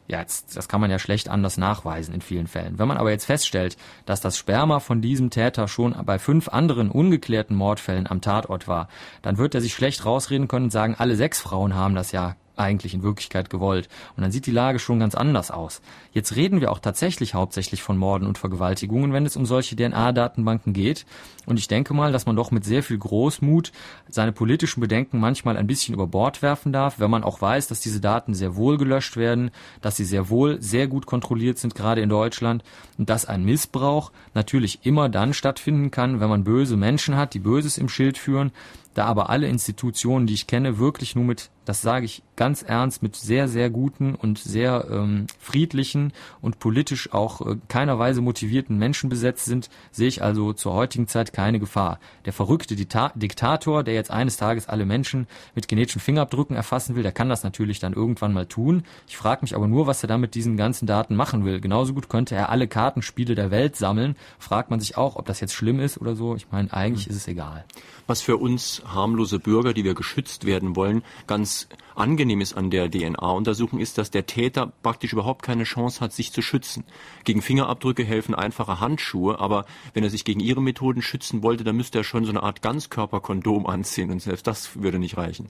Ja, 0.07 0.19
jetzt, 0.19 0.57
das 0.57 0.67
kann 0.67 0.81
man 0.81 0.91
ja 0.91 0.99
schlecht 0.99 1.29
anders 1.29 1.57
nachweisen 1.57 2.13
in 2.13 2.21
vielen 2.21 2.47
Fällen. 2.47 2.77
Wenn 2.77 2.87
man 2.87 2.97
aber 2.97 3.11
jetzt 3.11 3.25
feststellt, 3.25 3.77
dass 4.05 4.19
das 4.19 4.37
Sperma 4.37 4.79
von 4.79 5.01
diesem 5.01 5.29
Täter 5.29 5.67
schon 5.67 5.95
bei 6.05 6.19
fünf 6.19 6.49
anderen 6.49 6.91
ungeklärten 6.91 7.55
Mordfällen 7.55 8.07
am 8.07 8.19
Tatort 8.19 8.67
war, 8.67 8.89
dann 9.21 9.37
wird 9.37 9.55
er 9.55 9.61
sich 9.61 9.73
schlecht 9.73 10.05
rausreden 10.05 10.49
können 10.49 10.65
und 10.65 10.71
sagen, 10.71 10.95
alle 10.97 11.15
sechs 11.15 11.39
Frauen 11.39 11.73
haben 11.73 11.95
das 11.95 12.11
ja 12.11 12.35
eigentlich 12.55 12.93
in 12.93 13.03
Wirklichkeit 13.03 13.49
gewollt. 13.49 13.89
Und 14.15 14.23
dann 14.23 14.31
sieht 14.31 14.45
die 14.45 14.51
Lage 14.51 14.79
schon 14.79 14.99
ganz 14.99 15.15
anders 15.15 15.51
aus. 15.51 15.81
Jetzt 16.11 16.35
reden 16.35 16.61
wir 16.61 16.71
auch 16.71 16.79
tatsächlich 16.79 17.33
hauptsächlich 17.33 17.81
von 17.81 17.97
Morden 17.97 18.27
und 18.27 18.37
Vergewaltigungen, 18.37 19.13
wenn 19.13 19.25
es 19.25 19.35
um 19.35 19.45
solche 19.45 19.75
DNA-Datenbanken 19.75 20.73
geht. 20.73 21.05
Und 21.45 21.57
ich 21.57 21.67
denke 21.67 21.93
mal, 21.93 22.11
dass 22.11 22.25
man 22.25 22.35
doch 22.35 22.51
mit 22.51 22.63
sehr 22.63 22.83
viel 22.83 22.97
Großmut 22.97 23.71
seine 24.07 24.31
politischen 24.31 24.79
Bedenken 24.79 25.19
manchmal 25.19 25.57
ein 25.57 25.67
bisschen 25.67 25.93
über 25.93 26.07
Bord 26.07 26.41
werfen 26.41 26.71
darf, 26.71 26.99
wenn 26.99 27.11
man 27.11 27.23
auch 27.23 27.41
weiß, 27.41 27.67
dass 27.67 27.81
diese 27.81 27.99
Daten 27.99 28.33
sehr 28.33 28.55
wohl 28.55 28.77
gelöscht 28.77 29.17
werden, 29.17 29.51
dass 29.81 29.97
sie 29.97 30.05
sehr 30.05 30.29
wohl 30.29 30.61
sehr 30.61 30.87
gut 30.87 31.05
kontrolliert 31.05 31.57
sind, 31.57 31.75
gerade 31.75 32.01
in 32.01 32.09
Deutschland, 32.09 32.63
und 32.97 33.09
dass 33.09 33.25
ein 33.25 33.43
Missbrauch 33.43 34.11
natürlich 34.33 34.85
immer 34.85 35.09
dann 35.09 35.33
stattfinden 35.33 35.91
kann, 35.91 36.19
wenn 36.19 36.29
man 36.29 36.43
böse 36.43 36.77
Menschen 36.77 37.17
hat, 37.17 37.33
die 37.33 37.39
Böses 37.39 37.77
im 37.77 37.89
Schild 37.89 38.17
führen, 38.17 38.51
da 38.93 39.05
aber 39.05 39.29
alle 39.29 39.47
Institutionen, 39.47 40.27
die 40.27 40.33
ich 40.33 40.47
kenne, 40.47 40.77
wirklich 40.77 41.15
nur 41.15 41.25
mit, 41.25 41.49
das 41.65 41.81
sage 41.81 42.05
ich 42.05 42.23
ganz 42.35 42.61
ernst, 42.61 43.03
mit 43.03 43.15
sehr, 43.15 43.47
sehr 43.47 43.69
guten 43.69 44.15
und 44.15 44.37
sehr 44.37 44.87
ähm, 44.89 45.27
friedlichen 45.39 46.13
und 46.41 46.59
politisch 46.59 47.13
auch 47.13 47.41
äh, 47.41 47.55
keiner 47.67 47.99
Weise 47.99 48.21
motivierten 48.21 48.77
Menschen 48.77 49.09
besetzt 49.09 49.45
sind, 49.45 49.69
sehe 49.91 50.07
ich 50.07 50.21
also 50.21 50.53
zur 50.53 50.73
heutigen 50.73 51.07
Zeit 51.07 51.33
keine 51.33 51.59
Gefahr. 51.59 51.99
Der 52.25 52.33
verrückte 52.33 52.75
Dita 52.75 53.11
Diktator, 53.15 53.83
der 53.83 53.93
jetzt 53.93 54.11
eines 54.11 54.37
Tages 54.37 54.67
alle 54.67 54.85
Menschen 54.85 55.27
mit 55.55 55.67
genetischen 55.67 56.01
Fingerabdrücken 56.01 56.55
erfassen 56.55 56.95
will, 56.95 57.03
der 57.03 57.11
kann 57.11 57.29
das 57.29 57.43
natürlich 57.43 57.79
dann 57.79 57.93
irgendwann 57.93 58.33
mal 58.33 58.45
tun. 58.45 58.83
Ich 59.07 59.17
frage 59.17 59.41
mich 59.41 59.55
aber 59.55 59.67
nur, 59.67 59.87
was 59.87 60.03
er 60.03 60.07
da 60.07 60.17
mit 60.17 60.35
diesen 60.35 60.57
ganzen 60.57 60.85
Daten 60.87 61.15
machen 61.15 61.45
will. 61.45 61.59
Genauso 61.59 61.93
gut 61.93 62.09
könnte 62.09 62.35
er 62.35 62.49
alle 62.49 62.67
Kartenspiele 62.67 63.35
der 63.35 63.51
Welt 63.51 63.75
sammeln. 63.75 64.15
Fragt 64.39 64.69
man 64.69 64.79
sich 64.79 64.97
auch, 64.97 65.15
ob 65.15 65.25
das 65.25 65.39
jetzt 65.39 65.53
schlimm 65.53 65.79
ist 65.79 65.99
oder 65.99 66.15
so. 66.15 66.35
Ich 66.35 66.51
meine, 66.51 66.73
eigentlich 66.73 67.07
mhm. 67.07 67.11
ist 67.11 67.17
es 67.17 67.27
egal 67.27 67.65
was 68.07 68.21
für 68.21 68.37
uns 68.37 68.81
harmlose 68.85 69.39
Bürger, 69.39 69.73
die 69.73 69.83
wir 69.83 69.93
geschützt 69.93 70.45
werden 70.45 70.75
wollen, 70.75 71.03
ganz 71.27 71.67
angenehm 71.95 72.41
ist 72.41 72.53
an 72.53 72.69
der 72.69 72.89
DNA-Untersuchung, 72.89 73.79
ist, 73.79 73.97
dass 73.97 74.11
der 74.11 74.25
Täter 74.25 74.71
praktisch 74.81 75.13
überhaupt 75.13 75.43
keine 75.43 75.63
Chance 75.63 76.01
hat, 76.01 76.13
sich 76.13 76.31
zu 76.31 76.41
schützen. 76.41 76.83
Gegen 77.23 77.41
Fingerabdrücke 77.41 78.03
helfen 78.03 78.35
einfache 78.35 78.79
Handschuhe, 78.79 79.39
aber 79.39 79.65
wenn 79.93 80.03
er 80.03 80.09
sich 80.09 80.25
gegen 80.25 80.39
ihre 80.39 80.61
Methoden 80.61 81.01
schützen 81.01 81.43
wollte, 81.43 81.63
dann 81.63 81.75
müsste 81.75 81.99
er 81.99 82.03
schon 82.03 82.25
so 82.25 82.31
eine 82.31 82.43
Art 82.43 82.61
Ganzkörperkondom 82.61 83.65
anziehen 83.65 84.11
und 84.11 84.21
selbst 84.21 84.47
das 84.47 84.81
würde 84.81 84.99
nicht 84.99 85.17
reichen. 85.17 85.49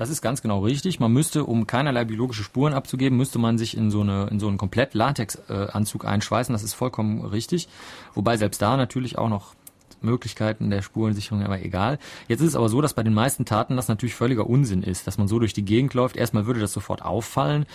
Das 0.00 0.08
ist 0.08 0.22
ganz 0.22 0.40
genau 0.40 0.60
richtig. 0.60 0.98
Man 0.98 1.12
müsste, 1.12 1.44
um 1.44 1.66
keinerlei 1.66 2.06
biologische 2.06 2.42
Spuren 2.42 2.72
abzugeben, 2.72 3.18
müsste 3.18 3.38
man 3.38 3.58
sich 3.58 3.76
in 3.76 3.90
so, 3.90 4.00
eine, 4.00 4.28
in 4.30 4.40
so 4.40 4.48
einen 4.48 4.56
komplett 4.56 4.94
Latex-Anzug 4.94 6.06
einschweißen. 6.06 6.54
Das 6.54 6.62
ist 6.62 6.72
vollkommen 6.72 7.22
richtig. 7.26 7.68
Wobei 8.14 8.38
selbst 8.38 8.62
da 8.62 8.78
natürlich 8.78 9.18
auch 9.18 9.28
noch 9.28 9.54
Möglichkeiten 10.02 10.70
der 10.70 10.82
Spurensicherung, 10.82 11.42
aber 11.42 11.62
egal. 11.62 11.98
Jetzt 12.28 12.40
ist 12.40 12.48
es 12.48 12.56
aber 12.56 12.68
so, 12.68 12.80
dass 12.80 12.94
bei 12.94 13.02
den 13.02 13.14
meisten 13.14 13.44
Taten 13.44 13.76
das 13.76 13.88
natürlich 13.88 14.14
völliger 14.14 14.48
Unsinn 14.48 14.82
ist, 14.82 15.06
dass 15.06 15.18
man 15.18 15.28
so 15.28 15.38
durch 15.38 15.52
die 15.52 15.64
Gegend 15.64 15.94
läuft. 15.94 16.16
Erstmal 16.16 16.46
würde 16.46 16.60
das 16.60 16.72
sofort 16.72 17.02
auffallen 17.02 17.66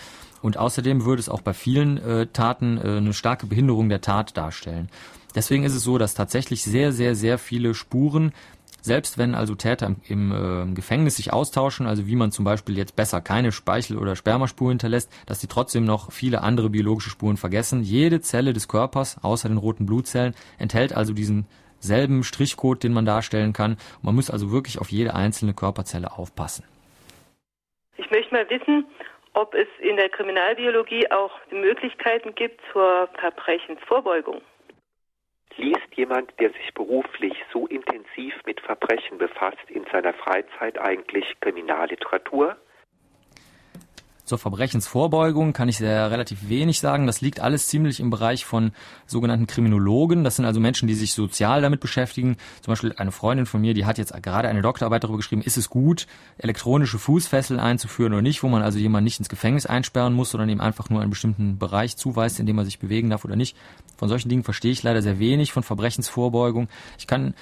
und 0.41 0.57
außerdem 0.57 1.05
würde 1.05 1.19
es 1.19 1.29
auch 1.29 1.41
bei 1.41 1.53
vielen 1.53 1.97
äh, 1.97 2.27
Taten 2.27 2.77
äh, 2.77 2.97
eine 2.97 3.13
starke 3.13 3.47
Behinderung 3.47 3.89
der 3.89 4.01
Tat 4.01 4.37
darstellen. 4.37 4.89
Deswegen 5.33 5.63
ist 5.63 5.75
es 5.75 5.83
so, 5.83 5.97
dass 5.97 6.13
tatsächlich 6.13 6.63
sehr, 6.63 6.93
sehr, 6.93 7.13
sehr 7.15 7.37
viele 7.37 7.73
Spuren 7.73 8.31
selbst 8.85 9.17
wenn 9.17 9.33
also 9.33 9.55
Täter 9.55 9.87
im, 9.87 9.97
im 10.07 10.31
äh, 10.31 10.73
Gefängnis 10.73 11.15
sich 11.15 11.33
austauschen, 11.33 11.87
also 11.87 12.05
wie 12.05 12.15
man 12.15 12.31
zum 12.31 12.45
Beispiel 12.45 12.77
jetzt 12.77 12.95
besser 12.95 13.19
keine 13.19 13.51
Speichel- 13.51 13.97
oder 13.97 14.15
Spermaspur 14.15 14.69
hinterlässt, 14.69 15.09
dass 15.25 15.41
sie 15.41 15.47
trotzdem 15.47 15.85
noch 15.85 16.11
viele 16.11 16.43
andere 16.43 16.69
biologische 16.69 17.09
Spuren 17.09 17.35
vergessen. 17.35 17.81
Jede 17.81 18.21
Zelle 18.21 18.53
des 18.53 18.67
Körpers, 18.67 19.17
außer 19.23 19.49
den 19.49 19.57
roten 19.57 19.87
Blutzellen, 19.87 20.35
enthält 20.59 20.93
also 20.93 21.13
diesen 21.13 21.47
selben 21.79 22.23
Strichcode, 22.23 22.83
den 22.83 22.93
man 22.93 23.05
darstellen 23.05 23.53
kann. 23.53 23.77
Man 24.01 24.15
muss 24.15 24.29
also 24.29 24.51
wirklich 24.51 24.79
auf 24.79 24.89
jede 24.89 25.13
einzelne 25.13 25.53
Körperzelle 25.53 26.11
aufpassen. 26.11 26.65
Ich 27.97 28.09
möchte 28.11 28.33
mal 28.33 28.49
wissen, 28.49 28.85
ob 29.33 29.53
es 29.53 29.67
in 29.79 29.97
der 29.97 30.09
Kriminalbiologie 30.09 31.11
auch 31.11 31.31
Möglichkeiten 31.51 32.33
gibt 32.35 32.61
zur 32.71 33.09
Verbrechensvorbeugung. 33.19 34.41
Liest 35.57 35.87
jemand, 35.95 36.37
der 36.39 36.51
sich 36.51 36.73
beruflich 36.73 37.33
so 37.53 37.67
intensiv 37.67 38.33
mit 38.45 38.59
Verbrechen 38.61 39.17
befasst, 39.17 39.69
in 39.69 39.85
seiner 39.91 40.13
Freizeit 40.13 40.77
eigentlich 40.79 41.25
Kriminalliteratur? 41.39 42.57
Zur 44.25 44.39
Verbrechensvorbeugung 44.39 45.53
kann 45.53 45.69
ich 45.69 45.77
sehr 45.77 46.09
relativ 46.09 46.49
wenig 46.49 46.79
sagen. 46.79 47.05
Das 47.05 47.21
liegt 47.21 47.39
alles 47.39 47.67
ziemlich 47.67 47.99
im 47.99 48.09
Bereich 48.09 48.43
von 48.43 48.71
sogenannten 49.05 49.45
Kriminologen. 49.45 50.23
Das 50.23 50.35
sind 50.35 50.45
also 50.45 50.59
Menschen, 50.59 50.87
die 50.87 50.95
sich 50.95 51.13
sozial 51.13 51.61
damit 51.61 51.79
beschäftigen. 51.79 52.37
Zum 52.61 52.71
Beispiel 52.71 52.93
eine 52.97 53.11
Freundin 53.11 53.45
von 53.45 53.61
mir, 53.61 53.75
die 53.75 53.85
hat 53.85 53.99
jetzt 53.99 54.13
gerade 54.23 54.47
eine 54.47 54.63
Doktorarbeit 54.63 55.03
darüber 55.03 55.17
geschrieben, 55.17 55.43
ist 55.43 55.57
es 55.57 55.69
gut, 55.69 56.07
elektronische 56.39 56.97
Fußfesseln 56.97 57.59
einzuführen 57.59 58.13
oder 58.13 58.23
nicht, 58.23 58.41
wo 58.41 58.47
man 58.47 58.63
also 58.63 58.79
jemanden 58.79 59.05
nicht 59.05 59.19
ins 59.19 59.29
Gefängnis 59.29 59.67
einsperren 59.67 60.13
muss, 60.13 60.31
sondern 60.31 60.49
ihm 60.49 60.59
einfach 60.59 60.89
nur 60.89 61.01
einen 61.01 61.11
bestimmten 61.11 61.59
Bereich 61.59 61.95
zuweist, 61.95 62.39
in 62.39 62.47
dem 62.47 62.57
er 62.57 62.65
sich 62.65 62.79
bewegen 62.79 63.11
darf 63.11 63.25
oder 63.25 63.35
nicht. 63.35 63.55
Von 63.95 64.09
solchen 64.09 64.29
Dingen 64.29 64.43
verstehe 64.43 64.71
ich 64.71 64.81
leider 64.81 65.03
sehr 65.03 65.19
wenig 65.19 65.53
von 65.53 65.61
Verbrechensvorbeugung. 65.61 66.67
Ich 66.97 67.05
kann 67.05 67.35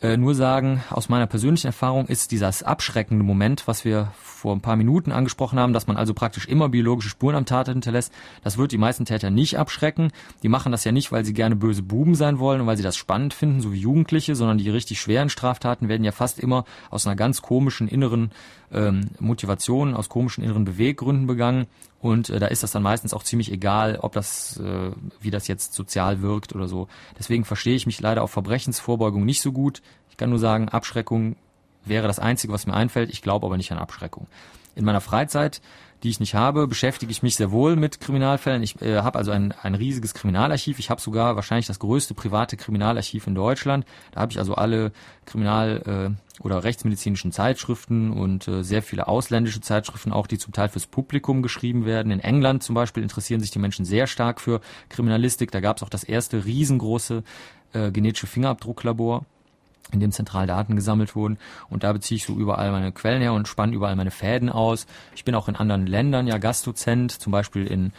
äh, 0.00 0.16
nur 0.16 0.34
sagen, 0.34 0.82
aus 0.90 1.08
meiner 1.08 1.26
persönlichen 1.26 1.66
Erfahrung 1.66 2.06
ist 2.06 2.30
dieses 2.30 2.62
abschreckende 2.62 3.24
Moment, 3.24 3.66
was 3.66 3.84
wir 3.84 4.12
vor 4.16 4.54
ein 4.54 4.60
paar 4.60 4.76
Minuten 4.76 5.10
angesprochen 5.10 5.58
haben, 5.58 5.72
dass 5.72 5.88
man 5.88 5.96
also 5.96 6.14
praktisch 6.14 6.46
immer 6.46 6.68
biologische 6.68 7.08
Spuren 7.08 7.34
am 7.34 7.46
Tatort 7.46 7.74
hinterlässt, 7.74 8.12
das 8.44 8.58
wird 8.58 8.70
die 8.70 8.78
meisten 8.78 9.04
Täter 9.04 9.30
nicht 9.30 9.58
abschrecken. 9.58 10.12
Die 10.44 10.48
machen 10.48 10.70
das 10.70 10.84
ja 10.84 10.92
nicht, 10.92 11.10
weil 11.10 11.24
sie 11.24 11.32
gerne 11.32 11.56
böse 11.56 11.82
Buben 11.82 12.14
sein 12.14 12.38
wollen 12.38 12.60
und 12.60 12.68
weil 12.68 12.76
sie 12.76 12.84
das 12.84 12.96
spannend 12.96 13.34
finden, 13.34 13.60
so 13.60 13.72
wie 13.72 13.80
Jugendliche, 13.80 14.36
sondern 14.36 14.58
die 14.58 14.70
richtig 14.70 15.00
schweren 15.00 15.30
Straftaten 15.30 15.88
werden 15.88 16.04
ja 16.04 16.12
fast 16.12 16.38
immer 16.38 16.64
aus 16.90 17.04
einer 17.06 17.16
ganz 17.16 17.42
komischen 17.42 17.88
inneren 17.88 18.30
ähm, 18.72 19.10
Motivation, 19.18 19.94
aus 19.94 20.08
komischen 20.08 20.44
inneren 20.44 20.64
Beweggründen 20.64 21.26
begangen. 21.26 21.66
Und 22.00 22.30
äh, 22.30 22.38
da 22.38 22.46
ist 22.46 22.62
das 22.62 22.70
dann 22.70 22.82
meistens 22.82 23.12
auch 23.12 23.24
ziemlich 23.24 23.50
egal, 23.50 23.98
ob 24.00 24.12
das, 24.12 24.58
äh, 24.58 24.92
wie 25.20 25.30
das 25.30 25.48
jetzt 25.48 25.74
sozial 25.74 26.22
wirkt 26.22 26.54
oder 26.54 26.68
so. 26.68 26.88
Deswegen 27.18 27.44
verstehe 27.44 27.74
ich 27.74 27.86
mich 27.86 28.00
leider 28.00 28.22
auf 28.22 28.30
Verbrechensvorbeugung 28.30 29.24
nicht 29.24 29.42
so 29.42 29.52
gut. 29.52 29.82
Ich 30.10 30.16
kann 30.16 30.30
nur 30.30 30.38
sagen, 30.38 30.68
Abschreckung 30.68 31.36
wäre 31.84 32.06
das 32.06 32.18
Einzige, 32.18 32.52
was 32.52 32.66
mir 32.66 32.74
einfällt. 32.74 33.10
Ich 33.10 33.22
glaube 33.22 33.46
aber 33.46 33.56
nicht 33.56 33.72
an 33.72 33.78
Abschreckung. 33.78 34.26
In 34.76 34.84
meiner 34.84 35.00
Freizeit, 35.00 35.60
die 36.02 36.10
ich 36.10 36.20
nicht 36.20 36.34
habe, 36.34 36.68
beschäftige 36.68 37.10
ich 37.10 37.22
mich 37.22 37.36
sehr 37.36 37.50
wohl 37.50 37.76
mit 37.76 38.00
Kriminalfällen. 38.00 38.62
Ich 38.62 38.80
äh, 38.82 38.98
habe 38.98 39.18
also 39.18 39.30
ein, 39.30 39.52
ein 39.62 39.74
riesiges 39.74 40.14
Kriminalarchiv. 40.14 40.78
Ich 40.78 40.90
habe 40.90 41.00
sogar 41.00 41.36
wahrscheinlich 41.36 41.66
das 41.66 41.78
größte 41.78 42.14
private 42.14 42.56
Kriminalarchiv 42.56 43.26
in 43.26 43.34
Deutschland. 43.34 43.84
Da 44.12 44.20
habe 44.20 44.32
ich 44.32 44.38
also 44.38 44.54
alle 44.54 44.92
Kriminal- 45.26 46.14
äh, 46.14 46.40
oder 46.40 46.62
rechtsmedizinischen 46.62 47.32
Zeitschriften 47.32 48.12
und 48.12 48.46
äh, 48.46 48.62
sehr 48.62 48.82
viele 48.82 49.08
ausländische 49.08 49.60
Zeitschriften, 49.60 50.12
auch 50.12 50.28
die 50.28 50.38
zum 50.38 50.52
Teil 50.52 50.68
fürs 50.68 50.86
Publikum 50.86 51.42
geschrieben 51.42 51.84
werden. 51.84 52.12
In 52.12 52.20
England 52.20 52.62
zum 52.62 52.74
Beispiel 52.74 53.02
interessieren 53.02 53.40
sich 53.40 53.50
die 53.50 53.58
Menschen 53.58 53.84
sehr 53.84 54.06
stark 54.06 54.40
für 54.40 54.60
Kriminalistik. 54.88 55.50
Da 55.50 55.60
gab 55.60 55.78
es 55.78 55.82
auch 55.82 55.88
das 55.88 56.04
erste 56.04 56.44
riesengroße 56.44 57.24
äh, 57.72 57.90
genetische 57.90 58.28
Fingerabdrucklabor 58.28 59.24
in 59.92 60.00
dem 60.00 60.12
zentral 60.12 60.46
Daten 60.46 60.76
gesammelt 60.76 61.16
wurden. 61.16 61.38
Und 61.70 61.84
da 61.84 61.92
beziehe 61.92 62.16
ich 62.16 62.24
so 62.24 62.34
überall 62.34 62.70
meine 62.70 62.92
Quellen 62.92 63.22
her 63.22 63.32
und 63.32 63.48
spanne 63.48 63.74
überall 63.74 63.96
meine 63.96 64.10
Fäden 64.10 64.50
aus. 64.50 64.86
Ich 65.14 65.24
bin 65.24 65.34
auch 65.34 65.48
in 65.48 65.56
anderen 65.56 65.86
Ländern 65.86 66.26
ja 66.26 66.38
Gastdozent, 66.38 67.12
zum 67.12 67.32
Beispiel 67.32 67.66
in 67.66 67.92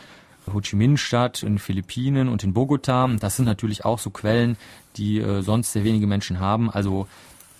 Ho 0.53 0.61
Chi 0.61 0.75
Minh 0.75 0.97
Stadt, 0.97 1.43
in 1.43 1.59
Philippinen 1.59 2.29
und 2.29 2.43
in 2.43 2.53
Bogota. 2.53 3.07
Das 3.19 3.35
sind 3.35 3.45
natürlich 3.45 3.85
auch 3.85 3.99
so 3.99 4.09
Quellen, 4.09 4.57
die 4.97 5.19
äh, 5.19 5.41
sonst 5.41 5.73
sehr 5.73 5.83
wenige 5.83 6.07
Menschen 6.07 6.39
haben. 6.39 6.69
Also 6.69 7.07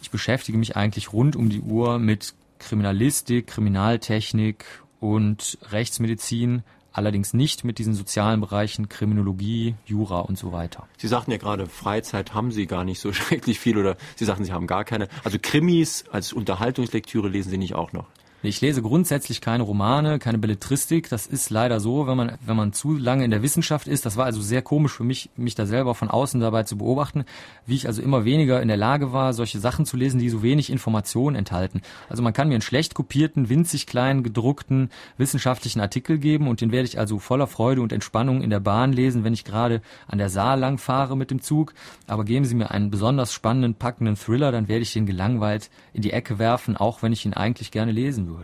ich 0.02 0.12
beschäftige 0.12 0.58
mich 0.58 0.76
eigentlich 0.76 1.14
rund 1.14 1.36
um 1.36 1.50
die 1.50 1.62
Uhr 1.62 2.00
mit 2.00 2.34
Kriminalistik, 2.60 3.48
Kriminaltechnik 3.48 4.66
und 5.00 5.58
Rechtsmedizin, 5.72 6.64
allerdings 7.00 7.34
nicht 7.34 7.64
mit 7.64 7.80
diesen 7.80 7.94
sozialen 7.94 8.42
Bereichen 8.42 8.90
Kriminologie, 8.90 9.76
Jura 9.86 10.20
und 10.20 10.38
so 10.38 10.52
weiter. 10.52 10.86
Sie 10.98 11.08
sagten 11.08 11.32
ja 11.32 11.38
gerade, 11.38 11.66
Freizeit 11.66 12.34
haben 12.34 12.52
Sie 12.52 12.68
gar 12.68 12.84
nicht 12.84 13.00
so 13.00 13.14
schrecklich 13.14 13.58
viel 13.58 13.78
oder 13.78 13.96
Sie 14.18 14.26
sagten, 14.26 14.44
Sie 14.44 14.52
haben 14.52 14.68
gar 14.68 14.84
keine. 14.84 15.08
Also 15.24 15.38
Krimis 15.42 16.04
als 16.12 16.34
Unterhaltungslektüre 16.34 17.30
lesen 17.30 17.50
Sie 17.52 17.58
nicht 17.58 17.74
auch 17.74 17.94
noch? 17.94 18.08
Ich 18.42 18.62
lese 18.62 18.82
grundsätzlich 18.82 19.42
keine 19.42 19.64
Romane, 19.64 20.18
keine 20.18 20.38
Belletristik. 20.38 21.10
Das 21.10 21.28
ist 21.28 21.50
leider 21.50 21.82
so, 21.82 22.08
wenn 22.08 22.16
man, 22.16 22.38
wenn 22.46 22.56
man 22.56 22.72
zu 22.72 22.96
lange 22.96 23.26
in 23.26 23.32
der 23.32 23.44
Wissenschaft 23.44 23.86
ist. 23.86 24.06
Das 24.06 24.16
war 24.16 24.24
also 24.24 24.40
sehr 24.40 24.62
komisch 24.62 24.94
für 24.94 25.04
mich, 25.04 25.30
mich 25.36 25.56
da 25.56 25.66
selber 25.66 25.94
von 25.94 26.10
außen 26.10 26.40
dabei 26.40 26.64
zu 26.64 26.78
beobachten, 26.78 27.26
wie 27.66 27.76
ich 27.76 27.88
also 27.88 28.02
immer 28.02 28.24
weniger 28.24 28.62
in 28.62 28.70
der 28.70 28.78
Lage 28.78 29.12
war, 29.12 29.34
solche 29.34 29.60
Sachen 29.60 29.86
zu 29.86 29.98
lesen, 29.98 30.22
die 30.22 30.30
so 30.30 30.42
wenig 30.42 30.70
Informationen 30.70 31.36
enthalten. 31.36 31.82
Also 32.08 32.24
man 32.24 32.32
kann 32.32 32.48
mir 32.48 32.54
einen 32.54 32.62
schlecht 32.62 32.96
kopierten, 32.96 33.50
winzig 33.50 33.88
kleinen, 33.88 34.24
gedruckten 34.24 34.90
wissenschaftlichen 35.18 35.82
Artikel 35.82 36.18
geben 36.18 36.48
und 36.48 36.62
den 36.62 36.72
werde 36.72 36.88
ich 36.88 36.98
also 36.98 37.20
voller 37.20 37.48
Freude 37.48 37.82
und 37.82 37.92
Entspannung 37.92 38.42
in 38.42 38.52
der 38.52 38.62
Bahn 38.62 38.94
lesen, 38.94 39.26
wenn 39.26 39.34
ich 39.34 39.44
gerade 39.44 39.82
an 40.08 40.18
der 40.18 40.30
Saar 40.30 40.56
lang 40.56 40.78
fahre 40.78 41.18
mit 41.18 41.30
dem 41.30 41.42
Zug. 41.42 41.74
Aber 42.08 42.24
geben 42.24 42.46
Sie 42.46 42.56
mir 42.56 42.72
einen 42.72 42.90
besonders 42.90 43.34
spannenden, 43.34 43.76
packenden 43.76 44.16
Thriller, 44.16 44.54
dann 44.54 44.70
werde 44.70 44.84
ich 44.84 44.94
den 44.94 45.06
gelangweilt 45.06 45.70
in 45.92 46.04
die 46.04 46.14
Ecke 46.14 46.40
werfen, 46.40 46.78
auch 46.78 47.04
wenn 47.04 47.12
ich 47.12 47.26
ihn 47.26 47.34
eigentlich 47.34 47.72
gerne 47.72 47.92
lesen 47.92 48.28
würde. 48.28 48.39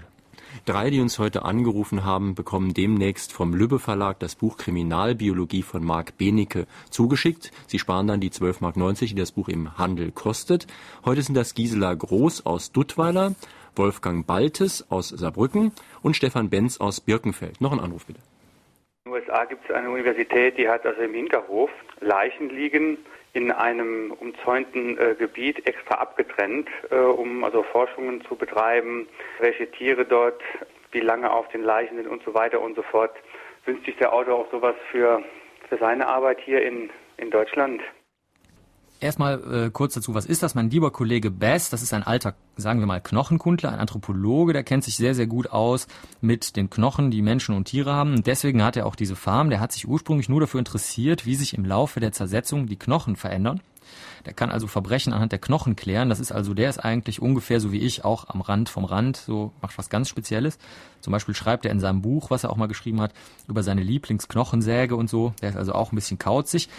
Drei, 0.65 0.89
die 0.89 0.99
uns 0.99 1.19
heute 1.19 1.45
angerufen 1.45 2.05
haben, 2.05 2.33
bekommen 2.33 2.73
demnächst 2.73 3.31
vom 3.31 3.53
Lübbe 3.53 3.77
Verlag 3.77 4.17
das 4.17 4.33
Buch 4.33 4.57
Kriminalbiologie 4.57 5.61
von 5.61 5.85
Marc 5.85 6.17
Benecke 6.17 6.65
zugeschickt. 6.89 7.51
Sie 7.67 7.77
sparen 7.77 8.07
dann 8.07 8.19
die 8.19 8.31
12,90 8.31 8.61
Mark, 8.61 8.97
die 8.97 9.13
das 9.13 9.31
Buch 9.31 9.47
im 9.47 9.77
Handel 9.77 10.11
kostet. 10.11 10.65
Heute 11.05 11.21
sind 11.21 11.35
das 11.35 11.53
Gisela 11.53 11.93
Groß 11.93 12.47
aus 12.47 12.71
Duttweiler, 12.71 13.35
Wolfgang 13.75 14.25
Baltes 14.25 14.89
aus 14.89 15.09
Saarbrücken 15.09 15.71
und 16.01 16.15
Stefan 16.15 16.49
Benz 16.49 16.79
aus 16.79 16.99
Birkenfeld. 16.99 17.61
Noch 17.61 17.71
ein 17.71 17.79
Anruf 17.79 18.07
bitte. 18.07 18.21
In 19.07 19.11
den 19.11 19.21
USA 19.21 19.45
gibt 19.45 19.69
es 19.69 19.75
eine 19.75 19.91
Universität, 19.91 20.57
die 20.57 20.67
hat 20.67 20.83
also 20.83 20.99
im 20.99 21.13
Hinterhof 21.13 21.69
Leichen 21.99 22.49
liegen, 22.49 22.97
in 23.33 23.51
einem 23.51 24.09
umzäunten 24.09 24.97
äh, 24.97 25.13
Gebiet 25.13 25.67
extra 25.67 25.99
abgetrennt, 25.99 26.69
äh, 26.89 26.95
um 26.95 27.43
also 27.43 27.61
Forschungen 27.61 28.21
zu 28.21 28.35
betreiben, 28.35 29.07
welche 29.37 29.69
Tiere 29.69 30.05
dort, 30.05 30.41
wie 30.91 31.01
lange 31.01 31.31
auf 31.31 31.47
den 31.49 31.61
Leichen 31.61 31.97
sind 31.97 32.07
und 32.07 32.23
so 32.23 32.33
weiter 32.33 32.59
und 32.59 32.75
so 32.75 32.81
fort. 32.81 33.11
Wünscht 33.65 33.85
sich 33.85 33.95
der 33.97 34.11
Autor 34.11 34.39
auch 34.39 34.49
sowas 34.49 34.75
für, 34.89 35.21
für 35.69 35.77
seine 35.77 36.07
Arbeit 36.07 36.39
hier 36.39 36.63
in, 36.63 36.89
in 37.17 37.29
Deutschland? 37.29 37.83
Erstmal 39.01 39.65
äh, 39.67 39.69
kurz 39.71 39.93
dazu, 39.93 40.13
was 40.13 40.25
ist 40.25 40.41
das? 40.41 40.55
Mein 40.55 40.69
lieber 40.69 40.89
Kollege 40.89 41.29
Bass, 41.29 41.69
das 41.69 41.81
ist 41.81 41.93
ein 41.93 42.03
alter, 42.03 42.33
sagen 42.55 42.79
wir 42.79 42.87
mal, 42.87 43.01
Knochenkundler, 43.01 43.71
ein 43.71 43.79
Anthropologe, 43.79 44.53
der 44.53 44.63
kennt 44.63 44.85
sich 44.85 44.95
sehr, 44.95 45.13
sehr 45.13 45.27
gut 45.27 45.51
aus 45.51 45.87
mit 46.21 46.55
den 46.55 46.69
Knochen, 46.69 47.11
die 47.11 47.21
Menschen 47.21 47.55
und 47.55 47.65
Tiere 47.65 47.93
haben. 47.93 48.13
Und 48.13 48.25
deswegen 48.25 48.63
hat 48.63 48.77
er 48.77 48.85
auch 48.85 48.95
diese 48.95 49.17
Farm. 49.17 49.49
Der 49.49 49.59
hat 49.59 49.73
sich 49.73 49.87
ursprünglich 49.87 50.29
nur 50.29 50.39
dafür 50.39 50.59
interessiert, 50.59 51.25
wie 51.25 51.35
sich 51.35 51.55
im 51.55 51.65
Laufe 51.65 51.99
der 51.99 52.13
Zersetzung 52.13 52.67
die 52.67 52.77
Knochen 52.77 53.17
verändern. 53.17 53.59
Der 54.25 54.33
kann 54.33 54.49
also 54.49 54.65
Verbrechen 54.65 55.13
anhand 55.13 55.31
der 55.31 55.39
Knochen 55.39 55.75
klären. 55.75 56.09
Das 56.09 56.19
ist 56.19 56.31
also, 56.31 56.53
der 56.53 56.69
ist 56.69 56.79
eigentlich 56.79 57.21
ungefähr 57.21 57.59
so 57.59 57.71
wie 57.71 57.79
ich, 57.79 58.03
auch 58.03 58.29
am 58.29 58.41
Rand 58.41 58.69
vom 58.69 58.85
Rand, 58.85 59.17
so 59.17 59.51
macht 59.61 59.77
was 59.77 59.89
ganz 59.89 60.09
Spezielles. 60.09 60.57
Zum 61.01 61.11
Beispiel 61.11 61.35
schreibt 61.35 61.65
er 61.65 61.71
in 61.71 61.79
seinem 61.79 62.01
Buch, 62.01 62.31
was 62.31 62.43
er 62.43 62.49
auch 62.49 62.57
mal 62.57 62.67
geschrieben 62.67 63.01
hat, 63.01 63.13
über 63.47 63.61
seine 63.61 63.83
Lieblingsknochensäge 63.83 64.95
und 64.95 65.09
so. 65.09 65.33
Der 65.41 65.49
ist 65.49 65.57
also 65.57 65.73
auch 65.73 65.91
ein 65.91 65.95
bisschen 65.95 66.17
kauzig. 66.17 66.69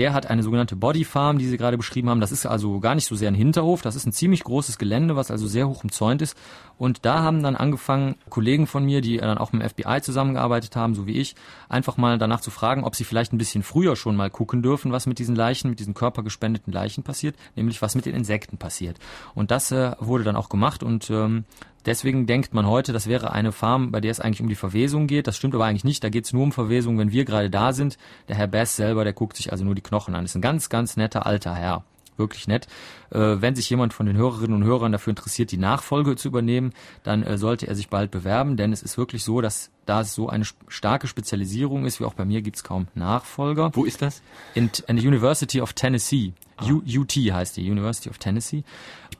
Der 0.00 0.14
hat 0.14 0.30
eine 0.30 0.42
sogenannte 0.42 0.76
Body 0.76 1.04
Farm, 1.04 1.36
die 1.36 1.46
Sie 1.46 1.58
gerade 1.58 1.76
beschrieben 1.76 2.08
haben. 2.08 2.22
Das 2.22 2.32
ist 2.32 2.46
also 2.46 2.80
gar 2.80 2.94
nicht 2.94 3.06
so 3.06 3.16
sehr 3.16 3.28
ein 3.28 3.34
Hinterhof. 3.34 3.82
Das 3.82 3.96
ist 3.96 4.06
ein 4.06 4.12
ziemlich 4.12 4.44
großes 4.44 4.78
Gelände, 4.78 5.14
was 5.14 5.30
also 5.30 5.46
sehr 5.46 5.68
hoch 5.68 5.84
umzäunt 5.84 6.22
ist. 6.22 6.38
Und 6.78 7.04
da 7.04 7.22
haben 7.22 7.42
dann 7.42 7.54
angefangen 7.54 8.14
Kollegen 8.30 8.66
von 8.66 8.82
mir, 8.82 9.02
die 9.02 9.18
dann 9.18 9.36
auch 9.36 9.52
mit 9.52 9.60
dem 9.60 9.68
FBI 9.68 10.00
zusammengearbeitet 10.00 10.74
haben, 10.74 10.94
so 10.94 11.06
wie 11.06 11.18
ich, 11.18 11.34
einfach 11.68 11.98
mal 11.98 12.16
danach 12.16 12.40
zu 12.40 12.50
fragen, 12.50 12.84
ob 12.84 12.96
sie 12.96 13.04
vielleicht 13.04 13.34
ein 13.34 13.36
bisschen 13.36 13.62
früher 13.62 13.94
schon 13.94 14.16
mal 14.16 14.30
gucken 14.30 14.62
dürfen, 14.62 14.90
was 14.90 15.04
mit 15.04 15.18
diesen 15.18 15.36
Leichen, 15.36 15.68
mit 15.68 15.80
diesen 15.80 15.92
körpergespendeten 15.92 16.72
Leichen 16.72 17.04
passiert, 17.04 17.36
nämlich 17.54 17.82
was 17.82 17.94
mit 17.94 18.06
den 18.06 18.14
Insekten 18.14 18.56
passiert. 18.56 18.96
Und 19.34 19.50
das 19.50 19.70
äh, 19.70 19.92
wurde 19.98 20.24
dann 20.24 20.36
auch 20.36 20.48
gemacht 20.48 20.82
und 20.82 21.10
ähm, 21.10 21.44
Deswegen 21.86 22.26
denkt 22.26 22.52
man 22.52 22.66
heute, 22.66 22.92
das 22.92 23.06
wäre 23.06 23.32
eine 23.32 23.52
Farm, 23.52 23.90
bei 23.90 24.00
der 24.00 24.10
es 24.10 24.20
eigentlich 24.20 24.42
um 24.42 24.48
die 24.48 24.54
Verwesung 24.54 25.06
geht. 25.06 25.26
Das 25.26 25.36
stimmt 25.36 25.54
aber 25.54 25.64
eigentlich 25.64 25.84
nicht. 25.84 26.04
Da 26.04 26.08
geht 26.08 26.26
es 26.26 26.32
nur 26.32 26.42
um 26.42 26.52
Verwesung, 26.52 26.98
wenn 26.98 27.12
wir 27.12 27.24
gerade 27.24 27.50
da 27.50 27.72
sind. 27.72 27.98
Der 28.28 28.36
Herr 28.36 28.48
Bass 28.48 28.76
selber, 28.76 29.04
der 29.04 29.12
guckt 29.12 29.36
sich 29.36 29.52
also 29.52 29.64
nur 29.64 29.74
die 29.74 29.80
Knochen 29.80 30.14
an. 30.14 30.24
Ist 30.24 30.34
ein 30.34 30.42
ganz, 30.42 30.68
ganz 30.68 30.96
netter 30.96 31.26
alter 31.26 31.54
Herr. 31.54 31.84
Wirklich 32.16 32.46
nett. 32.48 32.66
Äh, 33.10 33.40
wenn 33.40 33.56
sich 33.56 33.70
jemand 33.70 33.94
von 33.94 34.04
den 34.04 34.16
Hörerinnen 34.16 34.54
und 34.54 34.64
Hörern 34.64 34.92
dafür 34.92 35.12
interessiert, 35.12 35.52
die 35.52 35.56
Nachfolge 35.56 36.16
zu 36.16 36.28
übernehmen, 36.28 36.74
dann 37.02 37.22
äh, 37.22 37.38
sollte 37.38 37.66
er 37.66 37.74
sich 37.74 37.88
bald 37.88 38.10
bewerben, 38.10 38.58
denn 38.58 38.74
es 38.74 38.82
ist 38.82 38.98
wirklich 38.98 39.24
so, 39.24 39.40
dass 39.40 39.70
da 39.86 40.02
es 40.02 40.14
so 40.14 40.28
eine 40.28 40.44
starke 40.68 41.06
Spezialisierung 41.06 41.86
ist, 41.86 41.98
wie 41.98 42.04
auch 42.04 42.12
bei 42.12 42.26
mir, 42.26 42.42
gibt 42.42 42.56
es 42.56 42.64
kaum 42.64 42.88
Nachfolger. 42.94 43.70
Wo 43.72 43.84
ist 43.84 44.02
das? 44.02 44.22
In, 44.54 44.70
in 44.86 44.96
der 44.96 45.04
University 45.06 45.62
of 45.62 45.72
Tennessee. 45.72 46.34
Ah. 46.58 46.66
UT 46.66 47.16
heißt 47.16 47.56
die, 47.56 47.68
University 47.68 48.10
of 48.10 48.18
Tennessee. 48.18 48.64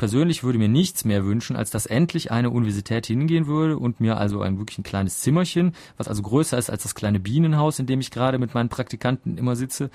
Ich 0.00 0.02
persönlich 0.02 0.42
würde 0.42 0.58
mir 0.58 0.70
nichts 0.70 1.04
mehr 1.04 1.26
wünschen, 1.26 1.56
als 1.56 1.68
dass 1.68 1.84
endlich 1.84 2.32
eine 2.32 2.48
Universität 2.48 3.04
hingehen 3.04 3.46
würde 3.46 3.76
und 3.76 4.00
mir 4.00 4.16
also 4.16 4.40
ein 4.40 4.56
wirklich 4.56 4.78
ein 4.78 4.82
kleines 4.82 5.20
Zimmerchen, 5.20 5.74
was 5.98 6.08
also 6.08 6.22
größer 6.22 6.56
ist 6.56 6.70
als 6.70 6.84
das 6.84 6.94
kleine 6.94 7.20
Bienenhaus, 7.20 7.78
in 7.78 7.84
dem 7.84 8.00
ich 8.00 8.10
gerade 8.10 8.38
mit 8.38 8.54
meinen 8.54 8.70
Praktikanten 8.70 9.36
immer 9.36 9.56
sitze, 9.56 9.90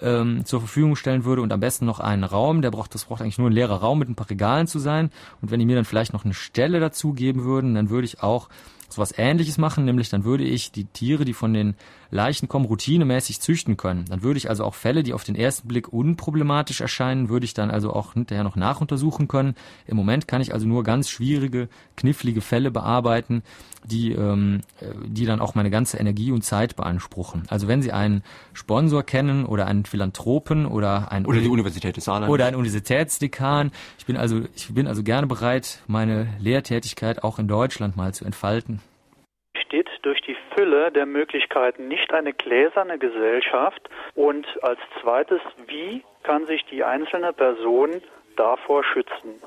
ähm, 0.00 0.46
zur 0.46 0.60
Verfügung 0.60 0.96
stellen 0.96 1.26
würde 1.26 1.42
und 1.42 1.52
am 1.52 1.60
besten 1.60 1.84
noch 1.84 2.00
einen 2.00 2.24
Raum, 2.24 2.62
der 2.62 2.70
braucht, 2.70 2.94
das 2.94 3.04
braucht 3.04 3.20
eigentlich 3.20 3.36
nur 3.36 3.50
ein 3.50 3.52
leerer 3.52 3.82
Raum 3.82 3.98
mit 3.98 4.08
ein 4.08 4.14
paar 4.14 4.30
Regalen 4.30 4.66
zu 4.66 4.78
sein. 4.78 5.10
Und 5.42 5.50
wenn 5.50 5.60
die 5.60 5.66
mir 5.66 5.76
dann 5.76 5.84
vielleicht 5.84 6.14
noch 6.14 6.24
eine 6.24 6.32
Stelle 6.32 6.80
dazu 6.80 7.12
geben 7.12 7.44
würden, 7.44 7.74
dann 7.74 7.90
würde 7.90 8.06
ich 8.06 8.22
auch 8.22 8.48
sowas 8.92 9.14
ähnliches 9.16 9.58
machen, 9.58 9.84
nämlich 9.84 10.08
dann 10.08 10.24
würde 10.24 10.44
ich 10.44 10.72
die 10.72 10.84
Tiere, 10.84 11.24
die 11.24 11.34
von 11.34 11.52
den 11.52 11.74
Leichen 12.10 12.48
kommen, 12.48 12.64
routinemäßig 12.64 13.40
züchten 13.40 13.76
können. 13.76 14.04
Dann 14.08 14.22
würde 14.22 14.38
ich 14.38 14.48
also 14.48 14.64
auch 14.64 14.74
Fälle, 14.74 15.02
die 15.02 15.12
auf 15.12 15.24
den 15.24 15.36
ersten 15.36 15.68
Blick 15.68 15.92
unproblematisch 15.92 16.80
erscheinen, 16.80 17.28
würde 17.28 17.44
ich 17.44 17.54
dann 17.54 17.70
also 17.70 17.92
auch 17.92 18.14
hinterher 18.14 18.44
noch 18.44 18.56
nachuntersuchen 18.56 19.28
können. 19.28 19.54
Im 19.86 19.96
Moment 19.96 20.26
kann 20.26 20.40
ich 20.40 20.52
also 20.52 20.66
nur 20.66 20.82
ganz 20.82 21.08
schwierige, 21.08 21.68
knifflige 21.96 22.40
Fälle 22.40 22.70
bearbeiten, 22.70 23.42
die, 23.84 24.12
ähm, 24.12 24.60
die 25.06 25.24
dann 25.24 25.40
auch 25.40 25.54
meine 25.54 25.70
ganze 25.70 25.98
Energie 25.98 26.32
und 26.32 26.42
Zeit 26.42 26.76
beanspruchen. 26.76 27.44
Also 27.48 27.68
wenn 27.68 27.80
Sie 27.80 27.92
einen 27.92 28.22
Sponsor 28.52 29.02
kennen 29.02 29.46
oder 29.46 29.66
einen 29.66 29.84
Philanthropen 29.84 30.66
oder 30.66 31.12
ein 31.12 31.26
oder 31.26 31.40
die 31.40 31.48
Universität 31.48 31.96
des 31.96 32.04
Saarland 32.04 32.30
oder 32.30 32.46
einen 32.46 32.56
Universitätsdekan, 32.56 33.70
ich 33.98 34.06
bin 34.06 34.16
also 34.16 34.42
ich 34.54 34.72
bin 34.74 34.86
also 34.86 35.02
gerne 35.02 35.26
bereit, 35.26 35.80
meine 35.86 36.28
Lehrtätigkeit 36.38 37.22
auch 37.22 37.38
in 37.38 37.48
Deutschland 37.48 37.96
mal 37.96 38.12
zu 38.12 38.24
entfalten 38.24 38.79
durch 40.02 40.20
die 40.22 40.36
Fülle 40.54 40.90
der 40.92 41.06
Möglichkeiten 41.06 41.88
nicht 41.88 42.12
eine 42.12 42.32
gläserne 42.32 42.98
Gesellschaft 42.98 43.88
und 44.14 44.46
als 44.62 44.78
zweites, 45.00 45.40
wie 45.66 46.02
kann 46.22 46.46
sich 46.46 46.64
die 46.70 46.84
einzelne 46.84 47.32
Person 47.32 48.02
davor 48.36 48.84
schützen? 48.84 49.40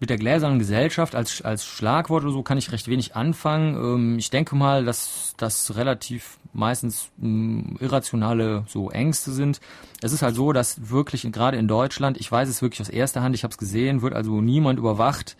Mit 0.00 0.08
der 0.08 0.16
gläsernen 0.16 0.58
Gesellschaft 0.58 1.14
als, 1.14 1.42
als 1.42 1.66
Schlagwort 1.66 2.22
oder 2.22 2.32
so 2.32 2.42
kann 2.42 2.56
ich 2.56 2.72
recht 2.72 2.88
wenig 2.88 3.16
anfangen. 3.16 3.74
Ähm, 3.74 4.18
ich 4.18 4.30
denke 4.30 4.56
mal, 4.56 4.82
dass 4.86 5.34
das 5.36 5.76
relativ 5.76 6.38
meistens 6.54 7.12
mh, 7.18 7.76
irrationale 7.80 8.64
so 8.66 8.90
Ängste 8.90 9.30
sind. 9.30 9.60
Es 10.00 10.14
ist 10.14 10.22
halt 10.22 10.34
so, 10.34 10.52
dass 10.52 10.90
wirklich 10.90 11.30
gerade 11.30 11.58
in 11.58 11.68
Deutschland, 11.68 12.18
ich 12.18 12.32
weiß 12.32 12.48
es 12.48 12.62
wirklich 12.62 12.80
aus 12.80 12.88
erster 12.88 13.22
Hand, 13.22 13.34
ich 13.34 13.44
habe 13.44 13.52
es 13.52 13.58
gesehen, 13.58 14.00
wird 14.00 14.14
also 14.14 14.40
niemand 14.40 14.78
überwacht, 14.78 15.36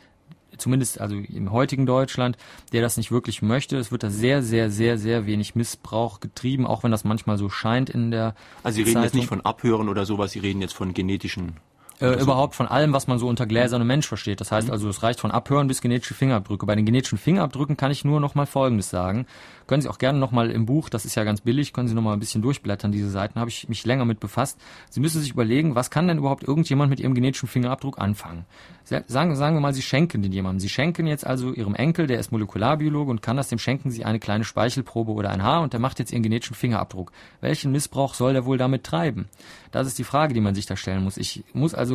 zumindest 0.56 1.00
also 1.00 1.16
im 1.16 1.52
heutigen 1.52 1.86
Deutschland, 1.86 2.36
der 2.72 2.82
das 2.82 2.96
nicht 2.96 3.10
wirklich 3.10 3.42
möchte. 3.42 3.76
Es 3.76 3.92
wird 3.92 4.02
da 4.02 4.10
sehr, 4.10 4.42
sehr, 4.42 4.70
sehr, 4.70 4.98
sehr 4.98 5.26
wenig 5.26 5.54
Missbrauch 5.54 6.20
getrieben, 6.20 6.66
auch 6.66 6.82
wenn 6.82 6.90
das 6.90 7.04
manchmal 7.04 7.38
so 7.38 7.48
scheint 7.48 7.90
in 7.90 8.10
der. 8.10 8.34
Also 8.62 8.76
Sie 8.76 8.82
reden 8.82 8.94
Zeitung. 8.94 9.04
jetzt 9.04 9.14
nicht 9.14 9.28
von 9.28 9.40
Abhören 9.40 9.88
oder 9.88 10.04
sowas, 10.04 10.32
Sie 10.32 10.40
reden 10.40 10.60
jetzt 10.60 10.74
von 10.74 10.94
genetischen 10.94 11.56
äh, 12.00 12.20
überhaupt 12.20 12.54
von 12.54 12.66
allem, 12.66 12.92
was 12.92 13.06
man 13.06 13.18
so 13.18 13.28
unter 13.28 13.46
gläsernem 13.46 13.86
Mensch 13.86 14.06
versteht. 14.06 14.40
Das 14.40 14.50
heißt 14.50 14.68
mhm. 14.68 14.72
also, 14.72 14.88
es 14.88 15.02
reicht 15.02 15.20
von 15.20 15.30
Abhören 15.30 15.68
bis 15.68 15.80
genetische 15.80 16.14
Fingerabdrücke. 16.14 16.66
Bei 16.66 16.74
den 16.74 16.86
genetischen 16.86 17.18
Fingerabdrücken 17.18 17.76
kann 17.76 17.90
ich 17.90 18.04
nur 18.04 18.20
noch 18.20 18.34
mal 18.34 18.46
Folgendes 18.46 18.90
sagen. 18.90 19.26
Können 19.66 19.82
Sie 19.82 19.88
auch 19.88 19.98
gerne 19.98 20.18
noch 20.18 20.32
mal 20.32 20.50
im 20.50 20.66
Buch, 20.66 20.88
das 20.88 21.04
ist 21.04 21.14
ja 21.14 21.22
ganz 21.22 21.42
billig, 21.42 21.72
können 21.72 21.86
Sie 21.86 21.94
noch 21.94 22.02
mal 22.02 22.12
ein 22.12 22.18
bisschen 22.18 22.42
durchblättern, 22.42 22.90
diese 22.90 23.08
Seiten, 23.08 23.38
habe 23.38 23.50
ich 23.50 23.68
mich 23.68 23.86
länger 23.86 24.04
mit 24.04 24.18
befasst. 24.18 24.58
Sie 24.90 24.98
müssen 24.98 25.20
sich 25.20 25.30
überlegen, 25.30 25.76
was 25.76 25.90
kann 25.90 26.08
denn 26.08 26.18
überhaupt 26.18 26.42
irgendjemand 26.42 26.90
mit 26.90 26.98
Ihrem 26.98 27.14
genetischen 27.14 27.48
Fingerabdruck 27.48 28.00
anfangen? 28.00 28.46
Sagen, 28.84 29.36
sagen 29.36 29.54
wir 29.54 29.60
mal, 29.60 29.72
Sie 29.72 29.82
schenken 29.82 30.22
den 30.22 30.32
jemandem. 30.32 30.58
Sie 30.58 30.68
schenken 30.68 31.06
jetzt 31.06 31.24
also 31.24 31.52
Ihrem 31.52 31.76
Enkel, 31.76 32.08
der 32.08 32.18
ist 32.18 32.32
Molekularbiologe 32.32 33.12
und 33.12 33.22
kann 33.22 33.36
das, 33.36 33.48
dem 33.48 33.60
schenken 33.60 33.90
Sie 33.90 34.04
eine 34.04 34.18
kleine 34.18 34.42
Speichelprobe 34.42 35.12
oder 35.12 35.30
ein 35.30 35.44
Haar 35.44 35.62
und 35.62 35.72
der 35.72 35.78
macht 35.78 36.00
jetzt 36.00 36.12
Ihren 36.12 36.24
genetischen 36.24 36.56
Fingerabdruck. 36.56 37.12
Welchen 37.40 37.70
Missbrauch 37.70 38.14
soll 38.14 38.32
der 38.32 38.46
wohl 38.46 38.58
damit 38.58 38.82
treiben? 38.82 39.28
Das 39.70 39.86
ist 39.86 40.00
die 40.00 40.04
Frage, 40.04 40.34
die 40.34 40.40
man 40.40 40.56
sich 40.56 40.66
da 40.66 40.76
stellen 40.76 41.04
muss. 41.04 41.16
Ich 41.16 41.44
muss 41.52 41.74
also 41.74 41.89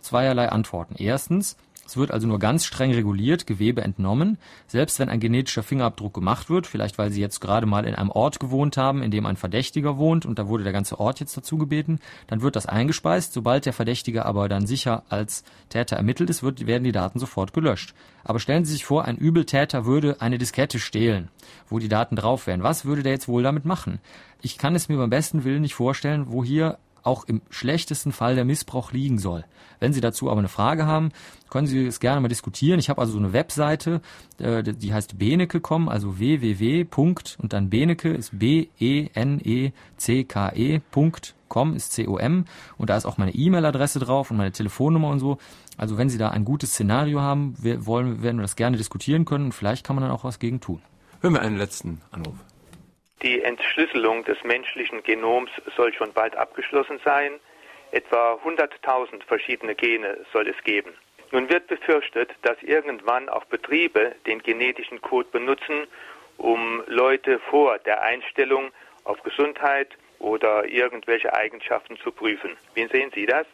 zweierlei 0.00 0.48
antworten. 0.48 0.94
Erstens, 0.98 1.56
es 1.90 1.96
wird 1.96 2.12
also 2.12 2.28
nur 2.28 2.38
ganz 2.38 2.66
streng 2.66 2.92
reguliert, 2.92 3.48
Gewebe 3.48 3.82
entnommen. 3.82 4.38
Selbst 4.68 5.00
wenn 5.00 5.08
ein 5.08 5.18
genetischer 5.18 5.64
Fingerabdruck 5.64 6.14
gemacht 6.14 6.48
wird, 6.48 6.68
vielleicht 6.68 6.98
weil 6.98 7.10
Sie 7.10 7.20
jetzt 7.20 7.40
gerade 7.40 7.66
mal 7.66 7.84
in 7.84 7.96
einem 7.96 8.10
Ort 8.10 8.38
gewohnt 8.38 8.76
haben, 8.76 9.02
in 9.02 9.10
dem 9.10 9.26
ein 9.26 9.36
Verdächtiger 9.36 9.98
wohnt 9.98 10.24
und 10.24 10.38
da 10.38 10.46
wurde 10.46 10.62
der 10.62 10.72
ganze 10.72 11.00
Ort 11.00 11.18
jetzt 11.18 11.36
dazu 11.36 11.58
gebeten, 11.58 11.98
dann 12.28 12.42
wird 12.42 12.54
das 12.54 12.66
eingespeist. 12.66 13.32
Sobald 13.32 13.66
der 13.66 13.72
Verdächtige 13.72 14.24
aber 14.24 14.48
dann 14.48 14.68
sicher 14.68 15.02
als 15.08 15.42
Täter 15.68 15.96
ermittelt 15.96 16.30
ist, 16.30 16.44
wird, 16.44 16.64
werden 16.64 16.84
die 16.84 16.92
Daten 16.92 17.18
sofort 17.18 17.52
gelöscht. 17.52 17.92
Aber 18.22 18.38
stellen 18.38 18.64
Sie 18.64 18.72
sich 18.72 18.84
vor, 18.84 19.06
ein 19.06 19.16
Übeltäter 19.16 19.84
würde 19.84 20.20
eine 20.20 20.38
Diskette 20.38 20.78
stehlen, 20.78 21.28
wo 21.68 21.80
die 21.80 21.88
Daten 21.88 22.14
drauf 22.14 22.46
wären. 22.46 22.62
Was 22.62 22.84
würde 22.84 23.02
der 23.02 23.14
jetzt 23.14 23.26
wohl 23.26 23.42
damit 23.42 23.64
machen? 23.64 23.98
Ich 24.42 24.58
kann 24.58 24.76
es 24.76 24.88
mir 24.88 24.96
beim 24.96 25.10
besten 25.10 25.42
Willen 25.42 25.62
nicht 25.62 25.74
vorstellen, 25.74 26.26
wo 26.28 26.44
hier 26.44 26.78
auch 27.02 27.24
im 27.24 27.42
schlechtesten 27.50 28.12
Fall 28.12 28.34
der 28.34 28.44
Missbrauch 28.44 28.92
liegen 28.92 29.18
soll. 29.18 29.44
Wenn 29.78 29.92
Sie 29.92 30.00
dazu 30.00 30.30
aber 30.30 30.38
eine 30.38 30.48
Frage 30.48 30.86
haben, 30.86 31.10
können 31.48 31.66
Sie 31.66 31.86
es 31.86 32.00
gerne 32.00 32.20
mal 32.20 32.28
diskutieren. 32.28 32.78
Ich 32.78 32.90
habe 32.90 33.00
also 33.00 33.14
so 33.14 33.18
eine 33.18 33.32
Webseite, 33.32 34.00
äh, 34.38 34.62
die 34.62 34.92
heißt 34.92 35.18
beneke.com, 35.18 35.88
also 35.88 36.18
www. 36.18 36.86
und 37.38 37.52
dann 37.52 37.70
Beneke 37.70 38.10
ist 38.10 38.38
B-E-N-E-C-K-E.com 38.38 39.74
ist 41.74 41.92
C-O-M 41.92 42.44
und 42.78 42.90
da 42.90 42.96
ist 42.96 43.06
auch 43.06 43.18
meine 43.18 43.34
E-Mail-Adresse 43.34 43.98
drauf 43.98 44.30
und 44.30 44.36
meine 44.36 44.52
Telefonnummer 44.52 45.08
und 45.08 45.18
so. 45.18 45.38
Also 45.76 45.98
wenn 45.98 46.08
Sie 46.08 46.18
da 46.18 46.28
ein 46.28 46.44
gutes 46.44 46.70
Szenario 46.72 47.20
haben, 47.20 47.54
wir 47.60 47.86
wollen, 47.86 48.22
werden 48.22 48.36
wir 48.36 48.42
das 48.42 48.54
gerne 48.54 48.76
diskutieren 48.76 49.24
können 49.24 49.46
und 49.46 49.52
vielleicht 49.52 49.84
kann 49.84 49.96
man 49.96 50.04
dann 50.04 50.12
auch 50.12 50.24
was 50.24 50.38
gegen 50.38 50.60
tun. 50.60 50.80
Hören 51.20 51.34
wir 51.34 51.42
einen 51.42 51.56
letzten 51.56 52.00
Anruf. 52.12 52.36
Die 53.22 53.42
Entschlüsselung 53.42 54.24
des 54.24 54.42
menschlichen 54.44 55.02
Genoms 55.02 55.50
soll 55.76 55.92
schon 55.92 56.12
bald 56.12 56.36
abgeschlossen 56.36 57.00
sein. 57.04 57.32
Etwa 57.92 58.38
100.000 58.44 59.24
verschiedene 59.26 59.74
Gene 59.74 60.18
soll 60.32 60.48
es 60.48 60.56
geben. 60.64 60.92
Nun 61.30 61.48
wird 61.50 61.66
befürchtet, 61.66 62.30
dass 62.42 62.56
irgendwann 62.62 63.28
auch 63.28 63.44
Betriebe 63.44 64.14
den 64.26 64.42
genetischen 64.42 65.02
Code 65.02 65.28
benutzen, 65.30 65.86
um 66.38 66.82
Leute 66.86 67.38
vor 67.50 67.78
der 67.78 68.02
Einstellung 68.02 68.70
auf 69.04 69.22
Gesundheit 69.22 69.88
oder 70.18 70.66
irgendwelche 70.66 71.34
Eigenschaften 71.34 71.98
zu 71.98 72.12
prüfen. 72.12 72.56
Wie 72.74 72.86
sehen 72.86 73.10
Sie 73.14 73.26
das? 73.26 73.46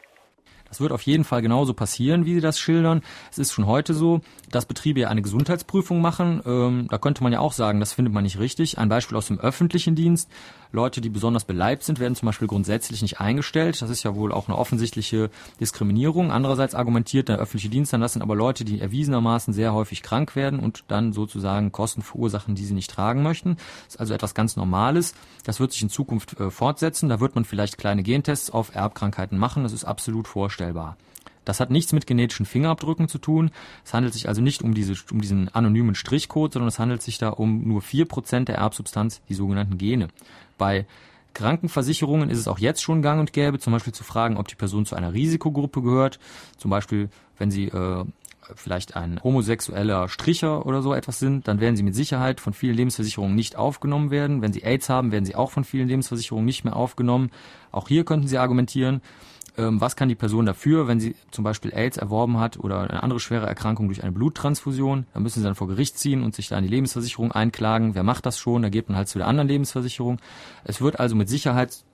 Das 0.69 0.81
wird 0.81 0.93
auf 0.93 1.03
jeden 1.03 1.25
Fall 1.25 1.43
genauso 1.43 1.75
passieren, 1.75 2.25
wie 2.25 2.35
Sie 2.35 2.41
das 2.41 2.59
schildern. 2.59 3.03
Es 3.31 3.39
ist 3.39 3.53
schon 3.53 3.67
heute 3.67 3.95
so, 3.95 4.21
dass 4.57 4.67
Betriebe 4.67 5.01
ja 5.01 5.09
eine 5.09 5.23
Gesundheitsprüfung 5.23 6.01
machen. 6.01 6.43
Ähm, 6.45 6.87
da 6.91 6.99
könnte 6.99 7.23
man 7.23 7.33
ja 7.33 7.41
auch 7.41 7.53
sagen, 7.53 7.79
das 7.79 7.93
findet 7.93 8.13
man 8.13 8.25
nicht 8.25 8.39
richtig. 8.39 8.79
Ein 8.79 8.89
Beispiel 8.89 9.17
aus 9.17 9.27
dem 9.27 9.39
öffentlichen 9.39 9.95
Dienst. 9.95 10.29
Leute, 10.73 11.01
die 11.01 11.09
besonders 11.09 11.45
beleibt 11.45 11.85
sind, 11.85 12.01
werden 12.01 12.15
zum 12.15 12.27
Beispiel 12.27 12.49
grundsätzlich 12.49 13.03
nicht 13.03 13.21
eingestellt. 13.21 13.81
Das 13.81 13.91
ist 13.91 14.03
ja 14.03 14.15
wohl 14.15 14.33
auch 14.33 14.49
eine 14.49 14.59
offensichtliche 14.59 15.31
Diskriminierung. 15.61 16.33
Andererseits 16.33 16.75
argumentiert 16.75 17.29
der 17.29 17.39
öffentliche 17.39 17.69
Dienst 17.69 17.93
dann, 17.93 18.01
das 18.01 18.15
sind 18.15 18.23
aber 18.23 18.35
Leute, 18.35 18.65
die 18.65 18.81
erwiesenermaßen 18.81 19.55
sehr 19.55 19.73
häufig 19.73 20.03
krank 20.03 20.35
werden 20.35 20.59
und 20.59 20.85
dann 20.89 21.13
sozusagen 21.13 21.71
Kosten 21.71 22.03
verursachen, 22.03 22.55
die 22.55 22.65
sie 22.65 22.75
nicht 22.75 22.91
tragen 22.91 23.23
möchten. 23.23 23.57
Das 23.57 23.95
ist 23.95 24.01
also 24.01 24.15
etwas 24.15 24.35
ganz 24.35 24.57
Normales. 24.57 25.15
Das 25.45 25.61
wird 25.61 25.73
sich 25.73 25.83
in 25.83 25.91
Zukunft 25.91 26.41
äh, 26.41 26.51
fortsetzen. 26.51 27.09
Da 27.09 27.21
wird 27.21 27.35
man 27.35 27.45
vielleicht 27.45 27.79
kleine 27.79 28.03
Gentests 28.03 28.51
auf 28.51 28.75
Erbkrankheiten 28.75 29.39
machen. 29.39 29.63
Das 29.63 29.73
ist 29.73 29.85
absolut 29.85 30.27
vorstellbar. 30.27 30.97
Das 31.47 31.61
hat 31.61 31.71
nichts 31.71 31.95
mit 31.95 32.07
genetischen 32.07 32.45
Fingerabdrücken 32.45 33.09
zu 33.09 33.17
tun. 33.17 33.51
Es 33.85 33.95
handelt 33.95 34.13
sich 34.13 34.29
also 34.29 34.43
nicht 34.43 34.63
um, 34.63 34.75
diese, 34.75 34.95
um 35.11 35.23
diesen 35.23 35.49
anonymen 35.55 35.95
Strichcode, 35.95 36.53
sondern 36.53 36.69
es 36.69 36.79
handelt 36.79 37.01
sich 37.01 37.17
da 37.17 37.31
um 37.31 37.67
nur 37.67 37.81
vier 37.81 38.05
Prozent 38.05 38.49
der 38.49 38.57
Erbsubstanz, 38.57 39.23
die 39.31 39.35
sogenannten 39.35 39.79
Gene. 39.79 40.09
Bei 40.59 40.87
Krankenversicherungen 41.33 42.31
ist 42.31 42.39
es 42.39 42.49
auch 42.49 42.59
jetzt 42.59 42.83
schon 42.83 43.01
gang 43.01 43.21
und 43.21 43.33
gäbe, 43.33 43.59
zum 43.59 43.73
Beispiel 43.73 43.93
zu 43.93 44.05
fragen, 44.05 44.37
ob 44.37 44.49
die 44.49 44.55
Person 44.55 44.87
zu 44.87 44.97
einer 44.97 45.13
Risikogruppe 45.13 45.83
gehört. 45.83 46.19
Zum 46.57 46.71
Beispiel, 46.71 47.11
wenn 47.39 47.51
sie 47.51 47.67
äh, 47.69 48.05
vielleicht 48.55 48.97
ein 48.97 49.21
homosexueller 49.23 50.09
Stricher 50.09 50.67
oder 50.67 50.83
so 50.83 50.95
etwas 50.95 51.19
sind, 51.19 51.47
dann 51.49 51.61
werden 51.61 51.77
sie 51.77 51.83
mit 51.83 51.95
Sicherheit 51.95 52.41
von 52.41 52.53
vielen 52.53 52.75
Lebensversicherungen 52.75 53.35
nicht 53.35 53.57
aufgenommen 53.57 54.11
werden. 54.11 54.43
Wenn 54.43 54.53
sie 54.53 54.65
AIDS 54.65 54.89
haben, 54.89 55.13
werden 55.13 55.25
sie 55.25 55.35
auch 55.35 55.51
von 55.51 55.65
vielen 55.65 55.89
Lebensversicherungen 55.89 56.47
nicht 56.47 56.65
mehr 56.65 56.77
aufgenommen. 56.77 57.31
Auch 57.73 57.89
hier 57.89 58.05
könnten 58.05 58.29
sie 58.29 58.39
argumentieren, 58.39 59.01
was 59.57 59.97
kann 59.97 60.09
die 60.09 60.15
Person 60.15 60.47
dafür, 60.47 60.87
wenn 60.87 61.01
sie 61.01 61.15
zum 61.31 61.45
Beispiel 61.45 61.73
AIDS 61.73 61.97
erworben 61.97 62.39
hat 62.39 62.59
oder 62.59 62.81
eine 62.81 63.03
andere 63.03 63.21
schwere 63.21 63.47
Erkrankung 63.47 63.87
durch 63.87 64.03
eine 64.03 64.13
Bluttransfusion. 64.13 65.07
Da 65.15 65.21
müssen 65.21 65.41
sie 65.41 65.45
dann 65.45 65.55
vor 65.55 65.69
Gericht 65.69 65.99
ziehen 65.99 66.23
und 66.23 66.35
sich 66.35 66.49
da 66.49 66.57
an 66.57 66.65
die 66.65 66.71
Lebensversicherung 66.71 67.33
einklagen. 67.33 67.95
Wer 67.95 68.03
macht 68.03 68.27
das 68.27 68.39
schon? 68.39 68.63
Da 68.63 68.69
geht 68.69 68.89
man 68.89 68.97
halt 68.97 69.09
zu 69.09 69.19
der 69.19 69.27
anderen 69.27 69.49
Lebensversicherung. 69.49 70.19
Es 70.65 70.81
wird 70.81 71.01
also 71.01 71.17
mit 71.17 71.29
Sicherheit 71.29 71.85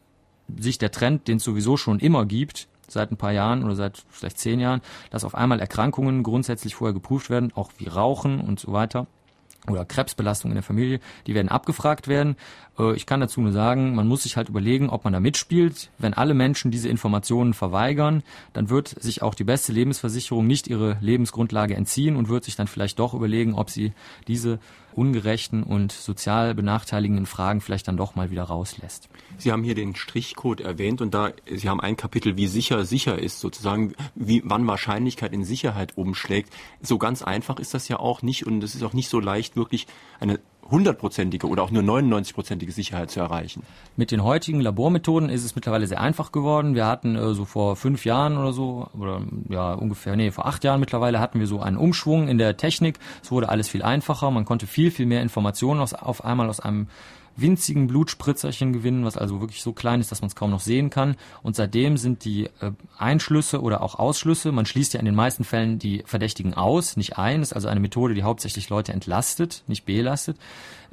sich 0.58 0.78
der 0.78 0.90
Trend, 0.90 1.28
den 1.28 1.36
es 1.36 1.44
sowieso 1.44 1.76
schon 1.76 2.00
immer 2.00 2.26
gibt, 2.26 2.68
seit 2.88 3.10
ein 3.10 3.16
paar 3.16 3.32
Jahren 3.32 3.64
oder 3.64 3.76
seit 3.76 4.02
vielleicht 4.10 4.38
zehn 4.38 4.60
Jahren, 4.60 4.80
dass 5.10 5.24
auf 5.24 5.34
einmal 5.34 5.60
Erkrankungen 5.60 6.22
grundsätzlich 6.22 6.74
vorher 6.74 6.92
geprüft 6.92 7.30
werden, 7.30 7.52
auch 7.54 7.70
wie 7.78 7.86
Rauchen 7.86 8.40
und 8.40 8.58
so 8.60 8.72
weiter 8.72 9.06
oder 9.68 9.84
Krebsbelastung 9.84 10.50
in 10.50 10.56
der 10.56 10.62
Familie, 10.62 10.98
die 11.26 11.34
werden 11.34 11.48
abgefragt 11.48 12.08
werden. 12.08 12.36
Äh, 12.78 12.94
ich 12.94 13.06
kann 13.06 13.20
dazu 13.20 13.40
nur 13.40 13.52
sagen, 13.52 13.94
man 13.94 14.08
muss 14.08 14.24
sich 14.24 14.36
halt 14.36 14.48
überlegen, 14.48 14.90
ob 14.90 15.04
man 15.04 15.12
da 15.12 15.20
mitspielt. 15.20 15.90
Wenn 15.98 16.14
alle 16.14 16.34
Menschen 16.34 16.70
diese 16.70 16.88
Informationen 16.88 17.54
verweigern, 17.54 18.22
dann 18.52 18.70
wird 18.70 18.88
sich 18.88 19.22
auch 19.22 19.34
die 19.34 19.44
beste 19.44 19.72
Lebensversicherung 19.72 20.46
nicht 20.46 20.66
ihre 20.66 20.96
Lebensgrundlage 21.00 21.76
entziehen 21.76 22.16
und 22.16 22.28
wird 22.28 22.44
sich 22.44 22.56
dann 22.56 22.66
vielleicht 22.66 22.98
doch 22.98 23.14
überlegen, 23.14 23.54
ob 23.54 23.70
sie 23.70 23.92
diese 24.26 24.58
ungerechten 24.94 25.62
und 25.62 25.92
sozial 25.92 26.54
benachteiligenden 26.54 27.26
Fragen 27.26 27.60
vielleicht 27.60 27.88
dann 27.88 27.96
doch 27.96 28.14
mal 28.14 28.30
wieder 28.30 28.44
rauslässt. 28.44 29.08
Sie 29.38 29.52
haben 29.52 29.64
hier 29.64 29.74
den 29.74 29.96
Strichcode 29.96 30.60
erwähnt 30.60 31.00
und 31.00 31.14
da 31.14 31.32
Sie 31.50 31.68
haben 31.68 31.80
ein 31.80 31.96
Kapitel, 31.96 32.36
wie 32.36 32.46
sicher 32.46 32.84
sicher 32.84 33.18
ist, 33.18 33.40
sozusagen, 33.40 33.94
wie 34.14 34.42
wann 34.44 34.66
Wahrscheinlichkeit 34.66 35.32
in 35.32 35.44
Sicherheit 35.44 35.96
umschlägt. 35.96 36.52
So 36.80 36.98
ganz 36.98 37.22
einfach 37.22 37.58
ist 37.58 37.74
das 37.74 37.88
ja 37.88 37.98
auch 37.98 38.22
nicht 38.22 38.46
und 38.46 38.62
es 38.62 38.74
ist 38.74 38.82
auch 38.82 38.92
nicht 38.92 39.08
so 39.08 39.20
leicht 39.20 39.56
wirklich 39.56 39.86
eine 40.20 40.40
hundertprozentige 40.70 41.46
oder 41.48 41.62
auch 41.62 41.70
nur 41.70 41.82
99-prozentige 41.82 42.72
Sicherheit 42.72 43.10
zu 43.10 43.20
erreichen. 43.20 43.62
Mit 43.96 44.10
den 44.10 44.22
heutigen 44.22 44.60
Labormethoden 44.60 45.28
ist 45.28 45.44
es 45.44 45.54
mittlerweile 45.54 45.86
sehr 45.86 46.00
einfach 46.00 46.32
geworden. 46.32 46.74
Wir 46.74 46.86
hatten 46.86 47.16
äh, 47.16 47.34
so 47.34 47.44
vor 47.44 47.76
fünf 47.76 48.04
Jahren 48.04 48.36
oder 48.36 48.52
so, 48.52 48.88
oder 48.98 49.22
ja 49.48 49.74
ungefähr, 49.74 50.16
nee, 50.16 50.30
vor 50.30 50.46
acht 50.46 50.64
Jahren 50.64 50.80
mittlerweile 50.80 51.20
hatten 51.20 51.40
wir 51.40 51.46
so 51.46 51.60
einen 51.60 51.76
Umschwung 51.76 52.28
in 52.28 52.38
der 52.38 52.56
Technik. 52.56 52.98
Es 53.22 53.30
wurde 53.30 53.48
alles 53.48 53.68
viel 53.68 53.82
einfacher. 53.82 54.30
Man 54.30 54.44
konnte 54.44 54.66
viel, 54.66 54.90
viel 54.90 55.06
mehr 55.06 55.22
Informationen 55.22 55.80
aus, 55.80 55.94
auf 55.94 56.24
einmal 56.24 56.48
aus 56.48 56.60
einem 56.60 56.86
winzigen 57.36 57.86
Blutspritzerchen 57.86 58.72
gewinnen, 58.72 59.04
was 59.04 59.16
also 59.16 59.40
wirklich 59.40 59.62
so 59.62 59.72
klein 59.72 60.00
ist, 60.00 60.10
dass 60.10 60.20
man 60.20 60.28
es 60.28 60.36
kaum 60.36 60.50
noch 60.50 60.60
sehen 60.60 60.90
kann. 60.90 61.16
Und 61.42 61.56
seitdem 61.56 61.96
sind 61.96 62.24
die 62.24 62.44
äh, 62.60 62.72
Einschlüsse 62.98 63.60
oder 63.60 63.82
auch 63.82 63.98
Ausschlüsse, 63.98 64.52
man 64.52 64.66
schließt 64.66 64.94
ja 64.94 65.00
in 65.00 65.06
den 65.06 65.14
meisten 65.14 65.44
Fällen 65.44 65.78
die 65.78 66.02
Verdächtigen 66.06 66.54
aus, 66.54 66.96
nicht 66.96 67.18
ein, 67.18 67.40
das 67.40 67.48
ist 67.48 67.54
also 67.54 67.68
eine 67.68 67.80
Methode, 67.80 68.14
die 68.14 68.22
hauptsächlich 68.22 68.68
Leute 68.68 68.92
entlastet, 68.92 69.64
nicht 69.66 69.84
belastet. 69.84 70.36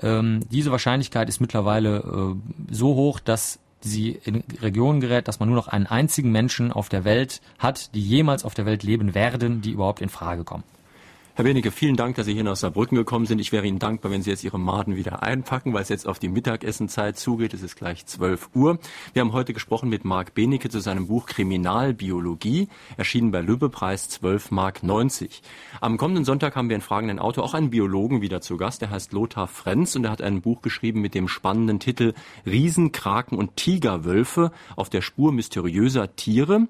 Ähm, 0.02 0.42
diese 0.52 0.72
Wahrscheinlichkeit 0.72 1.30
ist 1.30 1.42
mittlerweile 1.42 1.98
äh, 1.98 2.74
so 2.74 2.96
hoch, 2.96 3.20
dass 3.20 3.60
sie 3.82 4.20
in 4.26 4.44
Regionen 4.62 5.00
gerät, 5.00 5.28
dass 5.28 5.40
man 5.40 5.50
nur 5.50 5.56
noch 5.56 5.68
einen 5.68 5.88
einzigen 5.88 6.32
Menschen 6.32 6.72
auf 6.72 6.90
der 6.90 7.06
Welt 7.06 7.42
hat, 7.60 7.94
die 7.96 8.02
jemals 8.02 8.44
auf 8.44 8.54
der 8.54 8.66
Welt 8.66 8.84
leben 8.84 9.16
werden, 9.16 9.62
die 9.62 9.72
überhaupt 9.72 10.02
in 10.02 10.10
Frage 10.10 10.44
kommen. 10.44 10.64
Herr 11.40 11.46
Benecke, 11.46 11.72
vielen 11.72 11.96
Dank, 11.96 12.18
dass 12.18 12.26
Sie 12.26 12.34
hier 12.34 12.44
nach 12.44 12.58
Saarbrücken 12.58 12.98
gekommen 12.98 13.26
sind. 13.26 13.40
Ich 13.40 13.54
wäre 13.54 13.66
Ihnen 13.66 13.80
dankbar, 13.80 14.12
wenn 14.12 14.22
Sie 14.22 14.30
jetzt 14.30 14.44
Ihre 14.44 14.60
Maden 14.60 14.98
wieder 14.98 15.24
einpacken, 15.24 15.72
weil 15.74 15.84
es 15.84 15.88
jetzt 15.88 16.06
auf 16.06 16.20
die 16.20 16.28
Mittagessenzeit 16.28 17.18
zugeht. 17.18 17.54
Es 17.54 17.64
ist 17.64 17.78
gleich 17.78 18.06
12 18.06 18.50
Uhr. 18.56 18.78
Wir 19.14 19.22
haben 19.22 19.32
heute 19.32 19.54
gesprochen 19.54 19.88
mit 19.88 20.04
Marc 20.04 20.34
Benecke 20.34 20.68
zu 20.68 20.82
seinem 20.82 21.08
Buch 21.08 21.28
Kriminalbiologie, 21.28 22.68
erschienen 22.98 23.32
bei 23.32 23.40
Lübbe, 23.40 23.70
Preis 23.70 24.10
12 24.10 24.52
Mark 24.52 24.84
90. 24.84 25.42
Am 25.80 25.96
kommenden 25.96 26.26
Sonntag 26.26 26.58
haben 26.58 26.68
wir 26.68 26.76
in 26.76 26.82
fragenden 26.82 27.20
Autor 27.20 27.46
auch 27.46 27.54
einen 27.54 27.70
Biologen 27.70 28.22
wieder 28.22 28.42
zu 28.42 28.58
Gast. 28.58 28.82
Der 28.82 28.90
heißt 28.90 29.14
Lothar 29.14 29.48
Frenz 29.48 29.96
und 29.96 30.04
er 30.04 30.12
hat 30.12 30.22
ein 30.22 30.42
Buch 30.42 30.62
geschrieben 30.62 31.00
mit 31.00 31.16
dem 31.16 31.30
spannenden 31.30 31.80
Titel 31.80 32.16
Riesenkraken 32.46 33.38
und 33.38 33.56
Tigerwölfe 33.56 34.52
auf 34.76 34.90
der 34.90 35.00
Spur 35.00 35.32
mysteriöser 35.32 36.18
Tiere. 36.18 36.68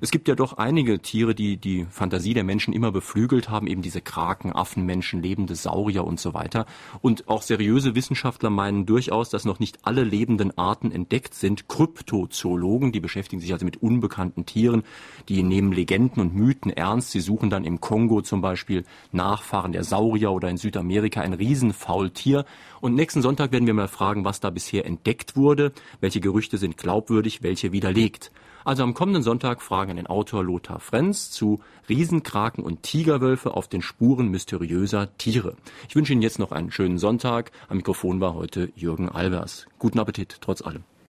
Es 0.00 0.10
gibt 0.10 0.26
ja 0.26 0.34
doch 0.34 0.54
einige 0.54 0.98
Tiere, 0.98 1.36
die 1.36 1.56
die 1.56 1.86
Fantasie 1.88 2.34
der 2.34 2.42
Menschen 2.42 2.74
immer 2.74 2.90
beflügelt 2.90 3.48
haben, 3.48 3.68
eben 3.68 3.80
diese 3.80 4.02
Kraken, 4.08 4.54
Affenmenschen, 4.54 5.22
lebende 5.22 5.54
Saurier 5.54 6.04
und 6.04 6.18
so 6.18 6.32
weiter. 6.32 6.64
Und 7.02 7.28
auch 7.28 7.42
seriöse 7.42 7.94
Wissenschaftler 7.94 8.48
meinen 8.48 8.86
durchaus, 8.86 9.28
dass 9.28 9.44
noch 9.44 9.60
nicht 9.60 9.80
alle 9.82 10.02
lebenden 10.02 10.56
Arten 10.56 10.90
entdeckt 10.90 11.34
sind. 11.34 11.68
Kryptozoologen, 11.68 12.90
die 12.90 13.00
beschäftigen 13.00 13.42
sich 13.42 13.52
also 13.52 13.66
mit 13.66 13.82
unbekannten 13.82 14.46
Tieren, 14.46 14.82
die 15.28 15.42
nehmen 15.42 15.72
Legenden 15.72 16.22
und 16.22 16.34
Mythen 16.34 16.72
ernst. 16.72 17.10
Sie 17.10 17.20
suchen 17.20 17.50
dann 17.50 17.64
im 17.64 17.82
Kongo 17.82 18.22
zum 18.22 18.40
Beispiel 18.40 18.84
Nachfahren 19.12 19.72
der 19.72 19.84
Saurier 19.84 20.32
oder 20.32 20.48
in 20.48 20.56
Südamerika 20.56 21.20
ein 21.20 21.34
Riesenfaultier. 21.34 22.46
Und 22.80 22.94
nächsten 22.94 23.20
Sonntag 23.20 23.52
werden 23.52 23.66
wir 23.66 23.74
mal 23.74 23.88
fragen, 23.88 24.24
was 24.24 24.40
da 24.40 24.48
bisher 24.48 24.86
entdeckt 24.86 25.36
wurde, 25.36 25.72
welche 26.00 26.20
Gerüchte 26.20 26.56
sind 26.56 26.78
glaubwürdig, 26.78 27.42
welche 27.42 27.72
widerlegt. 27.72 28.32
Also 28.64 28.82
am 28.82 28.94
kommenden 28.94 29.22
Sonntag 29.22 29.62
fragen 29.62 29.96
den 29.96 30.06
Autor 30.06 30.44
Lothar 30.44 30.80
Frenz 30.80 31.30
zu 31.30 31.60
Riesenkraken 31.88 32.64
und 32.64 32.82
Tigerwölfe 32.82 33.54
auf 33.54 33.68
den 33.68 33.82
Spuren 33.82 34.28
mysteriöser 34.28 35.16
Tiere. 35.18 35.56
Ich 35.88 35.96
wünsche 35.96 36.12
Ihnen 36.12 36.22
jetzt 36.22 36.38
noch 36.38 36.52
einen 36.52 36.70
schönen 36.70 36.98
Sonntag. 36.98 37.52
Am 37.68 37.78
Mikrofon 37.78 38.20
war 38.20 38.34
heute 38.34 38.70
Jürgen 38.74 39.08
Albers. 39.08 39.66
Guten 39.78 39.98
Appetit 39.98 40.38
trotz 40.40 40.62
allem. 40.62 40.84